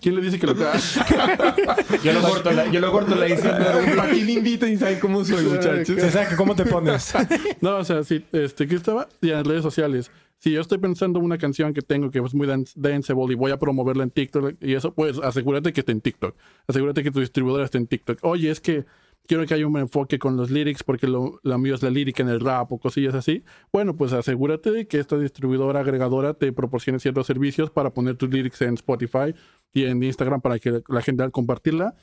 ¿Quién 0.00 0.14
le 0.14 0.20
dice 0.22 0.38
que 0.38 0.46
lo 0.46 0.54
Yo 2.02 2.12
lo 2.12 2.20
corto, 2.22 2.50
la, 2.52 2.66
yo 2.70 2.80
lo 2.80 2.92
corto 2.92 3.14
la 3.14 3.26
edición. 3.26 3.54
¿Para 3.96 4.10
qué 4.10 4.24
me 4.24 4.32
invitan 4.32 4.72
y 4.72 4.76
saben 4.76 4.98
cómo 5.00 5.24
soy, 5.24 5.44
muchachos? 5.44 5.86
Se 5.86 6.10
sabe 6.10 6.28
que 6.28 6.36
cómo 6.36 6.54
te 6.54 6.64
pones. 6.66 7.14
No, 7.60 7.76
o 7.78 7.84
sea, 7.84 8.04
sí, 8.04 8.24
este, 8.32 8.66
¿qué 8.66 8.76
estaba? 8.76 9.08
Y 9.20 9.30
en 9.30 9.44
redes 9.44 9.62
sociales. 9.62 10.10
Si 10.38 10.50
yo 10.52 10.60
estoy 10.60 10.78
pensando 10.78 11.18
una 11.18 11.38
canción 11.38 11.72
que 11.72 11.80
tengo 11.80 12.10
que 12.10 12.18
es 12.18 12.34
muy 12.34 12.46
dan- 12.46 12.66
danceable 12.74 13.32
y 13.32 13.36
voy 13.36 13.52
a 13.52 13.58
promoverla 13.58 14.02
en 14.02 14.10
TikTok 14.10 14.54
y 14.60 14.74
eso, 14.74 14.92
pues 14.92 15.18
asegúrate 15.18 15.72
que 15.72 15.80
esté 15.80 15.92
en 15.92 16.02
TikTok. 16.02 16.36
Asegúrate 16.68 17.02
que 17.02 17.10
tu 17.10 17.20
distribuidora 17.20 17.64
esté 17.64 17.78
en 17.78 17.86
TikTok. 17.86 18.18
Oye, 18.22 18.50
es 18.50 18.60
que 18.60 18.84
quiero 19.26 19.46
que 19.46 19.54
haya 19.54 19.66
un 19.66 19.76
enfoque 19.78 20.18
con 20.18 20.36
los 20.36 20.50
lyrics 20.50 20.82
porque 20.82 21.06
lo, 21.06 21.40
lo 21.42 21.58
mío 21.58 21.74
es 21.74 21.82
la 21.82 21.90
lírica 21.90 22.22
en 22.22 22.28
el 22.28 22.40
rap 22.40 22.72
o 22.72 22.78
cosillas 22.78 23.14
así. 23.14 23.44
Bueno, 23.72 23.96
pues 23.96 24.12
asegúrate 24.12 24.70
de 24.70 24.86
que 24.86 24.98
esta 24.98 25.18
distribuidora 25.18 25.80
agregadora 25.80 26.34
te 26.34 26.52
proporcione 26.52 26.98
ciertos 26.98 27.26
servicios 27.26 27.70
para 27.70 27.92
poner 27.92 28.16
tus 28.16 28.30
lyrics 28.30 28.62
en 28.62 28.74
Spotify 28.74 29.34
y 29.72 29.84
en 29.84 30.02
Instagram 30.02 30.40
para 30.40 30.58
que 30.58 30.82
la 30.88 31.02
gente 31.02 31.22
al 31.22 31.32
compartirla 31.32 31.94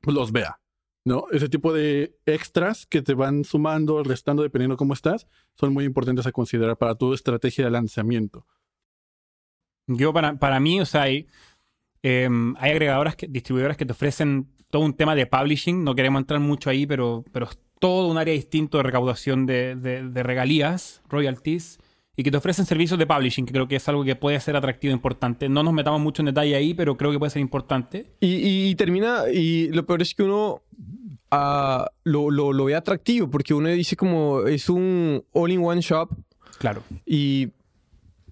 pues, 0.00 0.14
los 0.14 0.32
vea. 0.32 0.58
¿no? 1.04 1.24
Ese 1.32 1.48
tipo 1.48 1.72
de 1.72 2.16
extras 2.26 2.86
que 2.86 3.02
te 3.02 3.14
van 3.14 3.44
sumando, 3.44 4.02
restando, 4.02 4.42
dependiendo 4.42 4.76
cómo 4.76 4.94
estás, 4.94 5.26
son 5.54 5.72
muy 5.72 5.84
importantes 5.84 6.26
a 6.26 6.32
considerar 6.32 6.76
para 6.78 6.94
tu 6.94 7.12
estrategia 7.12 7.64
de 7.64 7.70
lanzamiento. 7.70 8.46
Yo, 9.88 10.12
para, 10.12 10.38
para 10.38 10.60
mí, 10.60 10.80
o 10.80 10.86
sea, 10.86 11.02
hay, 11.02 11.26
em, 12.02 12.54
hay 12.58 12.70
agregadoras, 12.72 13.16
que, 13.16 13.26
distribuidoras 13.26 13.76
que 13.76 13.84
te 13.84 13.92
ofrecen 13.92 14.48
todo 14.72 14.82
un 14.82 14.94
tema 14.94 15.14
de 15.14 15.26
publishing. 15.26 15.84
No 15.84 15.94
queremos 15.94 16.20
entrar 16.22 16.40
mucho 16.40 16.70
ahí, 16.70 16.86
pero, 16.86 17.24
pero 17.30 17.44
es 17.46 17.58
todo 17.78 18.08
un 18.08 18.16
área 18.16 18.32
distinto 18.32 18.78
de 18.78 18.84
recaudación 18.84 19.44
de, 19.44 19.76
de- 19.76 20.08
de 20.08 20.22
regalías, 20.22 21.02
royalties, 21.10 21.78
y 22.16 22.22
que 22.22 22.30
te 22.30 22.36
ofrecen 22.38 22.64
servicios 22.64 22.98
de 22.98 23.06
publishing, 23.06 23.44
que 23.46 23.52
creo 23.52 23.68
que 23.68 23.76
es 23.76 23.86
algo 23.88 24.02
que 24.04 24.16
puede 24.16 24.38
ser 24.40 24.56
atractivo 24.56 24.90
e 24.92 24.94
importante. 24.94 25.48
No 25.48 25.62
nos 25.62 25.72
metamos 25.74 26.00
mucho 26.00 26.22
en 26.22 26.26
detalle 26.26 26.54
ahí, 26.56 26.72
pero 26.74 26.96
creo 26.96 27.10
que 27.12 27.18
puede 27.18 27.30
ser 27.30 27.42
importante. 27.42 28.06
Y, 28.20 28.68
y 28.70 28.74
termina, 28.76 29.24
y 29.32 29.68
lo 29.68 29.84
peor 29.84 30.00
es 30.02 30.14
que 30.14 30.22
uno 30.22 30.62
ah, 31.30 31.90
lo, 32.04 32.30
lo, 32.30 32.52
lo 32.52 32.64
ve 32.64 32.74
atractivo, 32.74 33.28
porque 33.30 33.54
uno 33.54 33.68
dice 33.68 33.96
como 33.96 34.46
es 34.46 34.68
un 34.68 35.22
all-in-one 35.32 35.80
shop 35.80 36.10
Claro. 36.58 36.82
y 37.06 37.48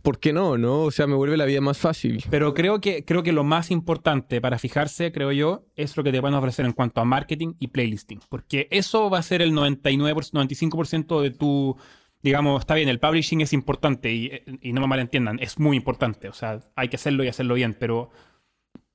¿por 0.03 0.19
qué 0.19 0.33
no? 0.33 0.59
no? 0.59 0.83
O 0.83 0.91
sea, 0.91 1.07
me 1.07 1.15
vuelve 1.15 1.37
la 1.37 1.45
vida 1.45 1.61
más 1.61 1.79
fácil. 1.79 2.25
Pero 2.31 2.55
creo 2.55 2.81
que, 2.81 3.05
creo 3.05 3.23
que 3.23 3.33
lo 3.33 3.45
más 3.45 3.71
importante 3.71 4.41
para 4.41 4.59
fijarse, 4.59 5.13
creo 5.13 5.33
yo, 5.33 5.65
es 5.77 5.97
lo 5.97 6.05
que 6.05 6.13
te 6.13 6.21
van 6.21 6.35
a 6.35 6.39
ofrecer 6.39 6.67
en 6.67 6.73
cuanto 6.73 7.01
a 7.01 7.05
marketing 7.05 7.55
y 7.59 7.69
playlisting. 7.69 8.21
Porque 8.29 8.69
eso 8.71 9.11
va 9.11 9.19
a 9.19 9.23
ser 9.23 9.43
el 9.43 9.53
99%, 9.53 10.33
95% 10.33 11.21
de 11.23 11.31
tu, 11.31 11.77
digamos, 12.23 12.61
está 12.61 12.75
bien, 12.75 12.89
el 12.89 13.01
publishing 13.01 13.41
es 13.41 13.53
importante 13.53 14.13
y, 14.13 14.31
y 14.61 14.73
no 14.73 14.81
me 14.81 14.87
malentiendan, 14.87 15.39
es 15.41 15.59
muy 15.59 15.77
importante. 15.77 16.29
O 16.29 16.33
sea, 16.33 16.61
hay 16.77 16.89
que 16.89 16.97
hacerlo 16.97 17.25
y 17.25 17.29
hacerlo 17.29 17.55
bien, 17.55 17.77
pero 17.79 18.11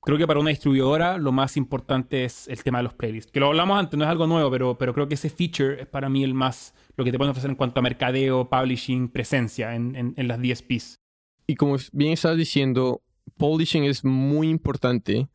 creo 0.06 0.18
que 0.18 0.26
para 0.26 0.38
una 0.38 0.50
distribuidora 0.50 1.18
lo 1.18 1.32
más 1.32 1.56
importante 1.56 2.24
es 2.24 2.46
el 2.46 2.62
tema 2.62 2.78
de 2.78 2.84
los 2.84 2.94
playlists. 2.94 3.32
Que 3.32 3.40
lo 3.40 3.48
hablamos 3.48 3.76
antes, 3.76 3.98
no 3.98 4.04
es 4.04 4.10
algo 4.10 4.28
nuevo, 4.28 4.52
pero, 4.52 4.78
pero 4.78 4.94
creo 4.94 5.08
que 5.08 5.14
ese 5.14 5.28
feature 5.28 5.82
es 5.82 5.86
para 5.88 6.08
mí 6.08 6.22
el 6.22 6.32
más, 6.32 6.74
lo 6.96 7.04
que 7.04 7.10
te 7.10 7.18
pueden 7.18 7.32
ofrecer 7.32 7.50
en 7.50 7.56
cuanto 7.56 7.80
a 7.80 7.82
mercadeo, 7.82 8.48
publishing, 8.48 9.08
presencia 9.08 9.74
en, 9.74 9.96
en, 9.96 10.14
en 10.16 10.28
las 10.28 10.40
DSPs. 10.40 11.00
Y 11.48 11.56
como 11.56 11.76
bien 11.92 12.12
estás 12.12 12.36
diciendo, 12.36 13.02
publishing 13.36 13.82
es 13.82 14.04
muy 14.04 14.48
importante. 14.48 15.26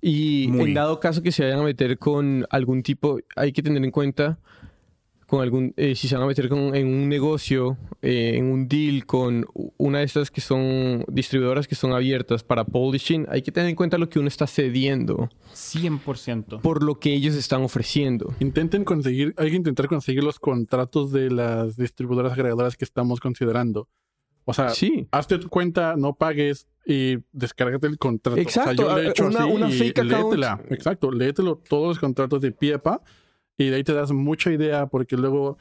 Y 0.00 0.46
Muy. 0.48 0.68
en 0.68 0.74
dado 0.74 1.00
caso 1.00 1.20
que 1.20 1.32
se 1.32 1.42
vayan 1.42 1.58
a 1.58 1.64
meter 1.64 1.98
con 1.98 2.46
algún 2.50 2.84
tipo, 2.84 3.18
hay 3.34 3.50
que 3.50 3.64
tener 3.64 3.82
en 3.82 3.90
cuenta 3.90 4.38
con 5.28 5.42
algún, 5.42 5.74
eh, 5.76 5.94
si 5.94 6.08
se 6.08 6.14
van 6.14 6.24
a 6.24 6.26
meter 6.26 6.48
con, 6.48 6.74
en 6.74 6.86
un 6.88 7.06
negocio, 7.08 7.76
eh, 8.00 8.32
en 8.36 8.46
un 8.50 8.66
deal 8.66 9.04
con 9.04 9.44
una 9.76 9.98
de 9.98 10.04
estas 10.06 10.30
que 10.30 10.40
son 10.40 11.04
distribuidoras 11.06 11.68
que 11.68 11.74
son 11.74 11.92
abiertas 11.92 12.42
para 12.42 12.64
publishing, 12.64 13.26
hay 13.28 13.42
que 13.42 13.52
tener 13.52 13.68
en 13.68 13.76
cuenta 13.76 13.98
lo 13.98 14.08
que 14.08 14.18
uno 14.18 14.28
está 14.28 14.46
cediendo 14.46 15.28
100%. 15.54 16.60
por 16.62 16.82
lo 16.82 16.98
que 16.98 17.12
ellos 17.14 17.34
están 17.34 17.62
ofreciendo. 17.62 18.34
Intenten 18.40 18.84
conseguir, 18.84 19.34
hay 19.36 19.50
que 19.50 19.56
intentar 19.56 19.86
conseguir 19.86 20.24
los 20.24 20.38
contratos 20.38 21.12
de 21.12 21.30
las 21.30 21.76
distribuidoras 21.76 22.32
agregadoras 22.32 22.76
que 22.76 22.84
estamos 22.84 23.20
considerando. 23.20 23.88
O 24.44 24.54
sea, 24.54 24.70
Sí. 24.70 25.08
hazte 25.10 25.38
tu 25.38 25.48
cuenta, 25.50 25.94
no 25.96 26.14
pagues 26.16 26.68
y 26.86 27.18
descárgate 27.32 27.86
el 27.86 27.98
contrato. 27.98 28.40
Exacto, 28.40 28.70
O 28.70 28.86
sea, 28.86 28.94
yo 28.94 28.96
le 28.98 29.06
he 29.08 29.10
hecho 29.10 29.26
una- 29.26 29.40
así 29.40 29.50
una 29.52 29.68
y 29.68 29.72
fake 29.74 29.98
account. 29.98 30.22
léetela. 30.24 30.62
Exacto, 30.70 31.10
léetelo 31.12 31.56
todos 31.68 31.88
los 31.88 31.98
contratos 31.98 32.40
de 32.40 32.50
pie 32.52 32.74
a 32.74 32.82
pa 32.82 33.02
y 33.58 33.68
de 33.68 33.76
ahí 33.76 33.84
te 33.84 33.92
das 33.92 34.12
mucha 34.12 34.50
idea 34.52 34.86
porque 34.86 35.16
luego, 35.16 35.58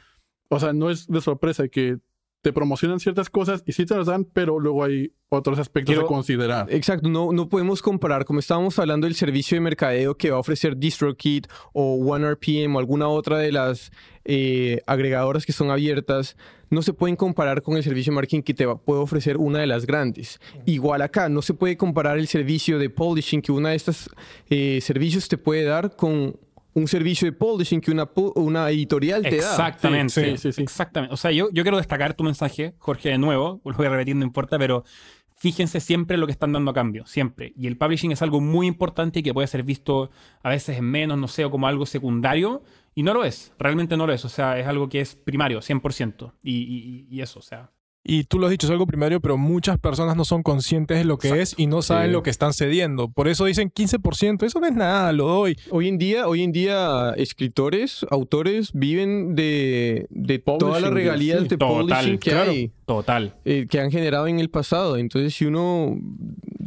o 0.50 0.60
sea, 0.60 0.72
no 0.72 0.90
es 0.90 1.08
de 1.08 1.20
sorpresa 1.20 1.68
que 1.68 1.98
te 2.44 2.54
promocionan 2.54 3.00
ciertas 3.00 3.30
cosas 3.30 3.64
y 3.66 3.74
sí 3.74 3.86
te 3.86 3.96
las 3.98 4.06
dan, 4.06 4.24
pero 4.24 4.60
luego 4.60 4.84
hay 4.84 5.12
otros 5.28 5.60
aspectos 5.60 5.94
Quiero- 5.94 6.06
a 6.06 6.08
considerar. 6.08 6.68
Exacto, 6.72 7.10
no, 7.10 7.34
no 7.34 7.50
podemos 7.50 7.82
comparar, 7.82 8.24
como 8.24 8.40
estábamos 8.40 8.78
hablando 8.80 9.06
del 9.08 9.16
servicio 9.16 9.56
de 9.58 9.62
mercadeo 9.62 10.16
que 10.16 10.30
va 10.30 10.38
a 10.38 10.40
ofrecer 10.40 10.78
DistroKid 10.78 11.46
o 11.74 11.96
OneRPM 12.06 12.76
o 12.76 12.80
alguna 12.80 13.10
otra 13.10 13.40
de 13.40 13.52
las 13.52 13.92
eh, 14.24 14.82
agregadoras 14.86 15.46
que 15.46 15.52
son 15.52 15.72
abiertas, 15.72 16.38
no 16.70 16.82
se 16.84 16.94
pueden 16.94 17.16
comparar 17.16 17.62
con 17.62 17.76
el 17.76 17.84
servicio 17.84 18.12
de 18.12 18.16
marketing 18.16 18.44
que 18.44 18.54
te 18.54 18.66
va- 18.66 18.78
puede 18.78 19.02
ofrecer 19.02 19.38
una 19.38 19.60
de 19.60 19.68
las 19.68 19.86
grandes. 19.86 20.40
Igual 20.66 21.02
acá, 21.02 21.28
no 21.30 21.42
se 21.42 21.54
puede 21.56 21.76
comparar 21.76 22.18
el 22.18 22.28
servicio 22.28 22.78
de 22.78 22.90
publishing 22.90 23.42
que 23.42 23.52
una 23.52 23.70
de 23.70 23.76
estas 23.76 24.10
eh, 24.50 24.80
servicios 24.82 25.28
te 25.28 25.38
puede 25.38 25.64
dar 25.64 25.96
con 25.96 26.38
un 26.78 26.88
servicio 26.88 27.26
de 27.26 27.32
publishing 27.32 27.82
que 27.82 27.90
una, 27.90 28.08
una 28.36 28.70
editorial 28.70 29.24
te 29.24 29.38
da. 29.38 29.50
Exactamente. 29.50 30.14
Sí, 30.14 30.32
sí, 30.32 30.38
sí, 30.38 30.52
sí. 30.54 30.62
Exactamente. 30.62 31.12
O 31.12 31.18
sea, 31.18 31.32
yo, 31.32 31.50
yo 31.52 31.64
quiero 31.64 31.78
destacar 31.78 32.14
tu 32.14 32.24
mensaje, 32.24 32.76
Jorge, 32.78 33.10
de 33.10 33.18
nuevo. 33.18 33.62
Lo 33.66 33.74
voy 33.74 33.88
a 33.88 33.90
repetir, 33.90 34.16
no 34.16 34.24
importa, 34.24 34.60
pero 34.60 34.84
fíjense 35.38 35.80
siempre 35.80 36.18
lo 36.18 36.28
que 36.28 36.34
están 36.34 36.54
dando 36.54 36.70
a 36.70 36.76
cambio. 36.76 37.08
Siempre. 37.08 37.52
Y 37.58 37.66
el 37.66 37.78
publishing 37.78 38.12
es 38.12 38.22
algo 38.22 38.42
muy 38.42 38.68
importante 38.68 39.20
y 39.20 39.24
que 39.24 39.34
puede 39.34 39.48
ser 39.48 39.64
visto 39.64 40.12
a 40.44 40.50
veces 40.50 40.78
en 40.78 40.86
menos, 40.86 41.18
no 41.18 41.28
sé, 41.28 41.46
o 41.46 41.50
como 41.50 41.68
algo 41.68 41.88
secundario. 41.88 42.62
Y 42.94 43.02
no 43.02 43.16
lo 43.16 43.24
es. 43.26 43.54
Realmente 43.58 43.98
no 43.98 44.06
lo 44.06 44.14
es. 44.14 44.24
O 44.24 44.30
sea, 44.30 44.60
es 44.60 44.68
algo 44.68 44.88
que 44.88 45.02
es 45.02 45.16
primario, 45.16 45.62
100%. 45.62 46.34
Y, 46.44 46.52
y, 46.52 47.08
y 47.10 47.22
eso, 47.22 47.40
o 47.40 47.44
sea. 47.44 47.72
Y 48.10 48.24
tú 48.24 48.40
lo 48.40 48.46
has 48.48 48.52
dicho, 48.52 48.66
es 48.68 48.72
algo 48.72 48.88
primario, 48.88 49.20
pero 49.20 49.38
muchas 49.38 49.78
personas 49.80 50.16
no 50.16 50.24
son 50.24 50.42
conscientes 50.42 50.98
de 50.98 51.04
lo 51.04 51.18
que 51.18 51.42
es 51.42 51.54
y 51.58 51.68
no 51.68 51.82
saben 51.82 52.08
Sí. 52.08 52.14
lo 52.14 52.24
que 52.24 52.30
están 52.30 52.54
cediendo. 52.54 53.10
Por 53.10 53.28
eso 53.28 53.44
dicen 53.44 53.70
15%, 53.70 54.46
eso 54.46 54.62
no 54.62 54.68
es 54.68 54.74
nada, 54.74 55.12
lo 55.12 55.28
doy. 55.28 55.58
Hoy 55.72 55.90
en 55.90 55.98
día, 55.98 56.26
hoy 56.28 56.42
en 56.44 56.54
día, 56.54 57.14
escritores, 57.18 58.06
autores 58.10 58.72
viven 58.74 59.36
de, 59.36 60.08
de 60.10 60.40
todas 60.40 60.82
las 60.82 60.92
regalías 60.94 61.42
sí. 61.42 61.48
de 61.50 61.58
Total, 61.58 61.82
publishing 61.86 62.18
que 62.18 62.30
claro. 62.32 62.52
hay, 62.52 62.72
Total. 62.86 63.36
eh, 63.44 63.68
que 63.70 63.80
han 63.82 63.92
generado 63.92 64.28
en 64.28 64.40
el 64.40 64.50
pasado. 64.50 64.96
Entonces, 64.96 65.34
si 65.36 65.46
uno 65.46 65.98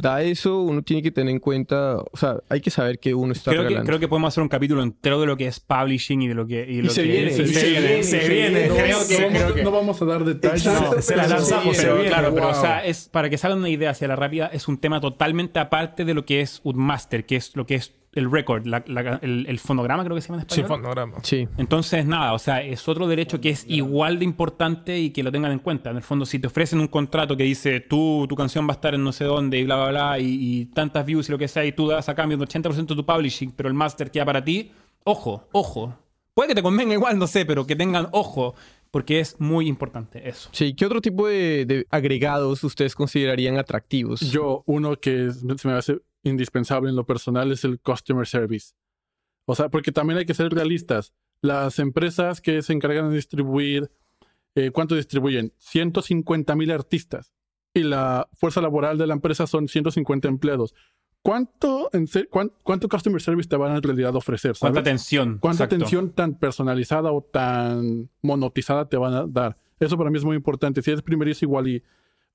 da 0.01 0.21
eso, 0.23 0.61
uno 0.61 0.81
tiene 0.81 1.01
que 1.03 1.11
tener 1.11 1.31
en 1.31 1.39
cuenta, 1.39 1.97
o 1.97 2.17
sea, 2.17 2.37
hay 2.49 2.59
que 2.61 2.69
saber 2.71 2.99
que 2.99 3.13
uno 3.13 3.33
está 3.33 3.51
Creo 3.51 3.67
que, 3.67 3.75
creo 3.81 3.99
que 3.99 4.07
podemos 4.07 4.29
hacer 4.29 4.41
un 4.41 4.49
capítulo 4.49 4.81
entero 4.83 5.19
de 5.21 5.27
lo 5.27 5.37
que 5.37 5.47
es 5.47 5.59
publishing 5.59 6.21
y 6.23 6.27
de 6.27 6.33
lo 6.33 6.45
que. 6.47 6.69
Y, 6.69 6.87
se 6.89 7.03
que 7.03 7.07
viene, 7.07 7.31
se, 7.31 7.43
y 7.43 7.47
se 7.47 7.69
viene, 7.69 7.87
viene, 7.87 8.03
se 8.03 8.29
viene. 8.29 8.67
Creo 8.67 8.99
no, 8.99 9.07
que, 9.07 9.21
vamos, 9.21 9.41
creo 9.41 9.53
que- 9.55 9.63
no 9.63 9.71
vamos 9.71 10.01
a 10.01 10.05
dar 10.05 10.25
detalles. 10.25 10.65
Exacto, 10.65 10.95
No, 10.95 11.01
se 11.01 11.15
la 11.15 11.23
pero 11.23 11.35
lanzamos, 11.35 11.77
pero 11.77 11.93
viene. 11.95 12.09
claro, 12.09 12.33
pero 12.33 12.49
o 12.49 12.53
sea, 12.53 12.83
es 12.85 13.07
para 13.09 13.29
que 13.29 13.37
se 13.37 13.47
hagan 13.47 13.59
una 13.59 13.69
idea 13.69 13.91
hacia 13.91 14.07
la 14.07 14.15
rápida, 14.15 14.47
es 14.47 14.67
un 14.67 14.77
tema 14.77 14.99
totalmente 14.99 15.59
aparte 15.59 16.05
de 16.05 16.13
lo 16.13 16.25
que 16.25 16.41
es 16.41 16.61
un 16.63 16.77
máster, 16.77 17.25
que 17.25 17.35
es 17.35 17.55
lo 17.55 17.65
que 17.65 17.75
es 17.75 17.93
el 18.13 18.29
record, 18.29 18.65
la- 18.65 18.83
la- 18.87 19.19
el, 19.21 19.45
el 19.47 19.59
fonograma 19.59 20.03
creo 20.03 20.15
que 20.15 20.21
se 20.21 20.27
llama 20.29 20.41
en 20.41 20.49
Sí, 20.49 20.61
español. 20.61 20.81
fonograma. 20.81 21.17
Sí. 21.23 21.47
Entonces, 21.57 22.05
nada, 22.05 22.33
o 22.33 22.39
sea, 22.39 22.61
es 22.61 22.87
otro 22.89 23.07
derecho 23.07 23.39
que 23.39 23.49
es 23.51 23.65
igual 23.69 24.19
de 24.19 24.25
importante 24.25 24.99
y 24.99 25.11
que 25.11 25.23
lo 25.23 25.31
tengan 25.31 25.51
en 25.53 25.59
cuenta. 25.59 25.91
En 25.91 25.97
el 25.97 26.03
fondo, 26.03 26.25
si 26.25 26.37
te 26.39 26.47
ofrecen 26.47 26.79
un 26.81 26.87
contrato 26.87 27.37
que 27.37 27.43
dice 27.43 27.79
tú, 27.79 28.25
tu 28.27 28.35
canción 28.35 28.65
va 28.67 28.71
a 28.71 28.75
estar 28.75 28.93
en 28.95 29.03
no 29.03 29.11
sé 29.13 29.23
dónde 29.23 29.59
y 29.59 29.63
bla, 29.63 29.75
bla, 29.77 29.89
bla, 29.89 30.19
y, 30.19 30.25
y 30.39 30.65
tantas 30.65 31.05
views 31.05 31.29
y 31.29 31.31
lo 31.31 31.37
que 31.37 31.47
sea, 31.47 31.63
y 31.65 31.71
tú 31.71 31.87
das 31.87 32.09
a 32.09 32.15
cambio 32.15 32.37
un 32.37 32.43
80% 32.43 32.85
de 32.87 32.95
tu 32.95 33.05
publishing, 33.05 33.51
pero 33.51 33.69
el 33.69 33.75
master 33.75 34.11
queda 34.11 34.25
para 34.25 34.43
ti, 34.43 34.71
ojo, 35.05 35.47
ojo. 35.53 35.95
Puede 36.33 36.49
que 36.49 36.55
te 36.55 36.63
convenga 36.63 36.93
igual, 36.93 37.17
no 37.19 37.27
sé, 37.27 37.45
pero 37.45 37.65
que 37.67 37.75
tengan 37.75 38.07
ojo, 38.11 38.55
porque 38.91 39.19
es 39.19 39.39
muy 39.39 39.67
importante 39.67 40.27
eso. 40.29 40.49
Sí, 40.51 40.75
¿qué 40.75 40.85
otro 40.85 41.01
tipo 41.01 41.27
de, 41.27 41.65
de 41.65 41.87
agregados 41.89 42.63
ustedes 42.63 42.93
considerarían 42.93 43.57
atractivos? 43.57 44.19
Yo, 44.19 44.63
uno 44.67 44.95
que 44.97 45.27
es- 45.27 45.43
se 45.57 45.67
me 45.67 45.73
hace 45.73 45.99
indispensable 46.23 46.89
en 46.89 46.95
lo 46.95 47.05
personal 47.05 47.51
es 47.51 47.63
el 47.63 47.79
customer 47.79 48.27
service. 48.27 48.73
O 49.45 49.55
sea, 49.55 49.69
porque 49.69 49.91
también 49.91 50.19
hay 50.19 50.25
que 50.25 50.33
ser 50.33 50.51
realistas. 50.53 51.13
Las 51.41 51.79
empresas 51.79 52.41
que 52.41 52.61
se 52.61 52.73
encargan 52.73 53.09
de 53.09 53.15
distribuir, 53.15 53.89
eh, 54.55 54.69
¿cuánto 54.71 54.95
distribuyen? 54.95 55.53
150 55.57 56.55
mil 56.55 56.69
artistas. 56.71 57.33
Y 57.73 57.83
la 57.83 58.27
fuerza 58.33 58.61
laboral 58.61 58.97
de 58.97 59.07
la 59.07 59.13
empresa 59.13 59.47
son 59.47 59.67
150 59.69 60.27
empleados. 60.27 60.75
¿Cuánto, 61.23 61.89
en 61.93 62.07
se- 62.07 62.25
cuán- 62.27 62.51
¿Cuánto 62.63 62.89
customer 62.89 63.21
service 63.21 63.47
te 63.47 63.55
van 63.55 63.73
a 63.73 63.75
en 63.77 63.83
realidad 63.83 64.15
ofrecer? 64.15 64.53
¿Cuánta 64.59 64.79
atención? 64.79 65.37
¿Cuánta 65.39 65.65
Exacto. 65.65 65.75
atención 65.75 66.09
tan 66.11 66.33
personalizada 66.39 67.11
o 67.11 67.21
tan 67.21 68.09
monetizada 68.23 68.89
te 68.89 68.97
van 68.97 69.13
a 69.13 69.25
dar? 69.27 69.57
Eso 69.79 69.97
para 69.97 70.09
mí 70.09 70.17
es 70.17 70.25
muy 70.25 70.35
importante. 70.35 70.81
Si 70.81 70.89
eres 70.89 71.03
primerizo 71.03 71.45
igual 71.45 71.67
y, 71.67 71.83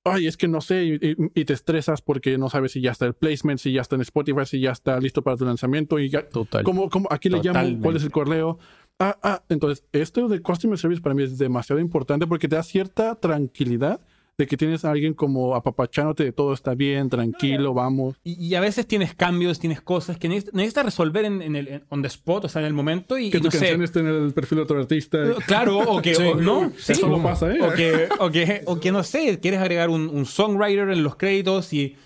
ay, 0.05 0.29
es 0.29 0.37
que 0.37 0.47
no 0.47 0.61
sé, 0.61 0.85
y, 0.85 0.95
y- 0.95 1.17
y 1.35 1.45
te 1.45 1.53
estresas 1.53 2.01
porque 2.01 2.39
no 2.39 2.49
sabes 2.49 2.73
si 2.73 2.81
ya 2.81 2.93
está 2.93 3.07
el 3.07 3.15
placement, 3.15 3.59
si 3.59 3.73
ya 3.73 3.81
está 3.81 3.97
en 3.97 4.03
Spotify, 4.03 4.47
si 4.47 4.61
ya 4.61 4.71
está 4.71 5.01
listo 5.01 5.21
para 5.23 5.37
tu 5.37 5.45
lanzamiento 5.45 5.99
y 5.99 6.09
ya, 6.09 6.29
Total. 6.29 6.63
¿cómo, 6.63 6.89
cómo, 6.89 7.09
aquí 7.11 7.29
le 7.29 7.39
llamo, 7.39 7.55
cuál 7.55 7.67
Totalmente. 7.67 7.99
es 7.99 8.05
el 8.05 8.11
correo. 8.13 8.59
Ah, 9.01 9.19
ah, 9.23 9.43
entonces, 9.49 9.85
esto 9.93 10.29
de 10.29 10.41
customer 10.41 10.79
service 10.79 11.03
para 11.03 11.15
mí 11.15 11.25
es 11.25 11.39
demasiado 11.39 11.81
importante 11.81 12.27
porque 12.29 12.47
te 12.47 12.55
da 12.55 12.63
cierta 12.63 13.17
tranquilidad 13.17 14.01
de 14.39 14.47
que 14.47 14.57
tienes 14.59 14.85
a 14.85 14.91
alguien 14.91 15.15
como 15.15 15.55
apapachándote 15.55 16.23
de 16.25 16.33
todo 16.33 16.53
está 16.53 16.75
bien, 16.75 17.09
tranquilo, 17.09 17.73
vamos. 17.73 18.17
Y, 18.23 18.35
y 18.45 18.55
a 18.55 18.61
veces 18.61 18.87
tienes 18.87 19.15
cambios, 19.15 19.59
tienes 19.59 19.81
cosas 19.81 20.19
que 20.19 20.29
necesitas, 20.29 20.55
necesitas 20.55 20.85
resolver 20.85 21.25
en, 21.25 21.41
en 21.41 21.57
el 21.57 21.69
en- 21.69 21.85
on 21.89 22.03
the 22.03 22.09
spot, 22.09 22.45
o 22.45 22.49
sea, 22.49 22.61
en 22.61 22.67
el 22.67 22.75
momento 22.75 23.17
y, 23.19 23.31
Que 23.31 23.39
y 23.39 23.41
tu 23.41 23.47
no 23.47 23.51
sé. 23.51 23.59
canción 23.61 23.83
esté 23.83 24.01
en 24.01 24.07
el 24.09 24.33
perfil 24.35 24.57
de 24.57 24.63
otro 24.65 24.79
artista. 24.79 25.19
Claro, 25.47 25.79
o 25.79 26.03
que 26.03 26.17
o- 26.17 26.35
no, 26.35 26.71
sí. 26.77 26.93
Eso 26.93 27.09
no 27.09 27.23
pasa, 27.23 27.51
¿eh? 27.55 27.63
O 27.63 27.73
que, 27.73 28.09
o, 28.19 28.31
que, 28.31 28.61
o 28.67 28.79
que 28.79 28.93
no 28.93 29.03
sé, 29.05 29.39
quieres 29.41 29.61
agregar 29.61 29.89
un, 29.89 30.09
un 30.09 30.27
songwriter 30.27 30.91
en 30.91 31.03
los 31.03 31.17
créditos 31.17 31.73
y 31.73 31.97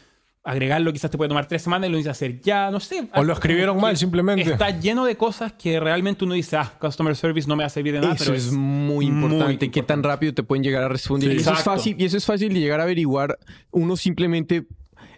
agregarlo 0.50 0.92
quizás 0.92 1.10
te 1.10 1.16
puede 1.16 1.28
tomar 1.28 1.46
tres 1.46 1.62
semanas 1.62 1.88
y 1.88 1.92
lo 1.92 1.96
necesitas 1.96 2.16
hacer 2.16 2.40
ya, 2.40 2.70
no 2.70 2.80
sé. 2.80 3.08
O 3.14 3.22
lo 3.22 3.32
escribieron 3.32 3.80
mal, 3.80 3.96
simplemente. 3.96 4.50
Está 4.50 4.70
lleno 4.78 5.04
de 5.04 5.16
cosas 5.16 5.52
que 5.52 5.78
realmente 5.78 6.24
uno 6.24 6.34
dice, 6.34 6.56
ah, 6.56 6.72
customer 6.80 7.14
service 7.14 7.48
no 7.48 7.56
me 7.56 7.62
va 7.62 7.68
a 7.68 7.70
servir 7.70 7.94
de 7.94 8.00
nada, 8.00 8.14
Eso 8.14 8.24
pero 8.24 8.36
es 8.36 8.52
muy 8.52 9.06
importante, 9.06 9.70
qué 9.70 9.82
tan 9.82 10.02
rápido 10.02 10.34
te 10.34 10.42
pueden 10.42 10.64
llegar 10.64 10.82
a 10.82 10.88
responder. 10.88 11.30
Sí. 11.30 11.36
y, 11.36 11.40
eso 11.40 11.52
es 11.52 11.62
fácil, 11.62 11.96
y 11.98 12.04
eso 12.04 12.16
es 12.16 12.26
fácil 12.26 12.52
de 12.52 12.60
llegar 12.60 12.80
a 12.80 12.82
averiguar. 12.82 13.38
Uno 13.70 13.96
simplemente, 13.96 14.66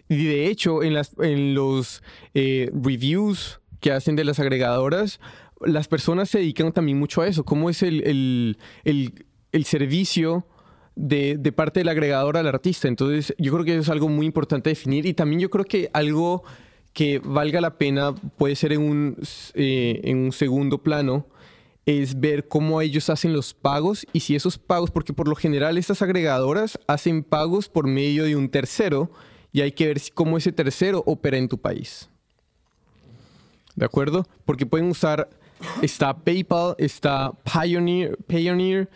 y 0.07 0.25
de 0.25 0.47
hecho, 0.47 0.83
en, 0.83 0.93
las, 0.93 1.11
en 1.19 1.55
los 1.55 2.03
eh, 2.33 2.69
reviews 2.73 3.59
que 3.79 3.91
hacen 3.91 4.15
de 4.15 4.23
las 4.23 4.39
agregadoras, 4.39 5.19
las 5.65 5.87
personas 5.87 6.29
se 6.29 6.39
dedican 6.39 6.71
también 6.71 6.99
mucho 6.99 7.21
a 7.21 7.27
eso. 7.27 7.43
¿Cómo 7.43 7.69
es 7.69 7.83
el, 7.83 8.05
el, 8.05 8.57
el, 8.83 9.25
el 9.51 9.65
servicio 9.65 10.45
de, 10.95 11.37
de 11.37 11.51
parte 11.51 11.79
del 11.79 11.89
agregador 11.89 12.37
al 12.37 12.47
artista? 12.47 12.87
Entonces, 12.87 13.33
yo 13.37 13.51
creo 13.53 13.65
que 13.65 13.73
eso 13.73 13.81
es 13.81 13.89
algo 13.89 14.09
muy 14.09 14.25
importante 14.25 14.69
definir. 14.69 15.05
Y 15.05 15.13
también 15.13 15.39
yo 15.39 15.49
creo 15.49 15.65
que 15.65 15.89
algo 15.93 16.43
que 16.93 17.19
valga 17.23 17.59
la 17.59 17.77
pena 17.77 18.13
puede 18.37 18.55
ser 18.55 18.73
en 18.73 18.81
un, 18.81 19.17
eh, 19.55 19.99
en 20.03 20.17
un 20.17 20.31
segundo 20.31 20.77
plano 20.77 21.27
es 21.85 22.19
ver 22.19 22.47
cómo 22.47 22.81
ellos 22.81 23.09
hacen 23.09 23.33
los 23.33 23.53
pagos 23.53 24.07
y 24.13 24.21
si 24.21 24.35
esos 24.35 24.57
pagos, 24.57 24.89
porque 24.89 25.11
por 25.11 25.27
lo 25.27 25.35
general 25.35 25.77
estas 25.77 26.01
agregadoras 26.01 26.79
hacen 26.87 27.23
pagos 27.23 27.67
por 27.67 27.87
medio 27.87 28.23
de 28.23 28.35
un 28.35 28.47
tercero 28.47 29.11
y 29.51 29.61
hay 29.61 29.73
que 29.73 29.87
ver 29.87 30.01
cómo 30.13 30.37
ese 30.37 30.51
tercero 30.51 31.03
opera 31.05 31.37
en 31.37 31.49
tu 31.49 31.57
país. 31.57 32.09
¿De 33.75 33.85
acuerdo? 33.85 34.25
Porque 34.45 34.65
pueden 34.65 34.87
usar, 34.87 35.29
está 35.81 36.15
PayPal, 36.15 36.75
está 36.77 37.31
Pioneer, 37.43 38.17
Payoneer 38.27 38.89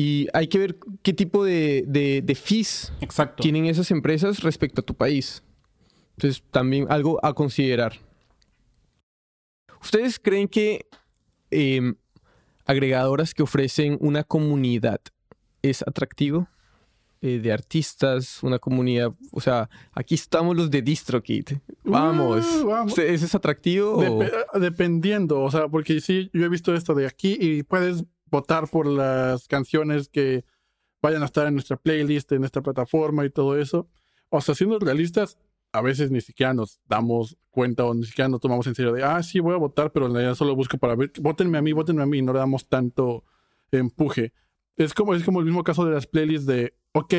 y 0.00 0.28
hay 0.32 0.46
que 0.48 0.58
ver 0.58 0.78
qué 1.02 1.12
tipo 1.12 1.44
de, 1.44 1.84
de, 1.86 2.22
de 2.22 2.34
fees 2.34 2.92
Exacto. 3.00 3.42
tienen 3.42 3.66
esas 3.66 3.90
empresas 3.90 4.40
respecto 4.42 4.80
a 4.80 4.84
tu 4.84 4.94
país. 4.94 5.42
Entonces, 6.16 6.42
también 6.50 6.86
algo 6.88 7.18
a 7.24 7.32
considerar. 7.34 7.92
¿Ustedes 9.82 10.18
creen 10.18 10.48
que 10.48 10.86
em, 11.50 11.94
agregadoras 12.66 13.34
que 13.34 13.42
ofrecen 13.42 13.96
una 14.00 14.24
comunidad 14.24 15.00
es 15.62 15.82
atractivo? 15.82 16.48
Eh, 17.22 17.38
de 17.38 17.52
artistas, 17.52 18.42
una 18.42 18.58
comunidad, 18.58 19.12
o 19.30 19.42
sea, 19.42 19.68
aquí 19.92 20.14
estamos 20.14 20.56
los 20.56 20.70
de 20.70 20.80
DistroKid. 20.80 21.48
Vamos. 21.84 22.46
Uh, 22.62 22.66
vamos. 22.66 22.98
¿Eso 22.98 23.26
es 23.26 23.34
atractivo? 23.34 23.92
o- 23.98 24.20
Dep- 24.22 24.58
dependiendo, 24.58 25.42
o 25.42 25.50
sea, 25.50 25.68
porque 25.68 26.00
sí, 26.00 26.30
yo 26.32 26.46
he 26.46 26.48
visto 26.48 26.74
esto 26.74 26.94
de 26.94 27.06
aquí 27.06 27.36
y 27.38 27.62
puedes 27.62 28.04
votar 28.30 28.68
por 28.68 28.86
las 28.86 29.48
canciones 29.48 30.08
que 30.08 30.44
vayan 31.02 31.22
a 31.22 31.26
estar 31.26 31.46
en 31.46 31.54
nuestra 31.54 31.76
playlist, 31.76 32.30
en 32.32 32.40
nuestra 32.40 32.62
plataforma 32.62 33.24
y 33.24 33.30
todo 33.30 33.58
eso. 33.58 33.88
O 34.28 34.40
sea, 34.40 34.54
siendo 34.54 34.78
realistas, 34.78 35.38
a 35.72 35.80
veces 35.80 36.10
ni 36.10 36.20
siquiera 36.20 36.54
nos 36.54 36.80
damos 36.88 37.36
cuenta 37.50 37.84
o 37.84 37.94
ni 37.94 38.04
siquiera 38.04 38.28
nos 38.28 38.40
tomamos 38.40 38.66
en 38.66 38.74
serio 38.74 38.92
de, 38.92 39.02
ah, 39.04 39.22
sí, 39.22 39.40
voy 39.40 39.54
a 39.54 39.58
votar, 39.58 39.92
pero 39.92 40.06
en 40.06 40.14
realidad 40.14 40.34
solo 40.34 40.54
busco 40.54 40.78
para 40.78 40.94
ver, 40.94 41.12
votenme 41.20 41.58
a 41.58 41.62
mí, 41.62 41.72
votenme 41.72 42.02
a 42.02 42.06
mí, 42.06 42.22
no 42.22 42.32
le 42.32 42.38
damos 42.38 42.68
tanto 42.68 43.24
empuje. 43.70 44.32
Es 44.76 44.94
como, 44.94 45.14
es 45.14 45.24
como 45.24 45.40
el 45.40 45.46
mismo 45.46 45.64
caso 45.64 45.84
de 45.84 45.92
las 45.92 46.06
playlists 46.06 46.46
de, 46.46 46.74
ok, 46.92 47.14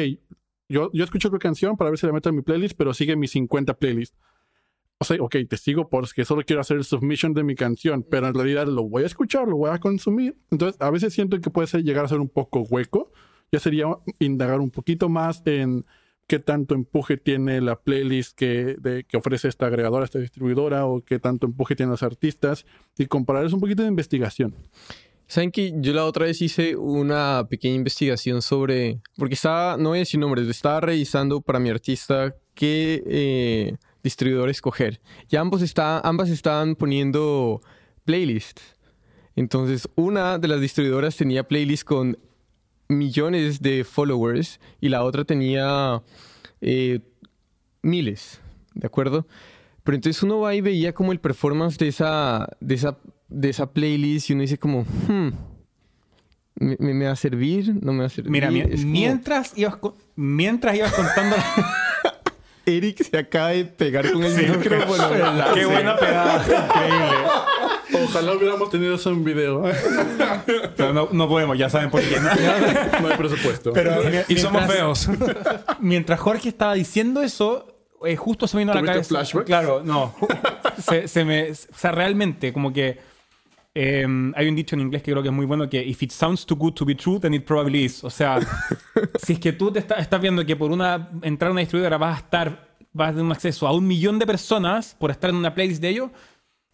yo, 0.67 0.89
yo 0.93 1.03
escucho 1.03 1.29
tu 1.29 1.39
canción 1.39 1.77
para 1.77 1.89
ver 1.89 1.99
si 1.99 2.07
la 2.07 2.13
meto 2.13 2.29
en 2.29 2.35
mi 2.35 2.41
playlist, 2.41 2.77
pero 2.77 2.93
sigue 2.93 3.15
mis 3.15 3.31
50 3.31 3.73
playlists. 3.77 4.17
O 5.01 5.03
sea, 5.03 5.17
ok, 5.19 5.35
te 5.49 5.57
sigo 5.57 5.89
porque 5.89 6.25
solo 6.25 6.43
quiero 6.45 6.61
hacer 6.61 6.77
el 6.77 6.83
submission 6.83 7.33
de 7.33 7.43
mi 7.43 7.55
canción, 7.55 8.05
pero 8.07 8.27
en 8.27 8.35
realidad 8.35 8.67
lo 8.67 8.87
voy 8.87 9.01
a 9.01 9.07
escuchar, 9.07 9.47
lo 9.47 9.57
voy 9.57 9.71
a 9.71 9.79
consumir. 9.79 10.37
Entonces, 10.51 10.79
a 10.79 10.91
veces 10.91 11.11
siento 11.11 11.41
que 11.41 11.49
puede 11.49 11.81
llegar 11.81 12.05
a 12.05 12.07
ser 12.07 12.19
un 12.19 12.29
poco 12.29 12.59
hueco. 12.61 13.11
Ya 13.51 13.59
sería 13.59 13.87
indagar 14.19 14.59
un 14.59 14.69
poquito 14.69 15.09
más 15.09 15.41
en 15.47 15.87
qué 16.27 16.37
tanto 16.37 16.75
empuje 16.75 17.17
tiene 17.17 17.61
la 17.61 17.81
playlist 17.81 18.37
que, 18.37 18.77
que 19.07 19.17
ofrece 19.17 19.47
esta 19.47 19.65
agregadora, 19.65 20.05
esta 20.05 20.19
distribuidora, 20.19 20.85
o 20.85 21.03
qué 21.03 21.17
tanto 21.17 21.47
empuje 21.47 21.75
tienen 21.75 21.89
los 21.89 22.03
artistas, 22.03 22.67
y 22.95 23.07
compararles 23.07 23.53
un 23.53 23.59
poquito 23.59 23.81
de 23.81 23.87
investigación. 23.87 24.55
Saben 25.25 25.49
que 25.49 25.73
yo 25.77 25.93
la 25.93 26.05
otra 26.05 26.27
vez 26.27 26.43
hice 26.43 26.75
una 26.75 27.47
pequeña 27.49 27.73
investigación 27.73 28.43
sobre, 28.43 29.01
porque 29.17 29.33
estaba, 29.33 29.77
no 29.77 29.89
voy 29.89 29.97
a 29.97 30.01
decir 30.01 30.19
nombres, 30.19 30.47
estaba 30.47 30.79
revisando 30.79 31.41
para 31.41 31.57
mi 31.57 31.71
artista 31.71 32.35
qué 32.53 33.01
eh, 33.07 33.77
distribuidor 34.03 34.49
escoger. 34.49 34.99
Y 35.29 35.35
ambos 35.35 35.61
está, 35.61 35.99
ambas 35.99 36.29
estaban 36.29 36.75
poniendo 36.75 37.61
playlists. 38.05 38.61
Entonces, 39.35 39.87
una 39.95 40.37
de 40.37 40.47
las 40.47 40.59
distribuidoras 40.61 41.15
tenía 41.15 41.47
playlists 41.47 41.85
con 41.85 42.17
millones 42.89 43.61
de 43.61 43.83
followers 43.85 44.59
y 44.81 44.89
la 44.89 45.03
otra 45.03 45.23
tenía 45.23 46.01
eh, 46.59 46.99
miles, 47.81 48.41
¿de 48.73 48.87
acuerdo? 48.87 49.25
Pero 49.83 49.95
entonces 49.95 50.21
uno 50.23 50.39
va 50.41 50.53
y 50.53 50.61
veía 50.61 50.93
como 50.93 51.11
el 51.13 51.19
performance 51.19 51.77
de 51.77 51.87
esa, 51.87 52.49
de 52.59 52.75
esa, 52.75 52.97
de 53.29 53.49
esa 53.49 53.71
playlist 53.71 54.29
y 54.29 54.33
uno 54.33 54.41
dice 54.41 54.57
como, 54.59 54.81
hmm, 55.07 55.29
¿me, 56.55 56.75
me- 56.93 57.05
va 57.05 57.11
a 57.11 57.15
servir? 57.15 57.73
¿No 57.81 57.93
me 57.93 57.99
va 57.99 58.05
a 58.05 58.09
servir? 58.09 58.31
Mira, 58.31 58.51
mi- 58.51 58.59
Es 58.59 58.81
como, 58.81 58.91
mientras, 58.91 59.57
ibas 59.57 59.77
mientras 60.15 60.75
ibas 60.75 60.93
contando... 60.93 61.35
Eric 62.65 63.03
se 63.03 63.17
acaba 63.17 63.49
de 63.49 63.65
pegar 63.65 64.11
con 64.11 64.23
el 64.23 64.57
micrófono. 64.57 65.09
Qué 65.53 65.65
buena 65.65 65.97
pegada. 65.97 66.43
Increíble. 66.67 68.05
Ojalá 68.05 68.33
hubiéramos 68.33 68.69
tenido 68.69 68.95
eso 68.95 69.09
en 69.09 69.23
video. 69.23 69.63
Pero 70.77 70.93
no, 70.93 71.09
no 71.11 71.27
podemos, 71.27 71.57
ya 71.57 71.69
saben 71.69 71.89
por 71.89 72.01
qué. 72.01 72.19
¿no? 72.19 72.29
no 73.01 73.07
hay 73.09 73.17
presupuesto. 73.17 73.73
Pero 73.73 74.01
Y 74.27 74.37
somos 74.37 74.65
feos. 74.65 75.09
Mientras 75.79 76.19
Jorge 76.19 76.49
estaba 76.49 76.73
diciendo 76.73 77.21
eso, 77.21 77.67
eh, 78.05 78.15
justo 78.15 78.47
se 78.47 78.57
me 78.57 78.61
vino 78.61 78.71
a 78.71 78.75
la 78.75 78.81
¿Tuviste 78.81 78.93
cabeza. 78.93 79.09
flashbacks? 79.09 79.45
Claro, 79.45 79.81
no. 79.83 80.15
se, 80.87 81.07
se 81.07 81.25
me, 81.25 81.51
o 81.51 81.55
sea, 81.75 81.91
realmente, 81.91 82.53
como 82.53 82.71
que 82.71 82.99
eh, 83.73 84.05
hay 84.35 84.47
un 84.47 84.55
dicho 84.55 84.75
en 84.75 84.81
inglés 84.81 85.01
que 85.01 85.11
creo 85.11 85.23
que 85.23 85.29
es 85.29 85.33
muy 85.35 85.45
bueno 85.45 85.69
que 85.69 85.81
if 85.83 86.03
it 86.03 86.11
sounds 86.11 86.45
too 86.45 86.55
good 86.55 86.73
to 86.73 86.85
be 86.85 86.95
true, 86.95 87.19
then 87.19 87.33
it 87.33 87.45
probably 87.45 87.85
is. 87.85 88.03
O 88.03 88.09
sea, 88.09 88.39
si 89.23 89.33
es 89.33 89.39
que 89.39 89.53
tú 89.53 89.71
te 89.71 89.79
está- 89.79 89.95
estás 89.95 90.19
viendo 90.21 90.45
que 90.45 90.55
por 90.55 90.71
una 90.71 91.09
entrar 91.21 91.49
a 91.49 91.51
una 91.51 91.61
distribuidora 91.61 91.97
vas 91.97 92.17
a 92.17 92.19
estar, 92.23 92.75
vas 92.93 93.09
a 93.09 93.11
tener 93.11 93.25
un 93.25 93.31
acceso 93.31 93.67
a 93.67 93.71
un 93.73 93.87
millón 93.87 94.19
de 94.19 94.25
personas 94.27 94.95
por 94.99 95.11
estar 95.11 95.29
en 95.29 95.37
una 95.37 95.53
playlist 95.53 95.81
de 95.81 95.89
ellos. 95.89 96.11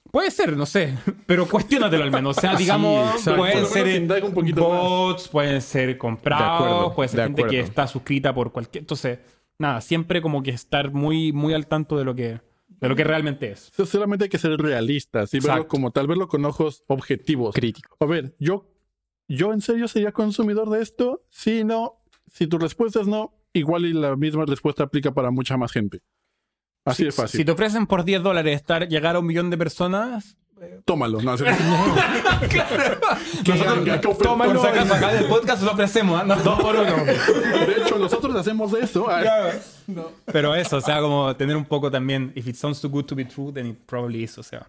Puede 0.09 0.31
ser, 0.31 0.55
no 0.55 0.65
sé, 0.65 0.97
pero 1.25 1.45
cuestiónatelo 1.47 2.03
al 2.03 2.11
menos. 2.11 2.37
O 2.37 2.41
sea, 2.41 2.55
digamos, 2.57 3.11
exacto. 3.15 3.37
pueden 3.41 3.65
ser 3.65 4.23
un 4.23 4.33
poquito 4.33 4.63
bots, 4.63 5.27
pueden 5.27 5.61
ser 5.61 5.97
comprados, 5.97 6.61
acuerdo, 6.61 6.95
puede 6.95 7.09
ser 7.09 7.19
gente 7.25 7.41
que 7.41 7.47
acuerdo. 7.47 7.63
está 7.65 7.87
suscrita 7.87 8.33
por 8.33 8.51
cualquier. 8.53 8.83
Entonces, 8.83 9.19
nada, 9.59 9.81
siempre 9.81 10.21
como 10.21 10.41
que 10.41 10.51
estar 10.51 10.91
muy, 10.93 11.31
muy 11.33 11.53
al 11.53 11.67
tanto 11.67 11.97
de 11.97 12.05
lo 12.05 12.15
que. 12.15 12.39
De 12.79 12.89
lo 12.89 12.95
que 12.95 13.03
realmente 13.03 13.51
es. 13.51 13.71
So- 13.75 13.85
Solamente 13.85 14.25
hay 14.25 14.29
que 14.29 14.37
ser 14.37 14.51
realistas 14.57 15.33
y 15.33 15.39
verlo 15.39 15.67
como 15.67 15.91
tal, 15.91 16.07
verlo 16.07 16.27
con 16.27 16.43
ojos 16.45 16.83
objetivos. 16.87 17.53
Crítico. 17.55 17.95
A 17.99 18.05
ver, 18.05 18.35
yo, 18.39 18.65
yo 19.27 19.53
en 19.53 19.61
serio 19.61 19.87
sería 19.87 20.11
consumidor 20.11 20.69
de 20.69 20.81
esto. 20.81 21.23
Si 21.29 21.63
no, 21.63 22.01
si 22.31 22.47
tu 22.47 22.57
respuesta 22.57 23.01
es 23.01 23.07
no, 23.07 23.33
igual 23.53 23.85
y 23.85 23.93
la 23.93 24.15
misma 24.15 24.45
respuesta 24.45 24.83
aplica 24.83 25.13
para 25.13 25.31
mucha 25.31 25.57
más 25.57 25.71
gente. 25.71 26.01
Así 26.85 27.03
de 27.03 27.11
fácil. 27.11 27.39
Si 27.39 27.45
te 27.45 27.51
ofrecen 27.51 27.85
por 27.87 28.03
10 28.05 28.23
dólares 28.23 28.55
estar, 28.55 28.87
llegar 28.87 29.15
a 29.15 29.19
un 29.19 29.25
millón 29.25 29.49
de 29.49 29.57
personas, 29.57 30.37
Tómalo. 30.85 31.21
No, 31.21 31.35
Tómalo. 34.23 34.63
Acá 34.63 35.13
del 35.13 35.25
podcast 35.25 35.63
lo 35.63 35.71
ofrecemos, 35.71 36.19
¿ah? 36.19 36.23
No, 36.23 36.35
dos 36.37 36.59
por 36.59 36.75
uno. 36.75 37.05
De 37.05 37.75
hecho, 37.83 37.97
nosotros 37.99 38.35
hacemos 38.35 38.73
eso. 38.73 39.07
Ay, 39.09 39.25
Pero 40.25 40.55
eso, 40.55 40.77
o 40.77 40.81
sea, 40.81 40.99
como 41.01 41.35
tener 41.35 41.55
un 41.55 41.65
poco 41.65 41.91
también, 41.91 42.31
if 42.35 42.47
it 42.47 42.55
sounds 42.55 42.81
too 42.81 42.89
good 42.89 43.05
to 43.05 43.15
be 43.15 43.25
true, 43.25 43.51
then 43.51 43.67
it 43.67 43.77
probably 43.85 44.23
is, 44.23 44.37
o 44.37 44.43
sea. 44.43 44.67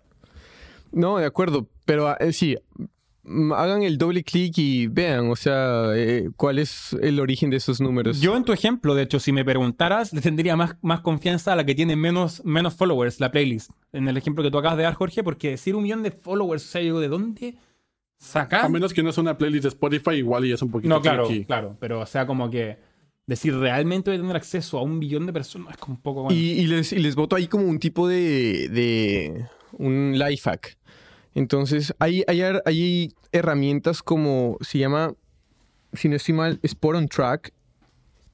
No, 0.92 1.18
de 1.18 1.26
acuerdo, 1.26 1.66
pero 1.84 2.18
eh, 2.18 2.32
sí, 2.32 2.56
hagan 3.56 3.82
el 3.82 3.98
doble 3.98 4.24
clic 4.24 4.56
y 4.58 4.86
vean, 4.86 5.30
o 5.30 5.36
sea, 5.36 5.92
eh, 5.94 6.30
cuál 6.36 6.58
es 6.58 6.96
el 7.00 7.20
origen 7.20 7.50
de 7.50 7.56
esos 7.58 7.80
números. 7.80 8.20
Yo 8.20 8.36
en 8.36 8.44
tu 8.44 8.52
ejemplo, 8.52 8.94
de 8.94 9.02
hecho, 9.02 9.20
si 9.20 9.32
me 9.32 9.44
preguntaras, 9.44 10.12
le 10.12 10.20
tendría 10.20 10.56
más, 10.56 10.76
más 10.82 11.00
confianza 11.00 11.52
a 11.52 11.56
la 11.56 11.64
que 11.64 11.74
tiene 11.74 11.96
menos, 11.96 12.44
menos 12.44 12.74
followers, 12.74 13.20
la 13.20 13.30
playlist. 13.30 13.70
En 13.92 14.08
el 14.08 14.16
ejemplo 14.16 14.42
que 14.42 14.50
tú 14.50 14.58
acabas 14.58 14.76
de 14.76 14.84
dar, 14.84 14.94
Jorge, 14.94 15.22
porque 15.22 15.50
decir 15.50 15.76
un 15.76 15.82
millón 15.82 16.02
de 16.02 16.10
followers, 16.10 16.64
o 16.64 16.68
sea, 16.68 16.80
yo 16.80 16.86
digo, 16.86 17.00
¿de 17.00 17.08
dónde 17.08 17.54
sacas? 18.18 18.64
A 18.64 18.68
menos 18.68 18.92
que 18.92 19.02
no 19.02 19.12
sea 19.12 19.22
una 19.22 19.38
playlist 19.38 19.62
de 19.64 19.68
Spotify, 19.68 20.12
igual 20.16 20.44
y 20.46 20.52
es 20.52 20.62
un 20.62 20.70
poquito 20.70 20.92
No, 20.94 21.00
claro, 21.00 21.26
tricky. 21.26 21.44
claro, 21.44 21.76
pero 21.78 22.00
o 22.00 22.06
sea, 22.06 22.26
como 22.26 22.50
que 22.50 22.78
decir 23.26 23.54
realmente 23.54 24.10
voy 24.10 24.18
a 24.18 24.20
tener 24.22 24.36
acceso 24.36 24.78
a 24.78 24.82
un 24.82 24.98
billón 25.00 25.26
de 25.26 25.34
personas 25.34 25.72
es 25.74 25.76
como 25.78 25.96
un 25.96 26.00
poco... 26.02 26.22
bueno. 26.22 26.38
Y, 26.38 26.52
y 26.52 26.66
les, 26.66 26.92
y 26.94 26.98
les 26.98 27.14
voto 27.14 27.36
ahí 27.36 27.46
como 27.46 27.66
un 27.66 27.78
tipo 27.78 28.08
de, 28.08 28.68
de 28.70 29.44
un 29.72 30.18
life 30.18 30.48
hack. 30.48 30.77
Entonces, 31.38 31.94
hay, 32.00 32.24
hay, 32.26 32.42
hay 32.64 33.12
herramientas 33.30 34.02
como, 34.02 34.58
se 34.60 34.78
llama, 34.78 35.14
si 35.92 36.08
no 36.08 36.16
estoy 36.16 36.34
mal, 36.34 36.58
Sport 36.64 36.98
on 36.98 37.06
Track, 37.06 37.52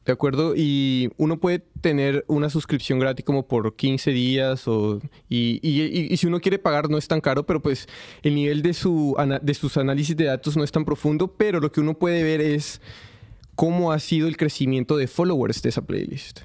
¿de 0.06 0.12
acuerdo? 0.12 0.54
Y 0.56 1.10
uno 1.18 1.38
puede 1.38 1.58
tener 1.82 2.24
una 2.28 2.48
suscripción 2.48 2.98
gratis 2.98 3.22
como 3.26 3.46
por 3.46 3.76
15 3.76 4.10
días 4.10 4.66
o, 4.68 5.00
y, 5.28 5.60
y- 5.62 6.12
y- 6.12 6.16
si 6.16 6.26
uno 6.26 6.40
quiere 6.40 6.58
pagar 6.58 6.88
no 6.88 6.96
es 6.96 7.06
tan 7.06 7.20
caro, 7.20 7.44
pero 7.44 7.60
pues 7.60 7.86
el 8.22 8.34
nivel 8.34 8.62
de, 8.62 8.72
su, 8.72 9.14
de 9.42 9.52
sus 9.54 9.76
análisis 9.76 10.16
de 10.16 10.24
datos 10.24 10.56
no 10.56 10.64
es 10.64 10.72
tan 10.72 10.86
profundo, 10.86 11.28
pero 11.36 11.60
lo 11.60 11.70
que 11.70 11.80
uno 11.82 11.98
puede 11.98 12.22
ver 12.22 12.40
es 12.40 12.80
cómo 13.54 13.92
ha 13.92 13.98
sido 13.98 14.28
el 14.28 14.38
crecimiento 14.38 14.96
de 14.96 15.08
followers 15.08 15.60
de 15.60 15.68
esa 15.68 15.82
playlist. 15.82 16.40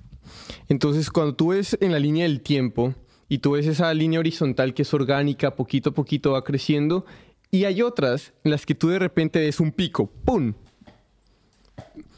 Entonces, 0.68 1.10
cuando 1.10 1.36
tú 1.36 1.48
ves 1.50 1.78
en 1.80 1.94
la 1.94 2.00
línea 2.00 2.26
del 2.26 2.42
tiempo 2.42 2.96
y 3.30 3.38
tú 3.38 3.52
ves 3.52 3.68
esa 3.68 3.94
línea 3.94 4.20
horizontal 4.20 4.74
que 4.74 4.82
es 4.82 4.94
orgánica, 4.94 5.56
poquito 5.56 5.92
a 5.92 5.94
poquito 5.94 6.32
va 6.32 6.44
creciendo, 6.44 7.06
y 7.52 7.64
hay 7.64 7.82
otras 7.82 8.34
en 8.44 8.52
las 8.52 8.66
que 8.66 8.76
tú 8.76 8.90
de 8.90 9.00
repente 9.00 9.40
ves 9.40 9.60
un 9.60 9.72
pico, 9.72 10.12
¡pum! 10.26 10.54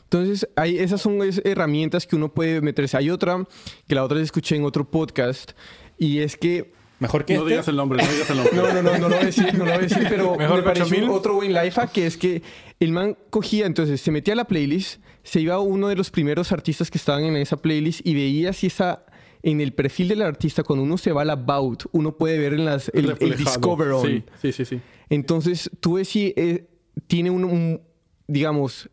Entonces, 0.03 0.47
hay, 0.55 0.77
esas 0.77 1.01
son 1.01 1.19
herramientas 1.45 2.05
que 2.05 2.17
uno 2.17 2.33
puede 2.33 2.59
meterse. 2.59 2.97
Hay 2.97 3.09
otra, 3.09 3.45
que 3.87 3.95
la 3.95 4.03
otra 4.03 4.17
vez 4.17 4.25
escuché 4.25 4.57
en 4.57 4.65
otro 4.65 4.89
podcast, 4.89 5.51
y 5.97 6.19
es 6.19 6.35
que 6.35 6.73
Mejor 6.99 7.25
que 7.25 7.33
No 7.33 7.39
este. 7.41 7.49
digas 7.51 7.67
el 7.67 7.75
nombre, 7.77 8.03
no 8.03 8.11
digas 8.11 8.29
el 8.29 8.37
nombre. 8.37 8.55
no, 8.55 8.73
no, 8.73 8.81
no, 8.83 8.97
no 8.99 9.09
lo 9.09 9.15
voy 9.15 9.23
a 9.23 9.25
decir, 9.25 9.53
no 9.53 9.65
lo 9.65 9.71
voy 9.71 9.73
a 9.73 9.79
decir, 9.79 10.05
pero 10.07 10.35
Mejor 10.37 10.57
me 10.57 10.63
pareció 10.63 10.85
8000. 10.85 11.09
otro 11.09 11.33
buen 11.33 11.51
life 11.51 11.71
hack 11.71 11.91
que 11.91 12.05
es 12.05 12.15
que 12.15 12.43
el 12.79 12.91
man 12.91 13.17
cogía, 13.31 13.65
entonces 13.65 13.99
se 14.01 14.11
metía 14.11 14.33
a 14.33 14.37
la 14.37 14.45
playlist, 14.45 15.01
se 15.23 15.39
iba 15.39 15.55
a 15.55 15.59
uno 15.59 15.87
de 15.87 15.95
los 15.95 16.11
primeros 16.11 16.51
artistas 16.51 16.91
que 16.91 16.99
estaban 16.99 17.23
en 17.23 17.35
esa 17.37 17.57
playlist 17.57 18.05
y 18.05 18.13
veía 18.13 18.53
si 18.53 18.67
esa 18.67 19.03
en 19.43 19.61
el 19.61 19.73
perfil 19.73 20.07
del 20.09 20.21
artista 20.21 20.63
cuando 20.63 20.83
uno 20.83 20.97
se 20.97 21.11
va 21.11 21.23
al 21.23 21.29
about, 21.31 21.83
uno 21.91 22.15
puede 22.17 22.37
ver 22.37 22.53
en 22.53 22.65
las 22.65 22.89
el, 22.93 23.15
el 23.19 23.37
discover 23.37 23.89
on. 23.89 24.05
Sí, 24.05 24.23
sí, 24.41 24.51
sí. 24.51 24.65
sí. 24.65 24.81
Entonces, 25.09 25.69
tú 25.79 25.93
ves 25.95 26.09
si 26.09 26.33
eh, 26.37 26.67
tiene 27.07 27.29
un, 27.31 27.43
un- 27.43 27.81
digamos, 28.27 28.89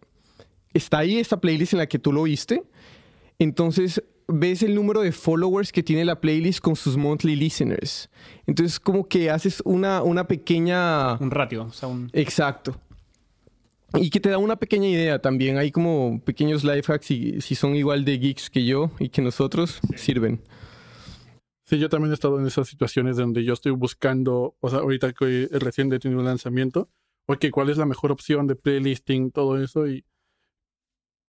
está 0.73 0.99
ahí 0.99 1.19
esta 1.19 1.41
playlist 1.41 1.75
en 1.75 1.79
la 1.81 1.87
que 1.87 1.99
tú 1.99 2.13
lo 2.13 2.23
viste. 2.25 2.63
Entonces, 3.39 4.03
ves 4.27 4.63
el 4.63 4.75
número 4.75 5.01
de 5.01 5.13
followers 5.13 5.71
que 5.71 5.83
tiene 5.83 6.05
la 6.05 6.21
playlist 6.21 6.61
con 6.61 6.77
sus 6.77 6.97
monthly 6.97 7.37
listeners. 7.37 8.11
Entonces, 8.47 8.81
como 8.81 9.07
que 9.07 9.31
haces 9.31 9.63
una, 9.65 10.03
una 10.03 10.27
pequeña... 10.27 11.15
Un 11.19 11.31
ratio, 11.31 11.65
o 11.65 11.73
sea, 11.73 11.89
un... 11.89 12.11
Exacto. 12.13 12.81
Y 13.95 14.11
que 14.11 14.21
te 14.21 14.29
da 14.29 14.39
una 14.39 14.57
pequeña 14.57 14.89
idea 14.89 15.21
también. 15.21 15.57
Hay 15.57 15.71
como 15.71 16.21
pequeños 16.25 16.63
life 16.63 16.93
hacks 16.93 17.11
y 17.11 17.41
si 17.41 17.55
son 17.55 17.75
igual 17.75 18.05
de 18.05 18.19
geeks 18.19 18.51
que 18.51 18.65
yo 18.65 18.91
y 18.99 19.09
que 19.09 19.23
nosotros, 19.23 19.81
sirven. 19.97 20.43
Sí, 21.65 21.79
yo 21.79 21.89
también 21.89 22.11
he 22.11 22.15
estado 22.15 22.39
en 22.39 22.47
esas 22.47 22.69
situaciones 22.69 23.17
donde 23.17 23.45
yo 23.45 23.53
estoy 23.53 23.73
buscando, 23.73 24.57
o 24.61 24.71
sea, 24.71 24.79
ahorita 24.81 25.13
que 25.13 25.49
recién 25.53 25.93
he 25.93 25.99
tenido 25.99 26.21
un 26.21 26.27
lanzamiento, 26.27 26.91
ok, 27.27 27.47
¿cuál 27.51 27.69
es 27.69 27.77
la 27.77 27.87
mejor 27.87 28.11
opción 28.11 28.47
de 28.47 28.57
playlisting, 28.57 29.31
todo 29.31 29.63
eso? 29.63 29.87
Y, 29.87 30.05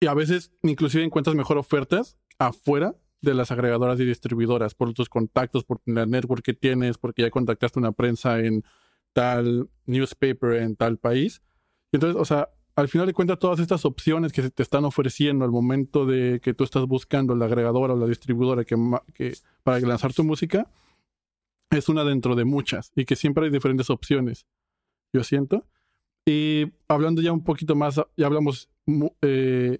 y 0.02 0.08
a 0.08 0.14
veces 0.14 0.52
inclusive 0.62 1.04
encuentras 1.04 1.36
mejor 1.36 1.58
ofertas 1.58 2.18
afuera 2.38 2.96
de 3.22 3.34
las 3.34 3.52
agregadoras 3.52 4.00
y 4.00 4.06
distribuidoras, 4.06 4.76
por 4.76 4.94
tus 4.94 5.10
contactos, 5.10 5.64
por 5.64 5.82
la 5.86 6.06
network 6.06 6.44
que 6.44 6.54
tienes, 6.54 6.98
porque 6.98 7.24
ya 7.24 7.30
contactaste 7.30 7.80
una 7.80 7.94
prensa 7.94 8.40
en 8.40 8.64
tal 9.14 9.70
newspaper 9.86 10.62
en 10.62 10.76
tal 10.76 10.98
país. 10.98 11.42
Entonces, 11.96 12.22
o 12.22 12.26
sea, 12.26 12.50
al 12.76 12.90
final 12.90 13.08
de 13.08 13.14
cuentas, 13.14 13.40
todas 13.40 13.60
estas 13.60 13.86
opciones 13.86 14.34
que 14.34 14.42
se 14.42 14.52
te 14.52 14.64
están 14.64 14.84
ofreciendo 14.84 15.46
al 15.46 15.52
momento 15.52 16.06
de 16.06 16.42
que 16.42 16.54
tú 16.54 16.66
estás 16.66 16.86
buscando 16.86 17.36
la 17.36 17.46
agregadora 17.46 17.94
o 17.94 17.98
la 17.98 18.06
distribuidora 18.06 18.66
que, 18.66 18.76
para 19.64 19.80
lanzar 19.80 20.14
tu 20.14 20.24
música, 20.24 20.70
es 21.72 21.88
una 21.88 22.04
dentro 22.04 22.36
de 22.36 22.44
muchas 22.44 22.92
y 22.96 23.06
que 23.06 23.16
siempre 23.16 23.46
hay 23.46 23.52
diferentes 23.52 23.90
opciones, 23.90 24.46
yo 25.14 25.24
siento. 25.24 25.66
Y 26.26 26.74
hablando 26.88 27.22
ya 27.22 27.32
un 27.32 27.44
poquito 27.44 27.76
más, 27.76 27.96
ya 28.18 28.26
hablamos, 28.26 28.70
eh, 29.22 29.80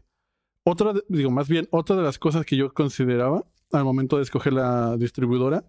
otra, 0.64 0.94
digo, 1.10 1.32
más 1.32 1.50
bien, 1.50 1.68
otra 1.72 1.98
de 1.98 2.04
las 2.04 2.18
cosas 2.18 2.46
que 2.46 2.56
yo 2.56 2.74
consideraba 2.74 3.46
al 3.74 3.84
momento 3.84 4.16
de 4.18 4.24
escoger 4.24 4.54
la 4.54 4.96
distribuidora, 4.96 5.66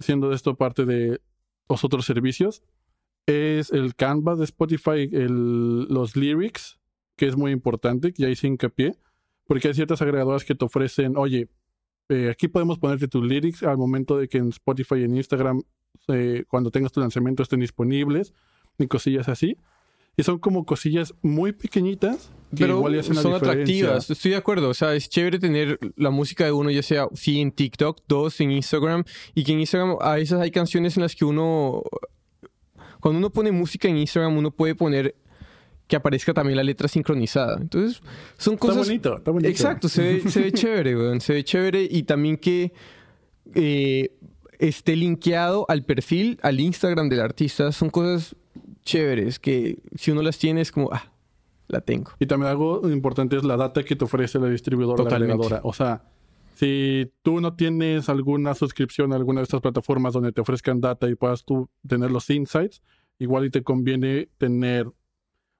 siendo 0.00 0.32
esto 0.32 0.54
parte 0.54 0.86
de 0.86 1.20
los 1.68 1.84
otros 1.84 2.06
servicios, 2.06 2.62
es 3.28 3.70
el 3.70 3.94
Canvas 3.94 4.38
de 4.38 4.44
Spotify, 4.44 5.08
el- 5.12 5.84
los 5.84 6.16
lyrics, 6.16 6.78
que 7.16 7.26
es 7.26 7.36
muy 7.36 7.52
importante, 7.52 8.12
que 8.12 8.22
ya 8.22 8.28
hice 8.28 8.46
hincapié, 8.46 8.96
porque 9.46 9.68
hay 9.68 9.74
ciertas 9.74 10.00
agregadoras 10.02 10.44
que 10.44 10.54
te 10.54 10.64
ofrecen, 10.64 11.16
oye, 11.16 11.48
eh, 12.08 12.30
aquí 12.30 12.48
podemos 12.48 12.78
ponerte 12.78 13.06
tus 13.08 13.24
lyrics 13.24 13.62
al 13.62 13.76
momento 13.76 14.16
de 14.16 14.28
que 14.28 14.38
en 14.38 14.48
Spotify 14.48 14.96
y 15.00 15.04
en 15.04 15.16
Instagram, 15.16 15.62
eh, 16.08 16.44
cuando 16.48 16.70
tengas 16.70 16.90
tu 16.92 17.00
lanzamiento, 17.00 17.42
estén 17.42 17.60
disponibles, 17.60 18.32
y 18.78 18.86
cosillas 18.86 19.28
así. 19.28 19.56
Y 20.16 20.22
son 20.22 20.38
como 20.38 20.64
cosillas 20.64 21.14
muy 21.22 21.52
pequeñitas 21.52 22.32
que 22.50 22.56
Pero 22.64 22.78
igual 22.78 22.98
hacen 22.98 23.14
son 23.14 23.34
diferencia. 23.34 23.52
atractivas, 23.52 24.10
estoy 24.10 24.30
de 24.32 24.36
acuerdo. 24.36 24.68
O 24.68 24.74
sea, 24.74 24.94
es 24.94 25.08
chévere 25.08 25.38
tener 25.38 25.78
la 25.96 26.10
música 26.10 26.44
de 26.44 26.52
uno, 26.52 26.70
ya 26.70 26.82
sea, 26.82 27.06
sí, 27.14 27.40
en 27.40 27.52
TikTok, 27.52 28.00
dos, 28.08 28.40
en 28.40 28.50
Instagram. 28.52 29.04
Y 29.34 29.44
que 29.44 29.52
en 29.52 29.60
Instagram 29.60 29.96
a 30.00 30.14
veces 30.14 30.38
hay 30.40 30.50
canciones 30.50 30.96
en 30.96 31.02
las 31.04 31.14
que 31.14 31.24
uno... 31.24 31.82
Cuando 33.00 33.18
uno 33.18 33.30
pone 33.30 33.52
música 33.52 33.88
en 33.88 33.98
Instagram, 33.98 34.36
uno 34.36 34.50
puede 34.50 34.74
poner 34.74 35.14
que 35.86 35.96
aparezca 35.96 36.34
también 36.34 36.56
la 36.56 36.62
letra 36.62 36.86
sincronizada. 36.86 37.56
Entonces, 37.60 38.02
son 38.36 38.54
Está 38.54 38.66
cosas... 38.66 38.86
bonito, 38.86 39.16
está 39.16 39.30
bonito. 39.30 39.48
Exacto, 39.48 39.88
se 39.88 40.02
ve, 40.02 40.30
se 40.30 40.40
ve 40.40 40.52
chévere, 40.52 40.96
weón. 40.96 41.20
Se 41.20 41.32
ve 41.32 41.42
chévere 41.44 41.88
y 41.90 42.02
también 42.02 42.36
que 42.36 42.72
eh, 43.54 44.12
esté 44.58 44.96
linkeado 44.96 45.64
al 45.68 45.84
perfil, 45.84 46.38
al 46.42 46.60
Instagram 46.60 47.08
del 47.08 47.20
artista. 47.20 47.72
Son 47.72 47.88
cosas 47.88 48.36
chéveres 48.84 49.38
que 49.38 49.78
si 49.96 50.10
uno 50.10 50.22
las 50.22 50.38
tiene 50.38 50.60
es 50.60 50.70
como, 50.72 50.90
ah, 50.92 51.10
la 51.68 51.80
tengo. 51.80 52.12
Y 52.18 52.26
también 52.26 52.50
algo 52.50 52.88
importante 52.90 53.36
es 53.36 53.44
la 53.44 53.56
data 53.56 53.82
que 53.82 53.96
te 53.96 54.04
ofrece 54.04 54.38
la 54.38 54.48
distribuidora 54.48 55.02
o 55.02 55.04
la 55.04 55.10
Totalmente. 55.10 55.32
agregadora. 55.34 55.60
O 55.64 55.72
sea, 55.72 56.02
si 56.58 57.12
tú 57.22 57.40
no 57.40 57.54
tienes 57.54 58.08
alguna 58.08 58.52
suscripción 58.54 59.12
a 59.12 59.16
alguna 59.16 59.40
de 59.40 59.44
estas 59.44 59.60
plataformas 59.60 60.12
donde 60.12 60.32
te 60.32 60.40
ofrezcan 60.40 60.80
data 60.80 61.08
y 61.08 61.14
puedas 61.14 61.44
tú 61.44 61.70
tener 61.86 62.10
los 62.10 62.28
insights, 62.30 62.82
igual 63.20 63.44
y 63.44 63.50
te 63.50 63.62
conviene 63.62 64.28
tener 64.38 64.90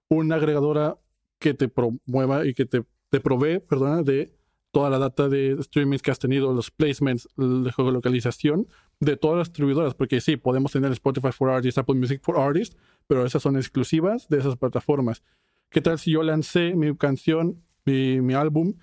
una 0.08 0.36
agregadora 0.36 0.98
que 1.38 1.54
te 1.54 1.68
promueva 1.68 2.46
y 2.46 2.54
que 2.54 2.64
te, 2.64 2.84
te 3.10 3.20
provee, 3.20 3.60
perdona, 3.60 4.02
de 4.02 4.34
toda 4.72 4.90
la 4.90 4.98
data 4.98 5.28
de 5.28 5.56
streamings 5.62 6.02
que 6.02 6.10
has 6.10 6.18
tenido, 6.18 6.52
los 6.52 6.72
placements, 6.72 7.28
de 7.36 7.70
geolocalización 7.72 8.66
de 8.98 9.16
todas 9.16 9.38
las 9.38 9.48
distribuidoras, 9.48 9.94
porque 9.94 10.20
sí, 10.20 10.36
podemos 10.36 10.72
tener 10.72 10.90
Spotify 10.90 11.30
for 11.30 11.50
Artists, 11.50 11.78
Apple 11.78 11.94
Music 11.94 12.20
for 12.24 12.40
Artists, 12.40 12.76
pero 13.06 13.24
esas 13.24 13.40
son 13.40 13.56
exclusivas 13.56 14.28
de 14.28 14.38
esas 14.38 14.56
plataformas. 14.56 15.22
¿Qué 15.70 15.80
tal 15.80 16.00
si 16.00 16.10
yo 16.10 16.24
lancé 16.24 16.74
mi 16.74 16.96
canción, 16.96 17.62
mi, 17.84 18.20
mi 18.20 18.34
álbum, 18.34 18.74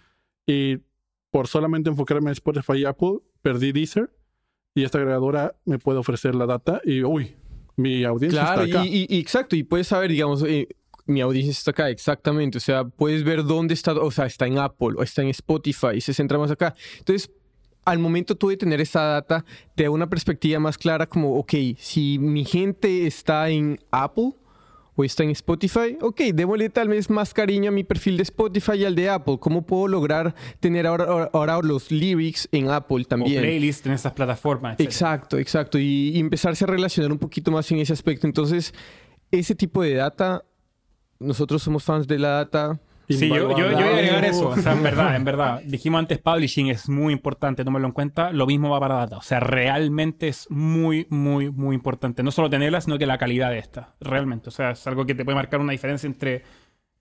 y 0.47 0.77
por 1.35 1.47
solamente 1.49 1.89
enfocarme 1.89 2.29
en 2.29 2.31
Spotify 2.31 2.77
y 2.77 2.85
Apple, 2.85 3.17
perdí 3.41 3.73
Deezer, 3.73 4.09
y 4.73 4.83
esta 4.85 4.99
agregadora 4.99 5.53
me 5.65 5.79
puede 5.79 5.99
ofrecer 5.99 6.33
la 6.33 6.45
data 6.45 6.79
y, 6.85 7.03
uy, 7.03 7.35
mi 7.75 8.05
audiencia 8.05 8.39
Claro, 8.39 8.63
está 8.63 8.79
acá. 8.79 8.87
y, 8.87 9.05
y- 9.09 9.17
y 9.17 9.19
exacto, 9.19 9.57
y 9.57 9.63
puedes 9.63 9.87
saber, 9.87 10.11
digamos, 10.11 10.43
eh, 10.43 10.69
mi 11.05 11.19
audiencia 11.19 11.51
está 11.51 11.71
acá, 11.71 11.89
exactamente. 11.89 12.57
O 12.57 12.61
sea, 12.61 12.85
puedes 12.85 13.25
ver 13.25 13.43
dónde 13.43 13.73
está, 13.73 13.91
o 13.91 14.11
sea, 14.11 14.27
está 14.27 14.47
en 14.47 14.59
Apple 14.59 14.93
o 14.97 15.03
está 15.03 15.23
en 15.23 15.27
Spotify, 15.27 15.99
se 15.99 16.13
centra 16.13 16.37
más 16.37 16.51
acá. 16.51 16.73
Entonces, 16.99 17.29
al 17.83 17.99
momento 17.99 18.35
tú 18.35 18.47
de 18.47 18.55
tener 18.55 18.79
esa 18.79 19.01
data, 19.03 19.43
te 19.75 19.83
da 19.83 19.89
una 19.89 20.07
perspectiva 20.09 20.57
más 20.61 20.77
clara 20.77 21.05
como, 21.05 21.35
ok, 21.37 21.53
si 21.77 22.17
mi 22.17 22.45
gente 22.45 23.05
está 23.07 23.49
en 23.49 23.77
Apple 23.91 24.31
o 24.95 25.03
está 25.03 25.23
en 25.23 25.31
Spotify, 25.31 25.97
ok, 26.01 26.21
démosle 26.33 26.69
tal 26.69 26.87
vez 26.87 27.09
más 27.09 27.33
cariño 27.33 27.69
a 27.69 27.71
mi 27.71 27.83
perfil 27.83 28.17
de 28.17 28.23
Spotify 28.23 28.73
y 28.77 28.85
al 28.85 28.95
de 28.95 29.09
Apple. 29.09 29.37
¿Cómo 29.39 29.65
puedo 29.65 29.87
lograr 29.87 30.33
tener 30.59 30.87
ahora, 30.87 31.59
los 31.61 31.91
lyrics 31.91 32.47
en 32.51 32.69
Apple 32.69 33.01
O 33.01 33.05
también? 33.05 33.41
playlist 33.41 33.85
en 33.87 33.93
esas 33.93 34.13
plataformas. 34.13 34.79
Exacto, 34.79 35.37
exacto. 35.37 35.77
Y, 35.77 36.09
y 36.15 36.19
empezarse 36.19 36.63
a 36.63 36.67
relacionar 36.67 37.11
un 37.11 37.19
poquito 37.19 37.51
más 37.51 37.69
en 37.71 37.79
ese 37.79 37.93
aspecto. 37.93 38.25
Entonces, 38.25 38.73
ese 39.31 39.53
tipo 39.53 39.81
de 39.81 39.95
data, 39.95 40.43
nosotros 41.19 41.61
somos 41.61 41.83
fans 41.83 42.07
de 42.07 42.19
la 42.19 42.29
data. 42.29 42.79
Sí, 43.07 43.29
yo, 43.29 43.51
yo, 43.51 43.57
yo 43.57 43.75
voy 43.75 43.83
a 43.83 43.89
agregar 43.89 44.25
eso. 44.25 44.49
O 44.49 44.57
sea, 44.57 44.73
en 44.73 44.83
verdad, 44.83 45.15
en 45.15 45.23
verdad. 45.25 45.61
Dijimos 45.63 45.99
antes, 45.99 46.19
publishing 46.19 46.67
es 46.67 46.89
muy 46.89 47.13
importante, 47.13 47.63
tómalo 47.63 47.85
en 47.87 47.91
cuenta. 47.91 48.31
Lo 48.31 48.47
mismo 48.47 48.69
va 48.69 48.79
para 48.79 48.95
data. 48.95 49.17
O 49.17 49.21
sea, 49.21 49.39
realmente 49.39 50.27
es 50.27 50.49
muy, 50.49 51.07
muy, 51.09 51.51
muy 51.51 51.75
importante. 51.75 52.23
No 52.23 52.31
solo 52.31 52.49
tenerla, 52.49 52.81
sino 52.81 52.97
que 52.97 53.05
la 53.05 53.17
calidad 53.17 53.51
de 53.51 53.59
esta. 53.59 53.95
Realmente. 53.99 54.49
O 54.49 54.51
sea, 54.51 54.71
es 54.71 54.87
algo 54.87 55.05
que 55.05 55.15
te 55.15 55.23
puede 55.23 55.35
marcar 55.35 55.59
una 55.59 55.71
diferencia 55.71 56.07
entre, 56.07 56.43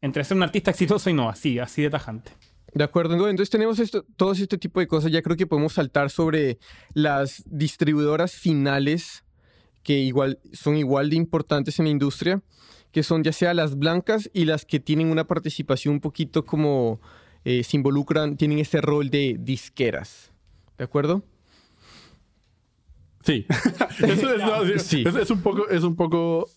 entre 0.00 0.24
ser 0.24 0.36
un 0.36 0.42
artista 0.42 0.70
exitoso 0.70 1.10
y 1.10 1.14
no. 1.14 1.28
Así, 1.28 1.58
así 1.58 1.82
de 1.82 1.90
tajante. 1.90 2.32
De 2.74 2.84
acuerdo. 2.84 3.14
Entonces 3.14 3.50
tenemos 3.50 3.78
esto, 3.78 4.04
todo 4.16 4.32
este 4.32 4.58
tipo 4.58 4.80
de 4.80 4.86
cosas. 4.86 5.10
Ya 5.10 5.22
creo 5.22 5.36
que 5.36 5.46
podemos 5.46 5.72
saltar 5.72 6.10
sobre 6.10 6.58
las 6.92 7.42
distribuidoras 7.46 8.32
finales 8.32 9.24
que 9.84 9.98
igual 9.98 10.40
son 10.52 10.76
igual 10.76 11.10
de 11.10 11.16
importantes 11.16 11.78
en 11.78 11.84
la 11.84 11.90
industria, 11.92 12.42
que 12.94 13.02
son 13.02 13.22
ya 13.24 13.32
sea 13.32 13.52
las 13.52 13.76
blancas 13.76 14.30
y 14.32 14.46
las 14.46 14.64
que 14.64 14.80
tienen 14.80 15.08
una 15.08 15.26
participación 15.26 15.94
un 15.94 16.00
poquito 16.00 16.46
como 16.46 17.00
eh, 17.44 17.62
se 17.64 17.76
involucran, 17.76 18.36
tienen 18.38 18.60
este 18.60 18.80
rol 18.80 19.10
de 19.10 19.36
disqueras. 19.38 20.30
¿De 20.78 20.84
acuerdo? 20.84 21.22
Sí. 23.22 23.46
Eso 23.98 24.34
es, 24.34 24.38
no, 24.42 24.64
sí. 24.64 24.78
Sí. 24.78 25.04
Es, 25.06 25.14
es 25.16 25.30
un 25.30 25.40
poco, 25.42 25.68
es 25.68 25.82
un 25.82 25.96
poco 25.96 26.48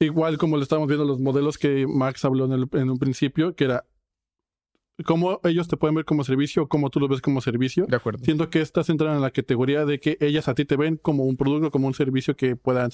igual 0.00 0.38
como 0.38 0.56
lo 0.56 0.62
estábamos 0.62 0.88
viendo 0.88 1.04
los 1.04 1.20
modelos 1.20 1.58
que 1.58 1.86
Max 1.86 2.24
habló 2.24 2.46
en, 2.46 2.52
el- 2.52 2.68
en 2.72 2.90
un 2.90 2.98
principio, 2.98 3.54
que 3.54 3.64
era 3.64 3.84
cómo 5.04 5.40
ellos 5.44 5.68
te 5.68 5.76
pueden 5.76 5.94
ver 5.94 6.04
como 6.04 6.24
servicio 6.24 6.62
o 6.62 6.68
cómo 6.68 6.88
tú 6.90 7.00
los 7.00 7.08
ves 7.10 7.20
como 7.20 7.40
servicio. 7.40 7.86
De 7.86 7.96
acuerdo. 7.96 8.24
Siento 8.24 8.48
que 8.50 8.60
estas 8.60 8.88
entran 8.88 9.14
en 9.16 9.20
la 9.22 9.30
categoría 9.30 9.84
de 9.84 10.00
que 10.00 10.16
ellas 10.20 10.48
a 10.48 10.54
ti 10.54 10.64
te 10.64 10.76
ven 10.76 10.96
como 10.96 11.24
un 11.24 11.36
producto, 11.36 11.70
como 11.70 11.86
un 11.86 11.94
servicio 11.94 12.34
que 12.36 12.56
puedan 12.56 12.90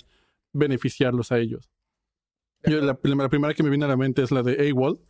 beneficiarlos 0.53 1.31
a 1.33 1.39
ellos. 1.39 1.71
Yo, 2.65 2.81
la, 2.81 2.99
la 3.03 3.29
primera 3.29 3.55
que 3.55 3.63
me 3.63 3.69
viene 3.71 3.85
a 3.85 3.89
la 3.89 3.97
mente 3.97 4.23
es 4.23 4.31
la 4.31 4.43
de 4.43 4.71
AWOL, 4.71 5.01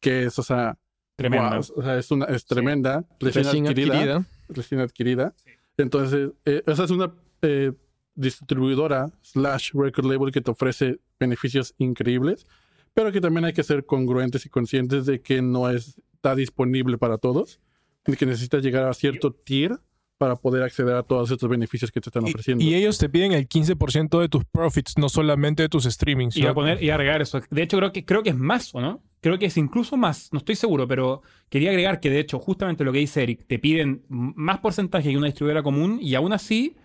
que 0.00 0.24
es, 0.24 0.38
o 0.38 0.42
sea, 0.42 0.78
Tremendo. 1.16 1.48
wow, 1.50 1.58
o 1.76 1.82
sea, 1.82 1.96
es, 1.98 2.10
una, 2.10 2.26
es 2.26 2.44
tremenda, 2.44 3.04
recién, 3.18 3.44
Recién 3.44 3.66
adquirida, 3.66 3.94
adquirida. 3.94 4.26
recién 4.48 4.80
adquirida. 4.80 5.34
Entonces, 5.78 6.30
eh, 6.44 6.62
esa 6.66 6.84
es 6.84 6.90
una 6.90 7.12
eh, 7.42 7.72
distribuidora 8.14 9.10
slash 9.22 9.72
record 9.74 10.06
label 10.06 10.32
que 10.32 10.40
te 10.40 10.50
ofrece 10.50 11.00
beneficios 11.20 11.74
increíbles, 11.78 12.46
pero 12.94 13.12
que 13.12 13.20
también 13.20 13.44
hay 13.44 13.52
que 13.52 13.62
ser 13.62 13.84
congruentes 13.86 14.44
y 14.46 14.48
conscientes 14.48 15.06
de 15.06 15.20
que 15.20 15.42
no 15.42 15.70
es- 15.70 16.00
está 16.14 16.34
disponible 16.34 16.98
para 16.98 17.18
todos, 17.18 17.60
y 18.06 18.16
que 18.16 18.26
necesitas 18.26 18.62
llegar 18.62 18.84
a 18.88 18.94
cierto 18.94 19.32
tier 19.32 19.78
para 20.18 20.36
poder 20.36 20.62
acceder 20.62 20.94
a 20.94 21.02
todos 21.02 21.30
estos 21.30 21.48
beneficios 21.48 21.90
que 21.90 22.00
te 22.00 22.08
están 22.08 22.24
ofreciendo. 22.24 22.64
Y, 22.64 22.74
ellos 22.74 22.98
te 22.98 23.08
piden 23.08 23.32
el 23.32 23.48
15% 23.48 24.20
de 24.20 24.28
tus 24.28 24.44
profits, 24.44 24.96
no 24.96 25.08
solamente 25.08 25.62
de 25.62 25.68
tus 25.68 25.84
streamings. 25.84 26.36
Y 26.36 26.46
a 26.46 26.54
poner 26.54 26.82
y 26.82 26.90
a 26.90 26.94
agregar 26.94 27.20
eso. 27.20 27.40
De 27.50 27.62
hecho, 27.62 27.76
creo 27.76 27.92
que, 27.92 28.04
creo 28.04 28.22
que 28.22 28.30
es 28.30 28.36
más, 28.36 28.74
¿o 28.74 28.80
no? 28.80 29.02
Creo 29.20 29.38
que 29.38 29.46
es 29.46 29.56
incluso 29.56 29.96
más. 29.96 30.32
No 30.32 30.38
estoy 30.38 30.54
seguro, 30.54 30.86
pero 30.86 31.22
quería 31.48 31.70
agregar 31.70 32.00
que, 32.00 32.10
de 32.10 32.20
hecho, 32.20 32.38
justamente 32.38 32.84
lo 32.84 32.92
que 32.92 33.00
dice 33.00 33.22
Eric, 33.22 33.46
te 33.46 33.58
piden 33.58 34.04
más 34.08 34.58
porcentaje 34.58 35.10
que 35.10 35.16
una 35.16 35.26
distribuidora 35.26 35.62
común 35.62 35.98
y 36.00 36.14
aún 36.14 36.32
así, 36.32 36.76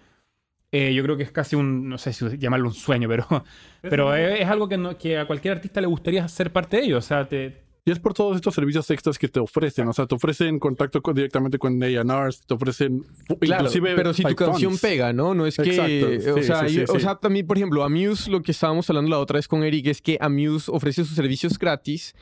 eh, 0.71 0.93
yo 0.93 1.03
creo 1.03 1.17
que 1.17 1.23
es 1.23 1.31
casi 1.31 1.55
un, 1.55 1.87
no 1.87 1.97
sé 1.97 2.13
si 2.13 2.37
llamarlo 2.37 2.67
un 2.67 2.73
sueño, 2.73 3.07
pero, 3.07 3.25
pero 3.81 4.15
es, 4.15 4.41
es 4.41 4.47
algo 4.47 4.67
que, 4.67 4.77
no- 4.77 4.97
que 4.97 5.17
a 5.17 5.25
cualquier 5.25 5.55
artista 5.55 5.79
le 5.79 5.87
gustaría 5.87 6.27
ser 6.27 6.51
parte 6.51 6.77
de 6.77 6.83
ello. 6.83 6.97
O 6.97 7.01
sea, 7.01 7.27
te, 7.27 7.63
Y 7.83 7.89
es 7.91 7.97
por 7.99 8.13
todos 8.13 8.35
estos 8.35 8.53
servicios 8.53 8.87
extras 8.91 9.17
que 9.17 9.27
te 9.27 9.39
ofrecen. 9.39 9.87
O 9.87 9.93
sea, 9.93 10.05
te 10.05 10.13
ofrecen 10.13 10.59
contacto 10.59 11.01
con- 11.01 11.15
directamente 11.15 11.57
con 11.57 11.81
A&Rs, 11.81 12.41
te 12.41 12.53
ofrecen 12.53 13.01
Claro, 13.39 13.63
inclusive 13.63 13.95
pero 13.95 14.13
si 14.13 14.21
tu 14.23 14.35
canción 14.35 14.77
pega, 14.77 15.13
¿no? 15.13 15.33
No 15.33 15.47
es 15.47 15.57
que... 15.57 15.71
Exacto, 15.71 16.33
o, 16.33 16.37
sí, 16.37 16.43
sea, 16.43 16.67
sí, 16.67 16.75
yo- 16.75 16.85
sí, 16.85 16.91
o 16.91 16.95
sí. 16.95 16.99
sea, 17.01 17.15
también, 17.15 17.47
por 17.47 17.57
ejemplo, 17.57 17.83
Amuse, 17.83 18.29
lo 18.29 18.43
que 18.43 18.51
estábamos 18.51 18.87
hablando 18.89 19.09
la 19.09 19.17
otra 19.17 19.37
vez 19.39 19.47
con 19.47 19.63
Eric, 19.63 19.87
es 19.87 19.99
que 19.99 20.17
Amuse 20.21 20.69
ofrece 20.71 21.03
sus 21.03 21.15
servicios 21.15 21.57
gratis 21.57 22.13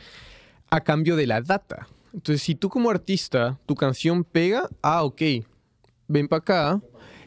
a 0.69 0.79
cambio 0.81 1.17
de 1.17 1.27
la 1.27 1.41
data. 1.41 1.87
Entonces, 2.13 2.41
si 2.41 2.55
tú 2.55 2.69
como 2.69 2.89
artista, 2.89 3.59
tu 3.65 3.75
canción 3.75 4.23
pega, 4.23 4.69
ah, 4.81 5.03
ok, 5.03 5.21
ven 6.07 6.29
para 6.29 6.39
acá 6.39 6.81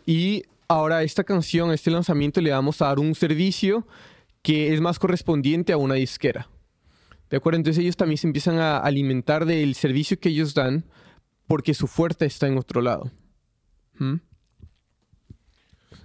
y 0.07 0.43
ahora 0.69 1.03
esta 1.03 1.23
canción, 1.23 1.71
este 1.71 1.91
lanzamiento, 1.91 2.41
le 2.41 2.51
vamos 2.51 2.81
a 2.81 2.87
dar 2.87 2.99
un 2.99 3.15
servicio 3.15 3.87
que 4.41 4.73
es 4.73 4.81
más 4.81 4.99
correspondiente 4.99 5.73
a 5.75 5.77
una 5.77 5.95
disquera. 5.97 6.49
¿De 7.33 7.39
acuerdo? 7.39 7.57
Entonces 7.57 7.83
ellos 7.83 7.97
también 7.97 8.19
se 8.19 8.27
empiezan 8.27 8.59
a 8.59 8.77
alimentar 8.77 9.47
del 9.47 9.75
servicio 9.75 10.21
que 10.21 10.29
ellos 10.29 10.53
dan 10.53 10.85
porque 11.47 11.73
su 11.73 11.87
fuerte 11.87 12.27
está 12.27 12.47
en 12.47 12.59
otro 12.59 12.83
lado. 12.83 13.11
¿Mm? 13.99 14.17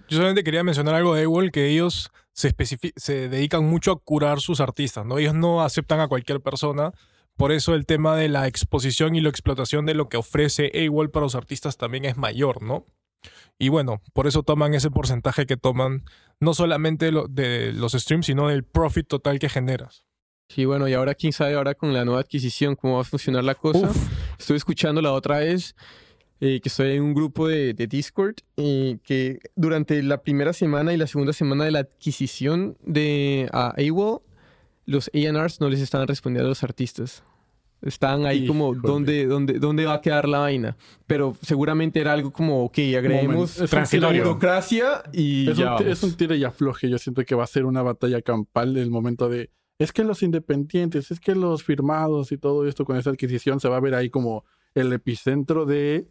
Yo 0.07 0.17
solamente 0.17 0.45
quería 0.45 0.63
mencionar 0.63 0.95
algo 0.95 1.15
de 1.15 1.25
AWOL, 1.25 1.51
que 1.51 1.67
ellos 1.67 2.11
se, 2.31 2.55
dedican 3.27 3.65
mucho 3.65 3.91
a 3.91 3.99
curar 3.99 4.39
sus 4.39 4.61
artistas, 4.61 5.05
¿no? 5.05 5.17
Ellos 5.17 5.33
no 5.33 5.63
aceptan 5.63 5.99
a 5.99 6.07
cualquier 6.07 6.39
persona. 6.39 6.93
Por 7.35 7.51
eso 7.51 7.75
el 7.75 7.85
tema 7.85 8.15
de 8.15 8.29
la 8.29 8.47
exposición 8.47 9.17
y 9.17 9.19
la 9.19 9.27
explotación 9.27 9.85
de 9.85 9.95
lo 9.95 10.07
que 10.07 10.15
ofrece 10.15 10.71
AWOL 10.73 11.11
para 11.11 11.25
los 11.25 11.35
artistas 11.35 11.75
también 11.75 12.05
es 12.05 12.15
mayor, 12.15 12.63
¿no? 12.63 12.85
Y 13.59 13.67
bueno, 13.67 14.01
por 14.13 14.27
eso 14.27 14.43
toman 14.43 14.73
ese 14.73 14.91
porcentaje 14.91 15.45
que 15.45 15.57
toman, 15.57 16.05
no 16.39 16.53
solamente 16.53 17.11
de 17.27 17.73
los 17.73 17.91
streams, 17.91 18.27
sino 18.27 18.47
del 18.47 18.63
profit 18.63 19.09
total 19.09 19.39
que 19.39 19.49
generas. 19.49 20.06
Sí, 20.49 20.65
bueno, 20.65 20.87
y 20.87 20.93
ahora 20.93 21.13
quién 21.13 21.33
sabe 21.33 21.55
ahora 21.55 21.73
con 21.75 21.93
la 21.93 22.05
nueva 22.05 22.21
adquisición 22.21 22.75
cómo 22.75 22.95
va 22.95 23.01
a 23.01 23.03
funcionar 23.03 23.43
la 23.43 23.55
cosa. 23.55 23.89
Estuve 24.39 24.57
escuchando 24.57 25.01
la 25.01 25.11
otra 25.11 25.39
vez 25.39 25.75
eh, 26.39 26.59
que 26.61 26.69
estoy 26.69 26.95
en 26.95 27.03
un 27.03 27.13
grupo 27.13 27.47
de, 27.47 27.73
de 27.73 27.87
Discord 27.87 28.35
y 28.55 28.97
que 28.99 29.39
durante 29.55 30.01
la 30.03 30.21
primera 30.21 30.53
semana 30.53 30.93
y 30.93 30.97
la 30.97 31.07
segunda 31.07 31.33
semana 31.33 31.65
de 31.65 31.71
la 31.71 31.79
adquisición 31.79 32.77
de 32.83 33.49
a 33.51 33.73
AWOL, 33.77 34.21
los 34.85 35.11
A&Rs 35.13 35.59
no 35.59 35.69
les 35.69 35.81
estaban 35.81 36.07
respondiendo 36.07 36.47
a 36.47 36.49
los 36.49 36.63
artistas. 36.63 37.23
Estaban 37.81 38.25
ahí 38.25 38.47
como. 38.47 38.73
¿dónde, 38.73 39.27
dónde, 39.27 39.59
¿dónde 39.59 39.85
va 39.85 39.95
a 39.95 40.01
quedar 40.01 40.27
la 40.27 40.39
vaina? 40.39 40.75
Pero 41.05 41.37
seguramente 41.41 41.99
era 41.99 42.13
algo 42.13 42.31
como, 42.31 42.63
ok, 42.63 42.79
agreguemos 42.97 43.59
la 43.59 44.09
burocracia 44.23 45.03
y 45.13 45.49
Es 45.51 45.57
ya 45.57 45.65
un, 45.65 45.71
vamos. 45.75 45.87
es 45.87 46.01
un 46.03 46.13
tire 46.15 46.37
y 46.37 46.43
afloje. 46.43 46.89
Yo 46.89 46.97
siento 46.97 47.23
que 47.23 47.35
va 47.35 47.43
a 47.43 47.47
ser 47.47 47.65
una 47.65 47.83
batalla 47.83 48.21
campal 48.23 48.77
en 48.77 48.83
el 48.83 48.89
momento 48.89 49.29
de. 49.29 49.51
Es 49.79 49.93
que 49.93 50.03
los 50.03 50.23
independientes, 50.23 51.11
es 51.11 51.19
que 51.19 51.35
los 51.35 51.63
firmados 51.63 52.31
y 52.31 52.37
todo 52.37 52.67
esto 52.67 52.83
con 52.85 52.97
esa 52.97 53.11
adquisición 53.11 53.59
se 53.59 53.69
va 53.69 53.77
a 53.77 53.81
ver 53.81 53.93
ahí 53.93 54.09
como 54.09 54.43
el 54.73 54.91
epicentro 54.91 55.65
de 55.65 56.07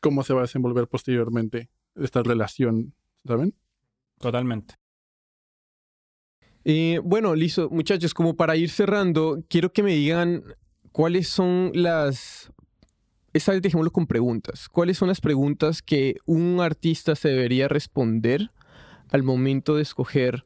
cómo 0.00 0.22
se 0.24 0.34
va 0.34 0.40
a 0.40 0.42
desenvolver 0.42 0.88
posteriormente 0.88 1.70
esta 1.94 2.22
relación. 2.22 2.94
¿Saben? 3.24 3.54
totalmente. 4.18 4.74
Eh, 6.64 7.00
bueno, 7.04 7.34
listo. 7.34 7.70
Muchachos, 7.70 8.12
como 8.12 8.34
para 8.34 8.56
ir 8.56 8.70
cerrando, 8.70 9.44
quiero 9.48 9.72
que 9.72 9.82
me 9.82 9.94
digan 9.94 10.42
cuáles 10.90 11.28
son 11.28 11.70
las... 11.74 12.50
Esta 13.32 13.52
vez 13.52 13.62
dejémoslo 13.62 13.92
con 13.92 14.06
preguntas. 14.06 14.68
¿Cuáles 14.68 14.98
son 14.98 15.08
las 15.08 15.20
preguntas 15.20 15.82
que 15.82 16.16
un 16.24 16.60
artista 16.60 17.14
se 17.14 17.28
debería 17.28 17.68
responder 17.68 18.50
al 19.10 19.22
momento 19.22 19.76
de 19.76 19.82
escoger 19.82 20.44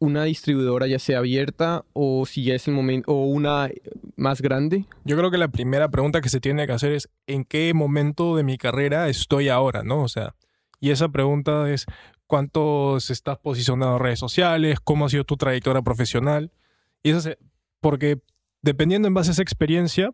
una 0.00 0.24
distribuidora, 0.24 0.86
ya 0.88 0.98
sea 0.98 1.18
abierta 1.18 1.84
o 1.92 2.26
si 2.26 2.42
ya 2.42 2.54
es 2.54 2.66
el 2.66 2.74
momento, 2.74 3.12
o 3.12 3.26
una 3.26 3.70
más 4.16 4.42
grande? 4.42 4.86
Yo 5.04 5.16
creo 5.16 5.30
que 5.30 5.38
la 5.38 5.48
primera 5.48 5.90
pregunta 5.90 6.20
que 6.20 6.28
se 6.30 6.40
tiene 6.40 6.66
que 6.66 6.72
hacer 6.72 6.92
es 6.92 7.08
¿en 7.28 7.44
qué 7.44 7.72
momento 7.74 8.34
de 8.34 8.42
mi 8.42 8.58
carrera 8.58 9.08
estoy 9.08 9.48
ahora? 9.50 9.82
¿no? 9.84 10.02
O 10.02 10.08
sea, 10.08 10.34
y 10.80 10.90
esa 10.90 11.08
pregunta 11.10 11.70
es 11.70 11.86
¿cuánto 12.26 12.98
se 13.00 13.12
estás 13.12 13.38
posicionado 13.38 13.96
en 13.96 14.02
redes 14.02 14.18
sociales? 14.18 14.78
¿Cómo 14.82 15.04
ha 15.06 15.08
sido 15.10 15.24
tu 15.24 15.36
trayectoria 15.36 15.82
profesional? 15.82 16.50
Y 17.02 17.10
eso 17.10 17.20
se- 17.20 17.38
porque 17.80 18.20
dependiendo 18.62 19.06
en 19.08 19.14
base 19.14 19.30
a 19.30 19.32
esa 19.32 19.42
experiencia, 19.42 20.12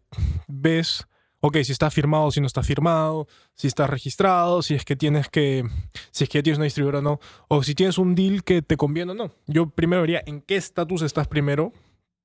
ves, 0.49 1.07
ok, 1.41 1.59
si 1.63 1.73
está 1.73 1.91
firmado, 1.91 2.31
si 2.31 2.41
no 2.41 2.47
está 2.47 2.63
firmado, 2.63 3.27
si 3.55 3.67
está 3.67 3.87
registrado, 3.87 4.63
si 4.63 4.75
es 4.75 4.85
que 4.85 4.97
tienes 4.97 5.29
que, 5.29 5.65
si 6.11 6.25
es 6.25 6.31
que 6.31 6.43
tienes 6.43 6.59
una 6.59 6.65
distribuidora 6.65 6.99
o 6.99 7.03
no, 7.03 7.21
o 7.49 7.63
si 7.63 7.75
tienes 7.75 7.99
un 7.99 8.15
deal 8.15 8.43
que 8.45 8.63
te 8.63 8.77
conviene 8.77 9.13
o 9.13 9.15
no. 9.15 9.33
Yo 9.47 9.69
primero 9.71 10.03
vería 10.03 10.23
en 10.27 10.41
qué 10.41 10.57
estatus 10.57 11.03
estás 11.03 11.29
primero 11.29 11.73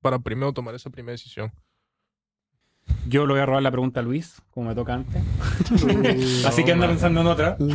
para 0.00 0.18
primero 0.18 0.52
tomar 0.52 0.74
esa 0.74 0.90
primera 0.90 1.12
decisión. 1.12 1.52
Yo 3.06 3.26
le 3.26 3.34
voy 3.34 3.42
a 3.42 3.46
robar 3.46 3.62
la 3.62 3.70
pregunta 3.70 4.00
a 4.00 4.02
Luis, 4.02 4.42
como 4.50 4.68
me 4.68 4.74
toca 4.74 4.94
antes. 4.94 5.22
Así 6.46 6.64
que 6.64 6.72
anda 6.72 6.88
pensando 6.88 7.20
en 7.20 7.26
otra. 7.26 7.56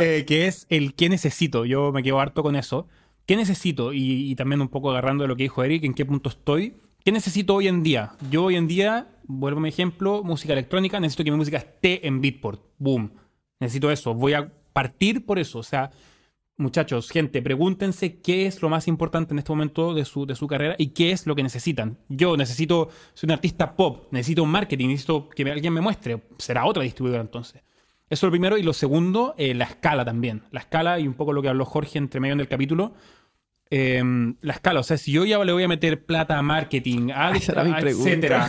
Eh, 0.00 0.24
que 0.26 0.46
es 0.46 0.66
el 0.68 0.94
qué 0.94 1.08
necesito. 1.08 1.64
Yo 1.64 1.92
me 1.92 2.02
quedo 2.02 2.20
harto 2.20 2.42
con 2.42 2.56
eso. 2.56 2.88
¿Qué 3.24 3.36
necesito? 3.36 3.92
Y, 3.92 4.30
y 4.30 4.34
también 4.34 4.60
un 4.60 4.68
poco 4.68 4.90
agarrando 4.90 5.22
de 5.22 5.28
lo 5.28 5.36
que 5.36 5.44
dijo 5.44 5.62
Eric, 5.62 5.84
en 5.84 5.94
qué 5.94 6.04
punto 6.04 6.28
estoy. 6.28 6.76
¿Qué 7.06 7.12
necesito 7.12 7.54
hoy 7.54 7.68
en 7.68 7.84
día? 7.84 8.16
Yo 8.32 8.42
hoy 8.42 8.56
en 8.56 8.66
día, 8.66 9.06
vuelvo 9.28 9.60
a 9.60 9.62
mi 9.62 9.68
ejemplo, 9.68 10.24
música 10.24 10.54
electrónica, 10.54 10.98
necesito 10.98 11.22
que 11.22 11.30
mi 11.30 11.36
música 11.36 11.58
esté 11.58 12.04
en 12.04 12.20
Beatport. 12.20 12.60
Boom. 12.78 13.12
Necesito 13.60 13.92
eso. 13.92 14.12
Voy 14.12 14.32
a 14.32 14.52
partir 14.72 15.24
por 15.24 15.38
eso. 15.38 15.60
O 15.60 15.62
sea, 15.62 15.92
muchachos, 16.56 17.08
gente, 17.08 17.42
pregúntense 17.42 18.20
qué 18.20 18.46
es 18.46 18.60
lo 18.60 18.68
más 18.68 18.88
importante 18.88 19.34
en 19.34 19.38
este 19.38 19.52
momento 19.52 19.94
de 19.94 20.04
su, 20.04 20.26
de 20.26 20.34
su 20.34 20.48
carrera 20.48 20.74
y 20.78 20.88
qué 20.88 21.12
es 21.12 21.28
lo 21.28 21.36
que 21.36 21.44
necesitan. 21.44 21.96
Yo 22.08 22.36
necesito, 22.36 22.88
soy 23.14 23.28
un 23.28 23.34
artista 23.34 23.76
pop, 23.76 24.08
necesito 24.10 24.42
un 24.42 24.50
marketing, 24.50 24.88
necesito 24.88 25.28
que 25.28 25.48
alguien 25.48 25.74
me 25.74 25.80
muestre. 25.80 26.24
Será 26.38 26.66
otra 26.66 26.82
distribuidora 26.82 27.22
entonces. 27.22 27.62
Eso 28.10 28.26
es 28.26 28.28
lo 28.28 28.30
primero. 28.32 28.58
Y 28.58 28.64
lo 28.64 28.72
segundo, 28.72 29.36
eh, 29.38 29.54
la 29.54 29.66
escala 29.66 30.04
también. 30.04 30.42
La 30.50 30.58
escala 30.58 30.98
y 30.98 31.06
un 31.06 31.14
poco 31.14 31.32
lo 31.32 31.40
que 31.40 31.50
habló 31.50 31.66
Jorge 31.66 31.98
entre 31.98 32.18
medio 32.18 32.34
del 32.34 32.48
capítulo. 32.48 32.94
Eh, 33.70 34.00
la 34.42 34.52
escala, 34.52 34.80
o 34.80 34.82
sea, 34.84 34.96
si 34.96 35.10
yo 35.10 35.24
ya 35.24 35.42
le 35.44 35.52
voy 35.52 35.64
a 35.64 35.68
meter 35.68 36.04
plata 36.04 36.38
a 36.38 36.42
marketing, 36.42 37.10
a, 37.10 37.28
a 37.28 37.36
etcétera, 37.36 38.48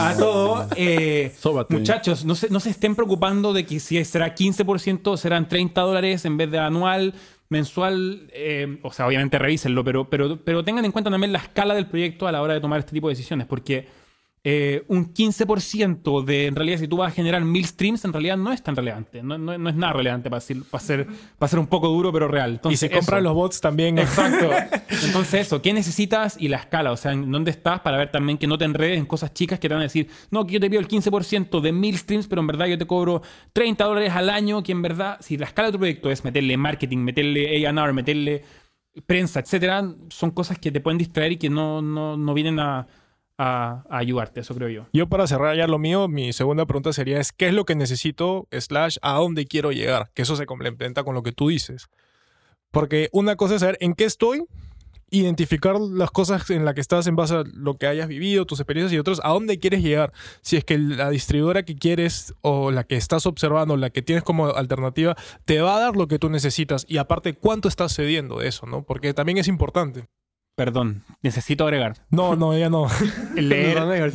a 0.00 0.16
todo, 0.18 0.68
eh, 0.74 1.32
muchachos, 1.68 2.24
no 2.24 2.34
se, 2.34 2.50
no 2.50 2.58
se 2.58 2.70
estén 2.70 2.96
preocupando 2.96 3.52
de 3.52 3.64
que 3.64 3.78
si 3.78 4.04
será 4.04 4.34
15% 4.34 5.06
o 5.06 5.16
serán 5.16 5.48
30 5.48 5.80
dólares 5.80 6.24
en 6.24 6.36
vez 6.36 6.50
de 6.50 6.58
anual, 6.58 7.14
mensual, 7.50 8.28
eh, 8.32 8.78
o 8.82 8.92
sea, 8.92 9.06
obviamente 9.06 9.38
revísenlo, 9.38 9.84
pero, 9.84 10.10
pero, 10.10 10.38
pero 10.44 10.64
tengan 10.64 10.84
en 10.84 10.92
cuenta 10.92 11.10
también 11.10 11.32
la 11.32 11.38
escala 11.38 11.74
del 11.74 11.86
proyecto 11.86 12.26
a 12.26 12.32
la 12.32 12.42
hora 12.42 12.54
de 12.54 12.60
tomar 12.60 12.80
este 12.80 12.92
tipo 12.92 13.08
de 13.08 13.14
decisiones, 13.14 13.46
porque 13.46 13.86
eh, 14.50 14.82
un 14.88 15.12
15% 15.12 16.24
de, 16.24 16.46
en 16.46 16.56
realidad, 16.56 16.78
si 16.78 16.88
tú 16.88 16.96
vas 16.96 17.12
a 17.12 17.14
generar 17.14 17.44
mil 17.44 17.66
streams, 17.66 18.02
en 18.06 18.14
realidad 18.14 18.38
no 18.38 18.50
es 18.50 18.62
tan 18.62 18.74
relevante, 18.76 19.22
no, 19.22 19.36
no- 19.36 19.58
no 19.58 19.68
es 19.68 19.76
nada 19.76 19.92
relevante 19.92 20.30
para, 20.30 20.40
decir- 20.40 20.64
para, 20.70 20.82
ser, 20.82 21.06
para 21.38 21.50
ser 21.50 21.58
un 21.58 21.66
poco 21.66 21.88
duro, 21.88 22.10
pero 22.12 22.28
real. 22.28 22.58
y 22.70 22.76
se 22.78 22.88
compran 22.88 23.18
eso. 23.18 23.24
los 23.24 23.34
bots 23.34 23.60
también. 23.60 23.98
Exacto. 23.98 24.48
Entonces 25.04 25.46
eso, 25.46 25.60
¿qué 25.60 25.74
necesitas? 25.74 26.36
Y 26.40 26.48
la 26.48 26.56
escala, 26.56 26.92
o 26.92 26.96
sea, 26.96 27.12
en 27.12 27.30
dónde 27.30 27.50
estás 27.50 27.80
para 27.80 27.98
ver 27.98 28.10
también 28.10 28.38
que 28.38 28.46
no 28.46 28.56
te 28.56 28.64
enredes 28.64 28.98
en 28.98 29.04
cosas 29.04 29.34
chicas 29.34 29.58
que 29.58 29.68
te 29.68 29.74
van 29.74 29.80
a 29.82 29.84
decir, 29.84 30.08
no, 30.30 30.46
que 30.46 30.54
yo 30.54 30.60
te 30.60 30.70
pido 30.70 30.80
el 30.80 30.88
15% 30.88 31.60
de 31.60 31.72
mil 31.72 31.98
streams, 31.98 32.26
pero 32.26 32.40
en 32.40 32.46
verdad 32.46 32.66
yo 32.66 32.78
te 32.78 32.86
cobro 32.86 33.20
30 33.52 33.84
dólares 33.84 34.12
al 34.12 34.30
año, 34.30 34.62
que 34.62 34.72
en 34.72 34.80
verdad, 34.80 35.18
si 35.20 35.36
la 35.36 35.44
escala 35.44 35.68
de 35.68 35.72
tu 35.72 35.78
proyecto 35.78 36.10
es 36.10 36.24
meterle 36.24 36.56
marketing, 36.56 36.98
meterle 36.98 37.66
A&R, 37.66 37.92
meterle 37.92 38.44
prensa, 39.06 39.40
etcétera, 39.40 39.84
son 40.08 40.30
cosas 40.30 40.58
que 40.58 40.72
te 40.72 40.80
pueden 40.80 40.96
distraer 40.98 41.32
y 41.32 41.36
que 41.36 41.50
no, 41.50 41.82
no, 41.82 42.16
no 42.16 42.34
vienen 42.34 42.58
a, 42.60 42.86
a- 43.38 43.84
ayudarte, 43.88 44.40
eso 44.40 44.54
creo 44.54 44.68
yo. 44.68 44.86
Yo 44.92 45.08
para 45.08 45.26
cerrar 45.26 45.56
ya 45.56 45.66
lo 45.66 45.78
mío, 45.78 46.08
mi 46.08 46.32
segunda 46.32 46.66
pregunta 46.66 46.92
sería 46.92 47.18
es 47.20 47.32
¿qué 47.32 47.48
es 47.48 47.54
lo 47.54 47.64
que 47.64 47.74
necesito 47.76 48.46
slash 48.52 48.96
a 49.00 49.14
dónde 49.14 49.46
quiero 49.46 49.72
llegar? 49.72 50.10
Que 50.14 50.22
eso 50.22 50.36
se 50.36 50.44
complementa 50.46 51.04
con 51.04 51.14
lo 51.14 51.22
que 51.22 51.32
tú 51.32 51.48
dices. 51.48 51.86
Porque 52.70 53.08
una 53.12 53.36
cosa 53.36 53.54
es 53.54 53.60
saber 53.60 53.78
en 53.80 53.94
qué 53.94 54.04
estoy, 54.04 54.44
identificar 55.10 55.80
las 55.80 56.10
cosas 56.10 56.50
en 56.50 56.66
las 56.66 56.74
que 56.74 56.82
estás 56.82 57.06
en 57.06 57.16
base 57.16 57.34
a 57.36 57.44
lo 57.54 57.78
que 57.78 57.86
hayas 57.86 58.08
vivido, 58.08 58.44
tus 58.44 58.60
experiencias 58.60 58.92
y 58.94 58.98
otros, 58.98 59.20
a 59.24 59.30
dónde 59.30 59.58
quieres 59.58 59.82
llegar. 59.82 60.12
Si 60.42 60.56
es 60.58 60.64
que 60.64 60.76
la 60.76 61.08
distribuidora 61.08 61.62
que 61.62 61.76
quieres 61.76 62.34
o 62.42 62.70
la 62.70 62.84
que 62.84 62.96
estás 62.96 63.24
observando, 63.24 63.76
la 63.78 63.88
que 63.88 64.02
tienes 64.02 64.22
como 64.22 64.48
alternativa, 64.48 65.16
te 65.46 65.60
va 65.62 65.76
a 65.76 65.80
dar 65.80 65.96
lo 65.96 66.08
que 66.08 66.18
tú 66.18 66.28
necesitas 66.28 66.84
y 66.88 66.98
aparte 66.98 67.32
cuánto 67.32 67.68
estás 67.68 67.94
cediendo 67.94 68.40
de 68.40 68.48
eso, 68.48 68.66
¿no? 68.66 68.82
Porque 68.82 69.14
también 69.14 69.38
es 69.38 69.48
importante. 69.48 70.04
Perdón, 70.58 71.04
necesito 71.22 71.62
agregar. 71.62 71.94
No, 72.10 72.34
no, 72.34 72.58
ya 72.58 72.68
no. 72.68 72.88
Leer, 73.36 73.76
van 73.76 73.84
a 73.84 73.86
Voy 73.86 74.00
a 74.00 74.06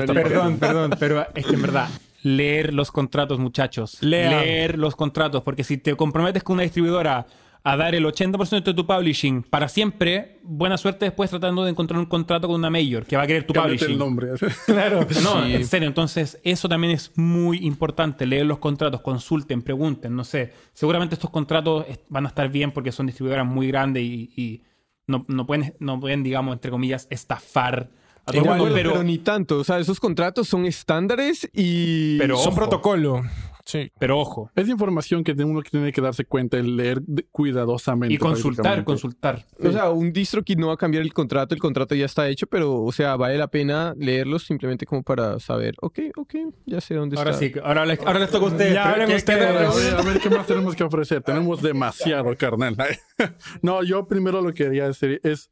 esta. 0.00 0.12
Perdón, 0.12 0.58
perdón, 0.58 0.96
pero 0.98 1.24
es 1.36 1.46
que 1.46 1.54
en 1.54 1.62
verdad, 1.62 1.88
leer 2.24 2.74
los 2.74 2.90
contratos, 2.90 3.38
muchachos. 3.38 3.98
Lean. 4.00 4.30
Leer 4.30 4.76
los 4.76 4.96
contratos, 4.96 5.44
porque 5.44 5.62
si 5.62 5.78
te 5.78 5.94
comprometes 5.94 6.42
con 6.42 6.54
una 6.54 6.64
distribuidora 6.64 7.28
a 7.62 7.76
dar 7.76 7.94
el 7.94 8.04
80% 8.04 8.64
de 8.64 8.74
tu 8.74 8.84
publishing 8.84 9.44
para 9.44 9.68
siempre, 9.68 10.40
buena 10.42 10.76
suerte 10.76 11.04
después 11.04 11.30
tratando 11.30 11.62
de 11.62 11.70
encontrar 11.70 12.00
un 12.00 12.06
contrato 12.06 12.48
con 12.48 12.56
una 12.56 12.68
mayor 12.68 13.06
que 13.06 13.16
va 13.16 13.22
a 13.22 13.26
querer 13.28 13.46
tu 13.46 13.54
Cámbiate 13.54 13.84
publishing. 13.86 13.92
el 13.92 13.98
nombre. 14.00 14.30
Claro, 14.66 15.06
no, 15.22 15.44
Sí. 15.44 15.54
en 15.54 15.64
serio. 15.64 15.86
Entonces, 15.86 16.40
eso 16.42 16.68
también 16.68 16.92
es 16.92 17.12
muy 17.14 17.58
importante. 17.64 18.26
Leer 18.26 18.46
los 18.46 18.58
contratos, 18.58 19.00
consulten, 19.00 19.62
pregunten, 19.62 20.16
no 20.16 20.24
sé. 20.24 20.52
Seguramente 20.72 21.14
estos 21.14 21.30
contratos 21.30 21.86
van 22.08 22.24
a 22.26 22.30
estar 22.30 22.48
bien 22.50 22.72
porque 22.72 22.90
son 22.90 23.06
distribuidoras 23.06 23.46
muy 23.46 23.68
grandes 23.68 24.02
y, 24.02 24.32
y 24.36 24.62
no, 25.18 25.24
no 25.28 25.46
pueden, 25.46 25.74
no 25.78 26.00
pueden, 26.00 26.22
digamos, 26.24 26.54
entre 26.54 26.70
comillas, 26.70 27.06
estafar 27.10 27.88
a 28.26 28.32
todo 28.32 28.42
el 28.42 28.48
mundo, 28.48 28.74
pero, 28.74 28.90
pero, 28.92 29.02
ni 29.04 29.18
tanto. 29.18 29.58
O 29.58 29.64
sea, 29.64 29.78
esos 29.78 30.00
contratos 30.00 30.48
son 30.48 30.64
estándares 30.66 31.48
y. 31.52 32.18
Pero- 32.18 32.36
Son 32.38 32.48
ojo. 32.48 32.56
protocolo. 32.56 33.22
Sí. 33.64 33.90
pero 33.98 34.18
ojo. 34.18 34.50
Es 34.56 34.68
información 34.68 35.22
que 35.24 35.32
uno 35.32 35.62
tiene 35.62 35.92
que 35.92 36.00
darse 36.00 36.24
cuenta 36.24 36.58
y 36.58 36.62
leer 36.62 37.02
cuidadosamente. 37.30 38.14
Y 38.14 38.18
consultar, 38.18 38.84
consultar. 38.84 39.46
O 39.62 39.70
sea, 39.70 39.90
un 39.90 40.12
DistroKid 40.12 40.58
no 40.58 40.68
va 40.68 40.74
a 40.74 40.76
cambiar 40.76 41.02
el 41.02 41.12
contrato, 41.12 41.54
el 41.54 41.60
contrato 41.60 41.94
ya 41.94 42.06
está 42.06 42.28
hecho, 42.28 42.46
pero, 42.46 42.82
o 42.82 42.92
sea, 42.92 43.16
vale 43.16 43.38
la 43.38 43.48
pena 43.48 43.94
leerlos 43.96 44.44
simplemente 44.44 44.84
como 44.86 45.02
para 45.02 45.38
saber, 45.38 45.74
ok, 45.80 45.98
ok, 46.16 46.34
ya 46.66 46.80
sé 46.80 46.94
dónde 46.94 47.16
Ahora 47.16 47.30
está. 47.30 47.40
sí, 47.46 47.52
ahora 47.62 47.86
les, 47.86 48.00
ahora 48.00 48.18
les 48.18 48.30
toca 48.30 48.46
a 48.46 48.48
ustedes. 48.48 48.74
Ya 48.74 48.90
hablen 48.90 49.08
¿qué- 49.08 49.16
ustedes. 49.16 49.38
qué- 49.38 49.44
A 49.46 49.70
ver, 49.74 49.94
a 49.94 50.02
ver, 50.02 50.18
¿qué 50.20 50.30
más 50.30 50.46
tenemos 50.46 50.74
que 50.76 50.84
ofrecer? 50.84 51.22
Tenemos 51.22 51.62
demasiado, 51.62 52.36
carnal. 52.36 52.76
No, 53.62 53.82
yo 53.84 54.06
primero 54.08 54.40
lo 54.40 54.52
que 54.52 54.64
quería 54.64 54.86
decir 54.86 55.20
es 55.22 55.50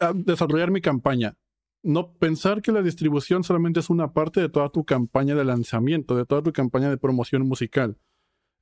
ah, 0.00 0.12
desarrollar 0.14 0.70
mi 0.70 0.80
campaña. 0.80 1.34
No 1.82 2.12
pensar 2.12 2.60
que 2.60 2.72
la 2.72 2.82
distribución 2.82 3.42
solamente 3.42 3.80
es 3.80 3.88
una 3.88 4.12
parte 4.12 4.40
de 4.40 4.48
toda 4.48 4.68
tu 4.68 4.84
campaña 4.84 5.34
de 5.34 5.44
lanzamiento, 5.44 6.14
de 6.14 6.26
toda 6.26 6.42
tu 6.42 6.52
campaña 6.52 6.90
de 6.90 6.98
promoción 6.98 7.46
musical. 7.46 7.96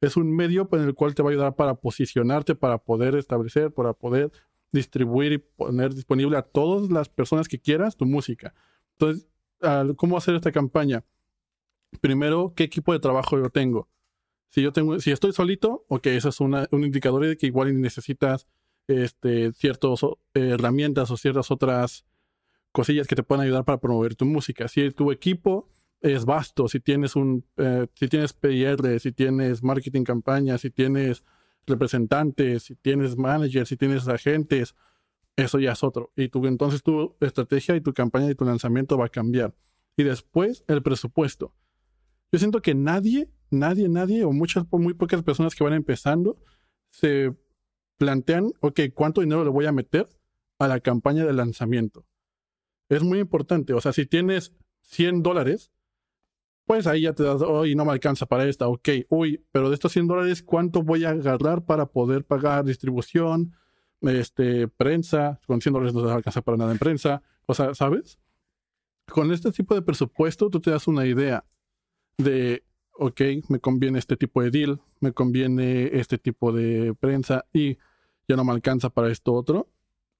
Es 0.01 0.17
un 0.17 0.35
medio 0.35 0.69
en 0.73 0.83
el 0.83 0.95
cual 0.95 1.15
te 1.15 1.23
va 1.23 1.31
a 1.31 1.33
ayudar 1.33 1.57
para 1.57 1.75
posicionarte, 1.75 2.55
para 2.55 2.79
poder 2.79 3.17
establecer, 3.17 3.73
para 3.73 3.93
poder 3.93 4.31
distribuir 4.71 5.33
y 5.33 5.39
poner 5.39 5.95
disponible 5.95 6.37
a 6.37 6.43
todas 6.43 6.91
las 6.91 7.09
personas 7.09 7.49
que 7.49 7.59
quieras 7.59 7.97
tu 7.97 8.07
música. 8.07 8.55
Entonces, 8.93 9.27
¿cómo 9.97 10.17
hacer 10.17 10.37
esta 10.37 10.53
campaña? 10.53 11.05
Primero, 12.01 12.53
¿qué 12.55 12.65
equipo 12.65 12.93
de 12.93 13.01
trabajo 13.01 13.39
yo 13.39 13.51
tengo? 13.51 13.89
Si 14.51 14.63
yo 14.63 14.73
tengo, 14.73 15.01
si 15.01 15.11
estoy 15.11 15.33
solito, 15.33 15.85
ok, 15.89 16.07
eso 16.07 16.29
es 16.29 16.41
una- 16.41 16.69
un 16.71 16.85
indicador 16.85 17.27
de 17.27 17.37
que 17.37 17.47
igual 17.47 17.81
necesitas 17.81 18.47
este, 18.87 19.53
ciertas 19.53 20.01
herramientas 20.33 21.11
o 21.11 21.17
ciertas 21.19 21.51
otras 21.51 22.07
cosillas 22.79 23.09
que 23.09 23.17
te 23.17 23.25
pueden 23.25 23.43
ayudar 23.43 23.65
para 23.65 23.79
promover 23.79 24.15
tu 24.15 24.25
música. 24.25 24.69
Si 24.69 24.93
tu 24.93 25.11
equipo 25.11 25.69
es 26.01 26.25
vasto, 26.25 26.69
si 26.69 26.79
tienes 26.79 27.17
un, 27.17 27.45
eh, 27.57 27.89
si 27.93 28.07
tienes 28.07 28.33
PR, 28.33 29.01
si 29.01 29.11
tienes 29.11 29.65
marketing 29.65 30.05
campaña, 30.05 30.59
si 30.59 30.71
tienes 30.71 31.25
representantes, 31.67 32.63
si 32.63 32.77
tienes 32.77 33.17
managers, 33.17 33.69
si 33.69 33.77
tienes 33.77 34.07
agentes, 34.07 34.77
eso 35.35 35.59
ya 35.59 35.73
es 35.73 35.83
otro. 35.83 36.13
Y 36.15 36.29
tú, 36.29 36.47
entonces 36.47 36.85
tu 36.85 37.17
estrategia 37.21 37.75
y 37.75 37.81
tu 37.81 37.93
campaña 37.93 38.31
y 38.31 38.37
tu 38.37 38.45
lanzamiento 38.45 38.97
va 38.97 39.07
a 39.07 39.09
cambiar. 39.09 39.57
Y 39.97 40.05
después 40.05 40.63
el 40.69 40.81
presupuesto. 40.81 41.53
Yo 42.31 42.39
siento 42.39 42.63
que 42.63 42.77
nadie, 42.77 43.29
nadie, 43.51 43.89
nadie, 43.89 44.23
o 44.23 44.31
muchas, 44.31 44.67
muy 44.71 44.95
pocas 44.95 45.25
personas 45.25 45.57
que 45.57 45.65
van 45.65 45.73
empezando, 45.73 46.39
se 46.91 47.35
plantean, 47.97 48.53
ok, 48.61 48.83
¿cuánto 48.95 49.21
dinero 49.21 49.43
le 49.43 49.51
voy 49.51 49.67
a 49.67 49.73
meter 49.73 50.09
a 50.61 50.69
la 50.69 50.79
campaña 50.79 51.27
de 51.27 51.33
lanzamiento? 51.33 52.07
Es 52.89 53.03
muy 53.03 53.19
importante. 53.19 53.73
O 53.75 53.81
sea, 53.81 53.93
si 53.93 54.07
tienes 54.07 54.53
100 54.83 55.23
dólares, 55.23 55.71
pues 56.65 56.87
ahí 56.87 57.03
ya 57.03 57.15
te 57.15 57.23
das, 57.23 57.41
hoy 57.43 57.75
no 57.75 57.85
me 57.85 57.93
alcanza 57.93 58.27
para 58.27 58.47
esta, 58.47 58.69
ok, 58.69 58.89
uy, 59.09 59.43
pero 59.53 59.71
de 59.71 59.75
estos 59.75 59.93
100 59.93 60.07
dólares, 60.07 60.43
¿cuánto 60.43 60.83
voy 60.83 61.05
a 61.05 61.11
agarrar 61.11 61.65
para 61.65 61.87
poder 61.87 62.25
pagar 62.25 62.65
distribución, 62.65 63.55
este, 64.03 64.69
prensa? 64.69 65.41
Con 65.47 65.63
100 65.63 65.73
dólares 65.73 65.95
no 65.95 66.05
te 66.05 66.13
alcanza 66.13 66.43
para 66.43 66.59
nada 66.59 66.73
en 66.73 66.79
prensa. 66.79 67.23
O 67.47 67.55
sea, 67.55 67.75
¿sabes? 67.75 68.19
Con 69.11 69.33
este 69.33 69.51
tipo 69.51 69.75
de 69.75 69.81
presupuesto, 69.83 70.51
tú 70.51 70.61
te 70.61 70.71
das 70.71 70.87
una 70.87 71.07
idea 71.07 71.45
de, 72.19 72.65
ok, 72.93 73.21
me 73.49 73.61
conviene 73.61 73.99
este 73.99 74.19
tipo 74.19 74.43
de 74.43 74.51
deal, 74.51 74.81
me 75.01 75.13
conviene 75.13 75.99
este 75.99 76.19
tipo 76.19 76.53
de 76.53 76.95
prensa 77.01 77.47
y 77.53 77.79
ya 78.29 78.37
no 78.37 78.45
me 78.45 78.53
alcanza 78.53 78.91
para 78.91 79.11
esto 79.11 79.33
otro. 79.33 79.71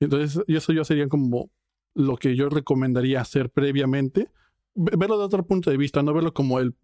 Entonces, 0.01 0.43
eso 0.47 0.73
yo 0.73 0.85
sería 0.85 1.09
como 1.09 1.51
lo 1.95 2.17
que 2.17 2.37
yo 2.37 2.49
recomendaría 2.49 3.21
hacer 3.21 3.51
previamente. 3.51 4.29
Ve- 4.75 4.93
Verlo 4.97 5.19
de 5.19 5.25
otro 5.25 5.45
punto 5.47 5.71
de 5.71 5.77
vista, 5.77 6.03
no 6.03 6.13
verlo 6.15 6.33
como 6.35 6.61
el, 6.61 6.75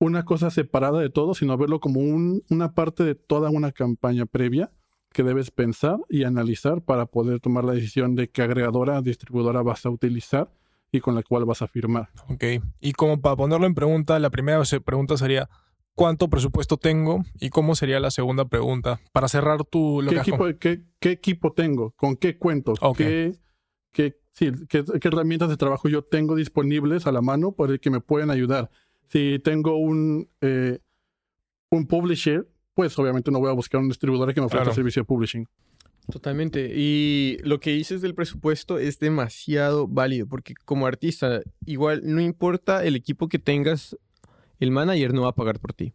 una 0.00 0.24
cosa 0.24 0.50
separada 0.50 1.00
de 1.00 1.10
todo, 1.10 1.34
sino 1.34 1.56
verlo 1.56 1.80
como 1.80 2.00
un- 2.00 2.42
una 2.50 2.74
parte 2.74 3.04
de 3.04 3.14
toda 3.14 3.50
una 3.50 3.72
campaña 3.72 4.26
previa 4.26 4.70
que 5.12 5.22
debes 5.22 5.50
pensar 5.50 5.98
y 6.08 6.24
analizar 6.24 6.82
para 6.82 7.06
poder 7.06 7.38
tomar 7.40 7.64
la 7.64 7.74
decisión 7.74 8.14
de 8.16 8.30
qué 8.30 8.42
agregadora, 8.42 9.00
distribuidora 9.02 9.62
vas 9.62 9.84
a 9.84 9.90
utilizar 9.90 10.50
y 10.90 11.00
con 11.00 11.14
la 11.14 11.22
cual 11.22 11.44
vas 11.44 11.62
a 11.62 11.68
firmar. 11.68 12.08
Ok. 12.28 12.44
Y 12.80 12.92
como 12.92 13.20
para 13.20 13.36
ponerlo 13.36 13.66
en 13.66 13.74
pregunta, 13.74 14.18
la 14.18 14.30
primera 14.30 14.62
pregunta 14.84 15.16
sería 15.16 15.48
¿cuánto 15.94 16.28
presupuesto 16.28 16.76
tengo? 16.76 17.24
¿Y 17.40 17.50
cómo 17.50 17.74
sería 17.74 18.00
la 18.00 18.10
segunda 18.10 18.44
pregunta? 18.46 19.00
Para 19.12 19.28
cerrar 19.28 19.64
tu... 19.64 20.02
Lo 20.02 20.08
¿Qué 20.10 20.16
que 20.16 20.20
equipo, 20.22 20.44
qué, 20.58 20.82
qué 21.00 21.10
equipo 21.10 21.52
tengo? 21.52 21.92
¿Con 21.92 22.16
qué 22.16 22.38
cuento? 22.38 22.74
¿Qué, 22.96 23.36
qué, 23.92 24.16
sí, 24.32 24.50
qué- 24.68 24.84
qué 25.00 25.08
herramientas 25.08 25.48
de 25.50 25.56
trabajo 25.56 25.88
yo 25.88 26.02
tengo 26.02 26.34
disponibles 26.34 27.06
a 27.06 27.12
la 27.12 27.20
mano 27.20 27.52
por 27.52 27.70
el 27.70 27.80
que 27.80 27.90
me 27.90 28.00
pueden 28.00 28.30
ayudar? 28.30 28.70
Si 29.08 29.38
tengo 29.44 29.76
un, 29.76 30.28
eh, 30.40 30.78
un 31.70 31.86
publisher, 31.86 32.48
pues 32.74 32.98
obviamente 32.98 33.30
no 33.30 33.38
voy 33.40 33.50
a 33.50 33.54
buscar 33.54 33.80
un 33.80 33.88
distribuidor 33.88 34.32
que 34.32 34.40
me 34.40 34.46
ofrezca 34.46 34.64
Claro. 34.64 34.74
servicio 34.74 35.02
de 35.02 35.06
publishing. 35.06 35.46
Totalmente. 36.10 36.72
Y 36.74 37.36
lo 37.44 37.60
que 37.60 37.70
dices 37.72 38.00
del 38.02 38.14
presupuesto 38.14 38.78
es 38.78 38.98
demasiado 38.98 39.86
válido, 39.86 40.26
porque 40.26 40.54
como 40.64 40.86
artista, 40.86 41.42
igual 41.64 42.00
no 42.04 42.20
importa 42.20 42.84
el 42.84 42.96
equipo 42.96 43.28
que 43.28 43.38
tengas, 43.38 43.96
el 44.62 44.70
manager 44.70 45.12
no 45.12 45.22
va 45.22 45.30
a 45.30 45.34
pagar 45.34 45.58
por 45.58 45.72
ti. 45.72 45.92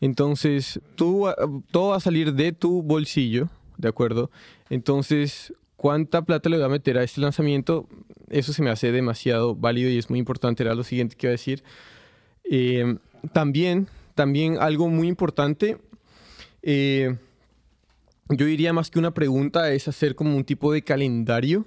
Entonces, 0.00 0.80
tú, 0.94 1.28
ah, 1.28 1.36
todo 1.70 1.90
va 1.90 1.96
a 1.96 2.00
salir 2.00 2.32
de 2.32 2.52
tu 2.52 2.82
bolsillo, 2.82 3.50
¿de 3.76 3.88
acuerdo? 3.88 4.30
Entonces, 4.70 5.52
¿cuánta 5.76 6.22
plata 6.22 6.48
le 6.48 6.56
voy 6.56 6.64
a 6.64 6.70
meter 6.70 6.96
a 6.96 7.02
este 7.02 7.20
lanzamiento? 7.20 7.86
Eso 8.30 8.54
se 8.54 8.62
me 8.62 8.70
hace 8.70 8.92
demasiado 8.92 9.54
válido 9.54 9.90
y 9.90 9.98
es 9.98 10.08
muy 10.08 10.18
importante. 10.18 10.62
Era 10.62 10.74
lo 10.74 10.84
siguiente 10.84 11.16
que 11.16 11.26
iba 11.26 11.32
a 11.32 11.32
decir. 11.32 11.62
Eh, 12.44 12.96
también, 13.34 13.88
también 14.14 14.56
algo 14.58 14.88
muy 14.88 15.08
importante. 15.08 15.76
Eh, 16.62 17.14
yo 18.30 18.46
diría 18.46 18.72
más 18.72 18.90
que 18.90 18.98
una 18.98 19.12
pregunta 19.12 19.70
es 19.70 19.86
hacer 19.86 20.14
como 20.14 20.34
un 20.34 20.44
tipo 20.44 20.72
de 20.72 20.82
calendario 20.82 21.66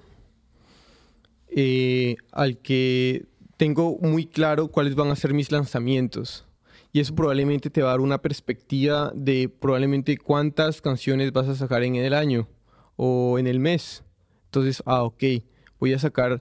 eh, 1.56 2.16
al 2.32 2.58
que 2.58 3.26
tengo 3.56 3.98
muy 4.00 4.26
claro 4.26 4.68
cuáles 4.68 4.94
van 4.94 5.10
a 5.10 5.16
ser 5.16 5.34
mis 5.34 5.52
lanzamientos. 5.52 6.46
Y 6.92 7.00
eso 7.00 7.14
probablemente 7.14 7.70
te 7.70 7.82
va 7.82 7.88
a 7.88 7.90
dar 7.92 8.00
una 8.00 8.22
perspectiva 8.22 9.12
de 9.14 9.48
probablemente 9.48 10.16
cuántas 10.16 10.80
canciones 10.80 11.32
vas 11.32 11.48
a 11.48 11.56
sacar 11.56 11.82
en 11.82 11.96
el 11.96 12.14
año 12.14 12.48
o 12.96 13.38
en 13.38 13.48
el 13.48 13.58
mes. 13.58 14.04
Entonces, 14.46 14.82
ah, 14.86 15.02
ok, 15.02 15.24
voy 15.80 15.92
a 15.92 15.98
sacar, 15.98 16.40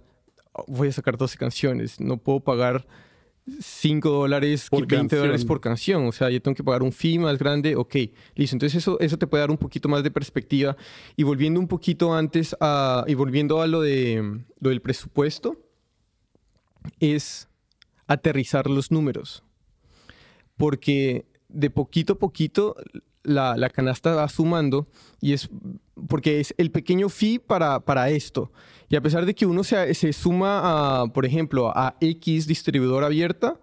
voy 0.67 0.89
a 0.89 0.91
sacar 0.91 1.17
12 1.17 1.37
canciones. 1.37 1.99
No 1.99 2.17
puedo 2.17 2.39
pagar 2.39 2.85
5 3.59 4.09
dólares, 4.09 4.67
Por 4.69 4.87
20 4.87 5.15
dólares 5.15 5.43
por 5.43 5.59
canción. 5.59 6.05
O 6.05 6.11
sea, 6.11 6.29
yo 6.29 6.41
tengo 6.41 6.55
que 6.55 6.63
pagar 6.63 6.83
un 6.83 6.91
fee 6.91 7.17
más 7.17 7.37
grande. 7.39 7.75
Ok, 7.75 7.95
listo. 8.35 8.55
Entonces 8.55 8.75
eso, 8.75 8.99
eso 8.99 9.17
te 9.17 9.27
puede 9.27 9.41
dar 9.41 9.51
un 9.51 9.57
poquito 9.57 9.89
más 9.89 10.03
de 10.03 10.11
perspectiva. 10.11 10.77
Y 11.15 11.23
volviendo 11.23 11.59
un 11.59 11.67
poquito 11.67 12.13
antes 12.13 12.55
a, 12.59 13.03
y 13.07 13.15
volviendo 13.15 13.61
a 13.61 13.67
lo, 13.67 13.81
de, 13.81 14.43
lo 14.59 14.69
del 14.69 14.81
presupuesto, 14.81 15.57
es 16.99 17.47
aterrizar 18.07 18.69
los 18.69 18.91
números. 18.91 19.43
Porque 20.57 21.25
de 21.49 21.69
poquito 21.69 22.13
a 22.13 22.19
poquito 22.19 22.75
la, 23.23 23.55
la 23.57 23.69
canasta 23.69 24.15
va 24.15 24.27
sumando 24.29 24.87
y 25.21 25.33
es 25.33 25.49
porque 26.07 26.39
es 26.39 26.53
el 26.57 26.71
pequeño 26.71 27.09
fee 27.09 27.39
para, 27.39 27.79
para 27.79 28.09
esto. 28.09 28.51
Y 28.89 28.95
a 28.95 29.01
pesar 29.01 29.25
de 29.25 29.33
que 29.33 29.45
uno 29.45 29.63
se, 29.63 29.93
se 29.93 30.11
suma, 30.13 31.01
a, 31.01 31.07
por 31.07 31.25
ejemplo, 31.25 31.71
a 31.75 31.95
X 32.01 32.47
distribuidora 32.47 33.07
abierta, 33.07 33.59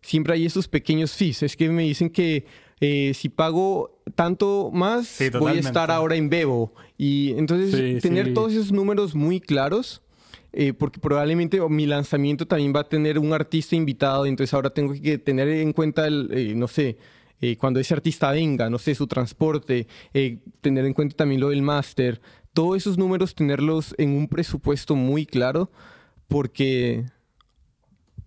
siempre 0.00 0.34
hay 0.34 0.46
esos 0.46 0.68
pequeños 0.68 1.12
fees. 1.12 1.42
Es 1.42 1.56
que 1.56 1.68
me 1.68 1.82
dicen 1.82 2.10
que 2.10 2.46
eh, 2.80 3.12
si 3.14 3.28
pago 3.28 4.00
tanto 4.14 4.70
más, 4.72 5.06
Sí, 5.08 5.30
voy 5.30 5.52
a 5.56 5.60
estar 5.60 5.90
ahora 5.90 6.16
en 6.16 6.28
Bebo. 6.30 6.74
Y 6.96 7.32
entonces 7.32 7.70
Sí, 7.74 8.00
tener 8.00 8.26
sí. 8.28 8.34
todos 8.34 8.52
esos 8.52 8.72
números 8.72 9.14
muy 9.14 9.40
claros, 9.40 10.01
eh, 10.52 10.72
porque 10.72 11.00
probablemente 11.00 11.60
mi 11.68 11.86
lanzamiento 11.86 12.46
también 12.46 12.72
va 12.74 12.80
a 12.80 12.88
tener 12.88 13.18
un 13.18 13.32
artista 13.32 13.74
invitado, 13.74 14.26
entonces 14.26 14.52
ahora 14.54 14.70
tengo 14.70 14.92
que 14.94 15.18
tener 15.18 15.48
en 15.48 15.72
cuenta, 15.72 16.06
el, 16.06 16.28
eh, 16.32 16.54
no 16.54 16.68
sé, 16.68 16.98
eh, 17.40 17.56
cuando 17.56 17.80
ese 17.80 17.94
artista 17.94 18.30
venga, 18.30 18.70
no 18.70 18.78
sé, 18.78 18.94
su 18.94 19.06
transporte, 19.06 19.86
tener 20.60 20.84
en 20.84 20.94
cuenta 20.94 21.16
también 21.16 21.40
lo 21.40 21.48
del 21.48 21.62
máster, 21.62 22.20
todos 22.52 22.76
esos 22.76 22.98
números 22.98 23.34
tenerlos 23.34 23.94
en 23.98 24.10
un 24.10 24.28
presupuesto 24.28 24.94
muy 24.94 25.26
claro, 25.26 25.70
porque 26.28 27.04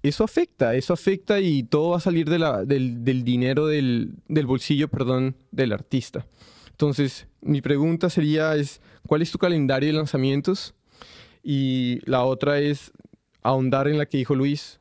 eso 0.04 0.24
afecta, 0.24 0.76
eso 0.76 0.94
afecta 0.94 1.40
y 1.40 1.64
todo 1.64 1.92
va 1.92 1.98
a 1.98 2.02
salir 2.02 2.30
del, 2.30 3.04
del 3.04 3.24
dinero 3.24 3.68
del, 3.68 4.16
del 4.28 4.46
bolsillo, 4.46 4.88
perdón, 4.88 5.36
del 5.52 5.72
artista. 5.72 6.28
Entonces, 6.72 7.28
mi 7.42 7.62
pregunta 7.62 8.10
sería 8.10 8.56
es, 8.56 8.82
¿cuál 9.08 9.22
es 9.22 9.32
tu 9.32 9.38
calendario 9.38 9.88
de 9.88 9.94
lanzamientos? 9.94 10.74
Y 11.48 12.00
la 12.10 12.24
otra 12.24 12.60
es 12.60 12.92
ahondar 13.44 13.88
en 13.88 14.00
la 14.00 14.08
que 14.08 14.18
dijo 14.18 14.34
Luis, 14.34 14.80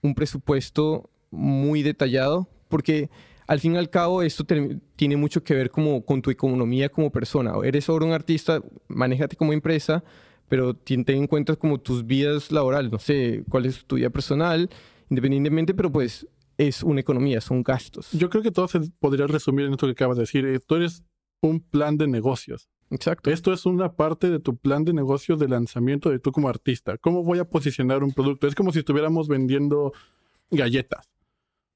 un 0.00 0.14
presupuesto 0.14 1.10
muy 1.32 1.82
detallado, 1.82 2.46
porque 2.68 3.10
al 3.48 3.58
fin 3.58 3.74
y 3.74 3.78
al 3.78 3.90
cabo 3.90 4.22
esto 4.22 4.44
tiene 4.94 5.16
mucho 5.16 5.42
que 5.42 5.54
ver 5.54 5.70
como 5.72 6.04
con 6.04 6.22
tu 6.22 6.30
economía 6.30 6.88
como 6.88 7.10
persona. 7.10 7.52
Eres 7.64 7.88
ahora 7.88 8.06
un 8.06 8.12
artista, 8.12 8.62
manéjate 8.86 9.34
como 9.34 9.52
empresa, 9.52 10.04
pero 10.48 10.72
ten 10.72 11.04
ten 11.04 11.16
en 11.16 11.26
cuenta 11.26 11.56
como 11.56 11.78
tus 11.78 12.06
vidas 12.06 12.52
laborales, 12.52 12.92
no 12.92 13.00
sé 13.00 13.42
cuál 13.48 13.66
es 13.66 13.84
tu 13.84 13.96
vida 13.96 14.10
personal, 14.10 14.70
independientemente, 15.10 15.74
pero 15.74 15.90
pues 15.90 16.28
es 16.58 16.84
una 16.84 17.00
economía, 17.00 17.40
son 17.40 17.64
gastos. 17.64 18.12
Yo 18.12 18.30
creo 18.30 18.44
que 18.44 18.52
todo 18.52 18.68
se 18.68 18.80
podría 19.00 19.26
resumir 19.26 19.66
en 19.66 19.72
esto 19.72 19.86
que 19.86 19.92
acabas 19.92 20.16
de 20.16 20.22
decir. 20.22 20.46
Eh, 20.46 20.60
Tú 20.60 20.76
eres 20.76 21.02
un 21.40 21.58
plan 21.58 21.96
de 21.98 22.06
negocios. 22.06 22.68
Exacto. 22.90 23.30
Esto 23.30 23.52
es 23.52 23.66
una 23.66 23.92
parte 23.92 24.30
de 24.30 24.38
tu 24.38 24.56
plan 24.56 24.84
de 24.84 24.92
negocios 24.92 25.38
de 25.38 25.48
lanzamiento 25.48 26.10
de 26.10 26.18
tú 26.18 26.32
como 26.32 26.48
artista. 26.48 26.96
¿Cómo 26.98 27.22
voy 27.22 27.38
a 27.38 27.44
posicionar 27.44 28.02
un 28.02 28.12
producto? 28.12 28.46
Es 28.46 28.54
como 28.54 28.72
si 28.72 28.80
estuviéramos 28.80 29.28
vendiendo 29.28 29.92
galletas. 30.50 31.12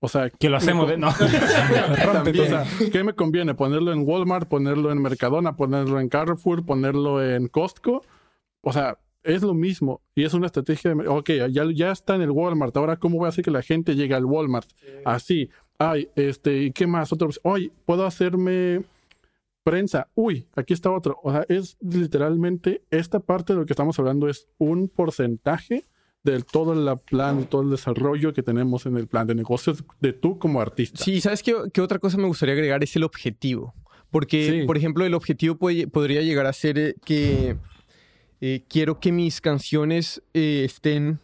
O 0.05 0.09
sea, 0.09 0.31
Que 0.31 0.49
lo 0.49 0.57
hacemos 0.57 0.89
de... 0.89 0.99
No. 0.99 1.13
también, 2.13 2.41
o 2.41 2.47
sea, 2.47 2.67
¿qué 2.91 3.05
me 3.05 3.15
conviene? 3.15 3.55
¿Ponerlo 3.55 3.93
en 3.93 4.07
Walmart? 4.07 4.49
¿Ponerlo 4.49 4.91
en 4.91 5.01
Mercadona? 5.01 5.55
¿Ponerlo 5.55 6.01
en 6.01 6.09
Carrefour? 6.09 6.65
¿Ponerlo 6.65 7.23
en 7.23 7.47
Costco? 7.47 8.03
O 8.63 8.73
sea, 8.73 8.99
es 9.23 9.43
lo 9.43 9.55
mismo. 9.55 10.01
Y 10.17 10.25
es 10.25 10.35
una 10.35 10.47
estrategia 10.47 10.93
de... 10.93 11.07
Ok, 11.07 11.31
ya, 11.51 11.65
ya 11.73 11.93
está 11.93 12.17
en 12.17 12.23
el 12.23 12.33
Walmart. 12.33 12.77
Ahora, 12.77 12.97
¿cómo 12.97 13.19
voy 13.19 13.27
a 13.27 13.29
hacer 13.29 13.45
que 13.45 13.53
la 13.53 13.63
gente 13.63 13.95
llegue 13.95 14.15
al 14.15 14.25
Walmart? 14.25 14.69
Así. 15.05 15.51
Ay, 15.79 16.09
este, 16.17 16.63
¿y 16.63 16.73
qué 16.73 16.89
más? 16.89 17.13
Otro, 17.13 17.31
hoy 17.45 17.71
puedo 17.85 18.05
hacerme 18.05 18.83
prensa. 19.63 20.09
Uy, 20.15 20.49
aquí 20.57 20.73
está 20.75 20.91
otro. 20.91 21.19
O 21.23 21.31
sea, 21.33 21.45
es 21.49 21.77
literalmente 21.81 22.83
esta 22.91 23.21
parte 23.21 23.53
de 23.53 23.61
lo 23.61 23.67
que 23.67 23.73
estamos 23.73 23.99
hablando 23.99 24.29
es 24.29 24.49
un 24.59 24.89
porcentaje 24.89 25.85
de 26.25 26.41
todo 26.43 26.73
el 26.73 26.99
plan, 27.01 27.45
todo 27.47 27.63
el 27.63 27.71
desarrollo 27.71 28.33
que 28.33 28.43
tenemos 28.43 28.87
en 28.87 28.97
el 28.97 29.09
plan 29.09 29.27
de 29.27 29.35
negocios 29.35 29.85
de 30.01 30.13
tú 30.13 30.39
como 30.39 30.61
artista. 30.61 31.03
Sí, 31.03 31.21
¿sabes 31.21 31.43
qué, 31.43 31.55
qué 31.73 31.81
otra 31.81 31.99
cosa 31.99 32.17
me 32.17 32.27
gustaría 32.29 32.55
agregar? 32.55 32.83
Es 32.85 32.95
el 32.97 33.03
objetivo. 33.05 33.75
Porque, 34.11 34.61
Sí. 34.61 34.67
por 34.67 34.77
ejemplo, 34.77 35.05
el 35.07 35.15
objetivo 35.15 35.57
puede- 35.57 35.89
podría 35.89 36.21
llegar 36.23 36.47
a 36.47 36.53
ser 36.53 36.79
eh, 36.79 36.95
que 37.05 37.57
eh, 38.41 38.63
quiero 38.69 39.01
que 39.01 39.11
mis 39.13 39.41
canciones 39.41 40.23
eh, 40.35 40.63
estén... 40.65 41.19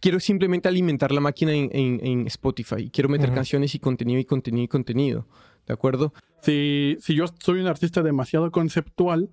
Quiero 0.00 0.18
simplemente 0.18 0.68
alimentar 0.68 1.12
la 1.12 1.20
máquina 1.20 1.52
en, 1.52 1.68
en- 1.72 2.04
en 2.04 2.26
Spotify. 2.26 2.90
Quiero 2.90 3.08
meter 3.08 3.32
canciones 3.32 3.74
y 3.74 3.78
contenido 3.78 4.18
y 4.18 4.24
contenido 4.24 4.64
y 4.64 4.68
contenido. 4.68 5.26
¿De 5.66 5.74
acuerdo? 5.74 6.12
Si, 6.40 6.96
si 7.00 7.14
yo 7.14 7.26
soy 7.38 7.60
un 7.60 7.66
artista 7.66 8.02
demasiado 8.02 8.50
conceptual, 8.50 9.30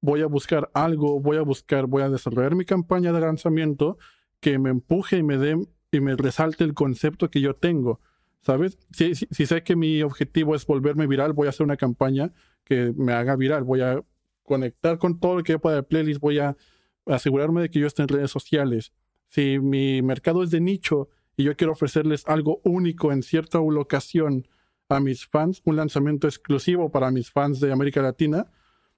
voy 0.00 0.22
a 0.22 0.26
buscar 0.26 0.70
algo, 0.74 1.20
voy 1.20 1.36
a 1.36 1.42
buscar, 1.42 1.86
voy 1.86 2.02
a 2.02 2.08
desarrollar 2.08 2.54
mi 2.54 2.64
campaña 2.64 3.12
de 3.12 3.20
lanzamiento 3.20 3.98
que 4.40 4.58
me 4.58 4.70
empuje 4.70 5.18
y 5.18 5.22
me 5.22 5.38
dé 5.38 5.56
y 5.90 6.00
me 6.00 6.16
resalte 6.16 6.64
el 6.64 6.74
concepto 6.74 7.30
que 7.30 7.40
yo 7.40 7.54
tengo. 7.54 8.00
¿Sabes? 8.40 8.78
Si, 8.92 9.14
sé 9.14 9.62
que 9.62 9.76
mi 9.76 10.02
objetivo 10.02 10.54
es 10.54 10.64
volverme 10.64 11.06
viral, 11.06 11.32
voy 11.32 11.48
a 11.48 11.50
hacer 11.50 11.64
una 11.64 11.76
campaña 11.76 12.32
que 12.64 12.92
me 12.96 13.12
haga 13.12 13.36
viral. 13.36 13.64
Voy 13.64 13.80
a 13.80 14.02
conectar 14.42 14.98
con 14.98 15.18
todo 15.18 15.36
lo 15.36 15.42
que 15.42 15.52
yo 15.52 15.58
pueda 15.58 15.76
de 15.76 15.82
playlist, 15.82 16.20
voy 16.20 16.38
a 16.38 16.56
asegurarme 17.04 17.62
de 17.62 17.70
que 17.70 17.80
yo 17.80 17.86
esté 17.86 18.02
en 18.02 18.08
redes 18.08 18.30
sociales. 18.30 18.92
Si 19.26 19.58
mi 19.58 20.02
mercado 20.02 20.42
es 20.42 20.50
de 20.50 20.60
nicho 20.60 21.08
y 21.36 21.44
yo 21.44 21.56
quiero 21.56 21.72
ofrecerles 21.72 22.26
algo 22.26 22.60
único 22.64 23.12
en 23.12 23.22
cierta 23.22 23.58
locación 23.58 24.46
a 24.88 25.00
mis 25.00 25.26
fans, 25.26 25.60
un 25.64 25.76
lanzamiento 25.76 26.26
exclusivo 26.26 26.90
para 26.90 27.10
mis 27.10 27.30
fans 27.30 27.60
de 27.60 27.72
América 27.72 28.02
Latina, 28.02 28.50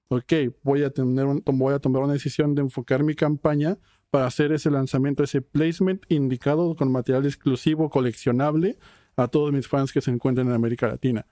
ok, 0.08 0.32
voy 0.62 0.82
a, 0.84 0.90
tener 0.90 1.26
un- 1.26 1.42
voy 1.44 1.74
a 1.74 1.78
tomar 1.78 2.02
una 2.02 2.12
decisión 2.12 2.54
de 2.54 2.62
enfocar 2.62 3.02
mi 3.02 3.14
campaña 3.14 3.78
para 4.10 4.26
hacer 4.26 4.52
ese 4.52 4.70
lanzamiento, 4.70 5.22
ese 5.22 5.40
placement 5.40 6.04
indicado 6.08 6.74
con 6.74 6.90
material 6.90 7.26
exclusivo, 7.26 7.90
coleccionable 7.90 8.78
a 9.16 9.28
todos 9.28 9.52
mis 9.52 9.68
fans 9.68 9.92
que 9.92 10.00
se 10.00 10.10
encuentren 10.10 10.48
en 10.48 10.54
América 10.54 10.88
Latina. 10.88 11.26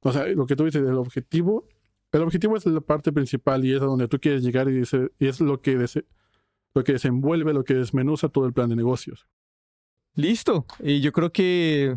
O 0.00 0.12
sea, 0.12 0.26
lo 0.26 0.46
que 0.46 0.56
tú 0.56 0.64
dices, 0.64 0.82
el 0.82 0.94
objetivo, 0.94 1.68
el 2.12 2.22
objetivo 2.22 2.56
es 2.56 2.66
la 2.66 2.80
parte 2.80 3.12
principal 3.12 3.64
y 3.64 3.74
es 3.74 3.82
a 3.82 3.86
donde 3.86 4.08
tú 4.08 4.18
quieres 4.18 4.42
llegar 4.42 4.68
y, 4.70 4.80
es 4.80 5.40
lo 5.40 5.60
que, 5.60 5.86
lo 6.74 6.84
que 6.84 6.92
desenvuelve, 6.92 7.52
lo 7.52 7.64
que 7.64 7.74
desmenuza 7.74 8.28
todo 8.28 8.46
el 8.46 8.52
plan 8.52 8.68
de 8.68 8.76
negocios. 8.76 9.28
Listo. 10.14 10.66
Y 10.80 11.00
yo 11.00 11.12
creo 11.12 11.32
que 11.32 11.96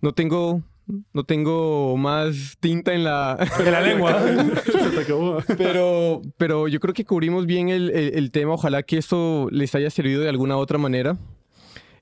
no 0.00 0.14
tengo, 0.14 0.62
no 1.12 1.24
tengo 1.24 1.96
más 1.96 2.56
tinta 2.60 2.94
en 2.94 3.04
la, 3.04 3.36
De 3.64 3.70
la 3.70 3.80
lengua. 3.80 4.22
Se 4.64 4.90
te 4.90 5.00
acabó. 5.00 5.38
Pero, 5.58 6.22
pero 6.38 6.68
yo 6.68 6.80
creo 6.80 6.94
que 6.94 7.04
cubrimos 7.04 7.46
bien 7.46 7.68
el, 7.68 7.90
el- 7.90 8.14
el 8.14 8.30
tema. 8.30 8.52
Ojalá 8.54 8.82
que 8.82 8.98
esto 8.98 9.48
les 9.50 9.74
haya 9.74 9.90
servido 9.90 10.22
de 10.22 10.28
alguna 10.28 10.56
otra 10.56 10.78
manera. 10.78 11.16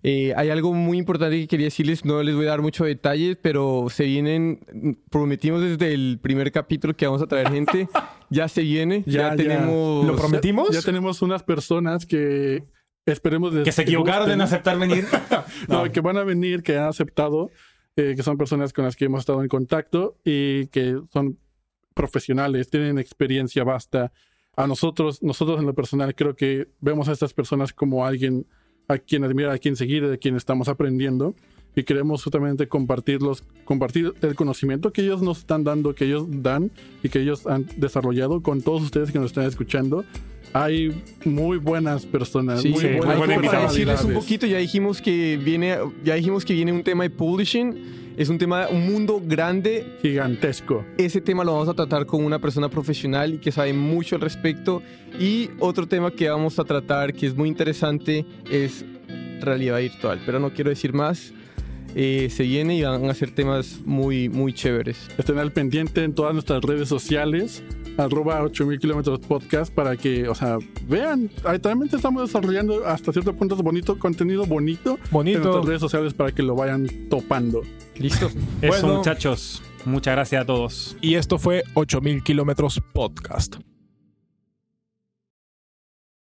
Eh, 0.05 0.33
hay 0.37 0.51
algo 0.51 0.73
muy 0.75 0.97
importante 0.99 1.37
que 1.41 1.49
quería 1.49 1.67
decirles. 1.67 2.05
No 2.05 2.23
les 2.23 2.35
voy 2.37 2.47
a 2.47 2.51
dar 2.51 2.63
muchos 2.63 2.87
detalles, 2.87 3.37
pero 3.43 3.87
se 3.91 4.05
vienen. 4.05 4.61
Prometimos 5.11 5.61
desde 5.61 5.93
el 5.93 6.21
primer 6.23 6.53
capítulo 6.53 6.95
que 6.95 7.07
vamos 7.07 7.23
a 7.23 7.27
traer 7.27 7.51
gente. 7.51 7.89
Ya 8.31 8.47
se 8.47 8.61
viene. 8.61 9.05
Ya, 9.07 9.13
Ya, 9.13 9.31
ya. 9.31 9.37
tenemos. 9.37 10.05
¿Lo 10.07 10.15
prometimos? 10.15 10.69
Ya 10.71 10.83
tenemos 10.83 11.23
unas 11.23 11.43
personas 11.43 12.05
que 12.05 12.63
esperemos 13.07 13.55
que 13.65 13.73
se 13.73 13.81
equivocaron 13.81 14.31
en 14.31 14.43
aceptar 14.43 14.79
venir. 14.79 15.07
No, 15.67 15.87
No. 15.87 15.91
que 15.91 16.01
van 16.03 16.19
a 16.19 16.25
venir, 16.25 16.63
que 16.63 16.77
han 16.77 16.89
aceptado, 16.89 17.51
eh, 17.99 18.15
que 18.15 18.23
son 18.23 18.39
personas 18.39 18.73
con 18.73 18.85
las 18.85 18.95
que 18.95 19.07
hemos 19.07 19.21
estado 19.21 19.43
en 19.43 19.49
contacto 19.49 20.19
y 20.25 20.69
que 20.69 21.01
son 21.13 21.37
profesionales, 21.95 22.71
tienen 22.71 22.97
experiencia 22.97 23.65
vasta. 23.65 24.13
A 24.55 24.69
nosotros, 24.69 25.21
nosotros 25.21 25.59
en 25.59 25.67
lo 25.67 25.75
personal 25.75 26.15
creo 26.15 26.37
que 26.37 26.69
vemos 26.81 27.09
a 27.09 27.13
estas 27.13 27.35
personas 27.35 27.73
como 27.73 28.07
alguien 28.07 28.47
a 28.87 28.99
quien 28.99 29.25
admirar, 29.25 29.51
a 29.51 29.59
quien 29.59 29.75
seguir, 29.75 30.07
de 30.09 30.17
quien 30.17 30.37
estamos 30.37 30.69
aprendiendo 30.69 31.35
y 31.75 31.85
queremos 31.85 32.23
justamente 32.25 32.67
compartirlos, 32.67 33.45
compartir 33.65 34.13
el 34.23 34.35
conocimiento 34.35 34.93
que 34.93 35.03
ellos 35.03 35.23
nos 35.23 35.39
están 35.39 35.65
dando, 35.65 35.95
que 35.95 36.07
ellos 36.07 36.27
dan 36.29 36.71
y 37.03 37.09
que 37.09 37.21
ellos 37.21 37.47
han 37.47 37.67
desarrollado 37.77 38.43
con 38.43 38.63
todos 38.63 38.83
ustedes 38.83 39.13
que 39.13 39.19
nos 39.19 39.27
están 39.27 39.45
escuchando. 39.45 40.05
Hay 40.55 41.03
muy 41.25 41.59
buenas 41.59 42.07
personas, 42.07 42.63
Sí, 42.63 42.71
muy 42.71 42.81
sí, 42.81 42.87
buenas 42.97 43.19
buena 43.19 43.41
para 43.43 43.63
decirles 43.63 44.03
un 44.03 44.15
poquito, 44.15 44.47
ya 44.47 44.59
dijimos 44.59 45.03
que 45.03 45.37
viene, 45.37 45.77
ya 46.05 46.15
dijimos 46.15 46.45
que 46.45 46.55
viene 46.55 46.73
un 46.73 46.83
tema 46.83 47.05
de 47.05 47.11
publishing, 47.11 47.99
es 48.17 48.29
un 48.31 48.39
tema, 48.39 48.67
un 48.69 48.91
mundo 48.91 49.23
grande. 49.25 49.87
gigantesco. 50.03 50.85
Ese 50.97 51.21
tema 51.21 51.45
lo 51.45 51.53
vamos 51.53 51.69
a 51.69 51.75
tratar 51.75 52.05
con 52.05 52.25
una 52.25 52.41
persona 52.41 52.69
profesional 52.69 53.35
y 53.35 53.39
que 53.39 53.53
sabe 53.53 53.73
mucho 53.73 54.17
al 54.17 54.23
respecto. 54.23 54.83
Y 55.21 55.51
otro 55.61 55.87
tema 55.87 56.11
que 56.11 56.29
vamos 56.29 56.59
a 56.59 56.65
tratar 56.65 57.15
que 57.15 57.27
es 57.27 57.37
muy 57.37 57.49
interesante 57.49 58.27
es 58.51 58.85
realidad 59.41 59.79
virtual, 59.79 60.21
pero 60.27 60.41
no 60.41 60.53
quiero 60.53 60.71
decir 60.71 60.93
más. 60.93 61.33
Eh, 62.01 62.31
se 62.31 62.45
viene 62.45 62.77
y 62.77 62.83
van 62.83 63.11
a 63.11 63.15
ser 63.15 63.33
temas 63.33 63.81
muy, 63.85 64.29
muy 64.29 64.53
chéveres. 64.53 65.09
Estén 65.19 65.37
al 65.39 65.51
pendiente 65.51 66.05
en 66.05 66.15
todas 66.15 66.33
nuestras 66.33 66.63
redes 66.63 66.89
sociales, 66.89 67.61
arroba 67.97 68.41
8000 68.45 68.79
kilómetros 68.79 69.19
podcast, 69.19 69.75
para 69.75 69.97
que, 69.97 70.29
o 70.29 70.35
sea, 70.37 70.59
vean, 70.87 71.29
también 71.61 71.91
estamos 71.93 72.23
desarrollando 72.23 72.87
hasta 72.87 73.13
cierto 73.13 73.35
punto 73.35 73.57
bonito, 73.57 73.99
contenido 73.99 74.47
bonito 74.47 74.91
en 75.07 75.11
Bonito. 75.11 75.41
nuestras 75.41 75.65
redes 75.67 75.81
sociales 75.81 76.15
para 76.15 76.31
que 76.31 76.45
lo 76.45 76.55
vayan 76.55 76.87
topando. 77.11 77.63
¿Listo? 77.97 78.27
Eso, 78.63 78.83
Bueno. 78.83 78.99
muchachos. 78.99 79.61
Muchas 79.85 80.15
gracias 80.15 80.43
a 80.43 80.45
todos. 80.47 80.97
Y 81.01 81.15
esto 81.15 81.37
fue 81.39 81.65
8000 81.75 82.23
kilómetros 82.23 82.81
podcast. 82.93 83.57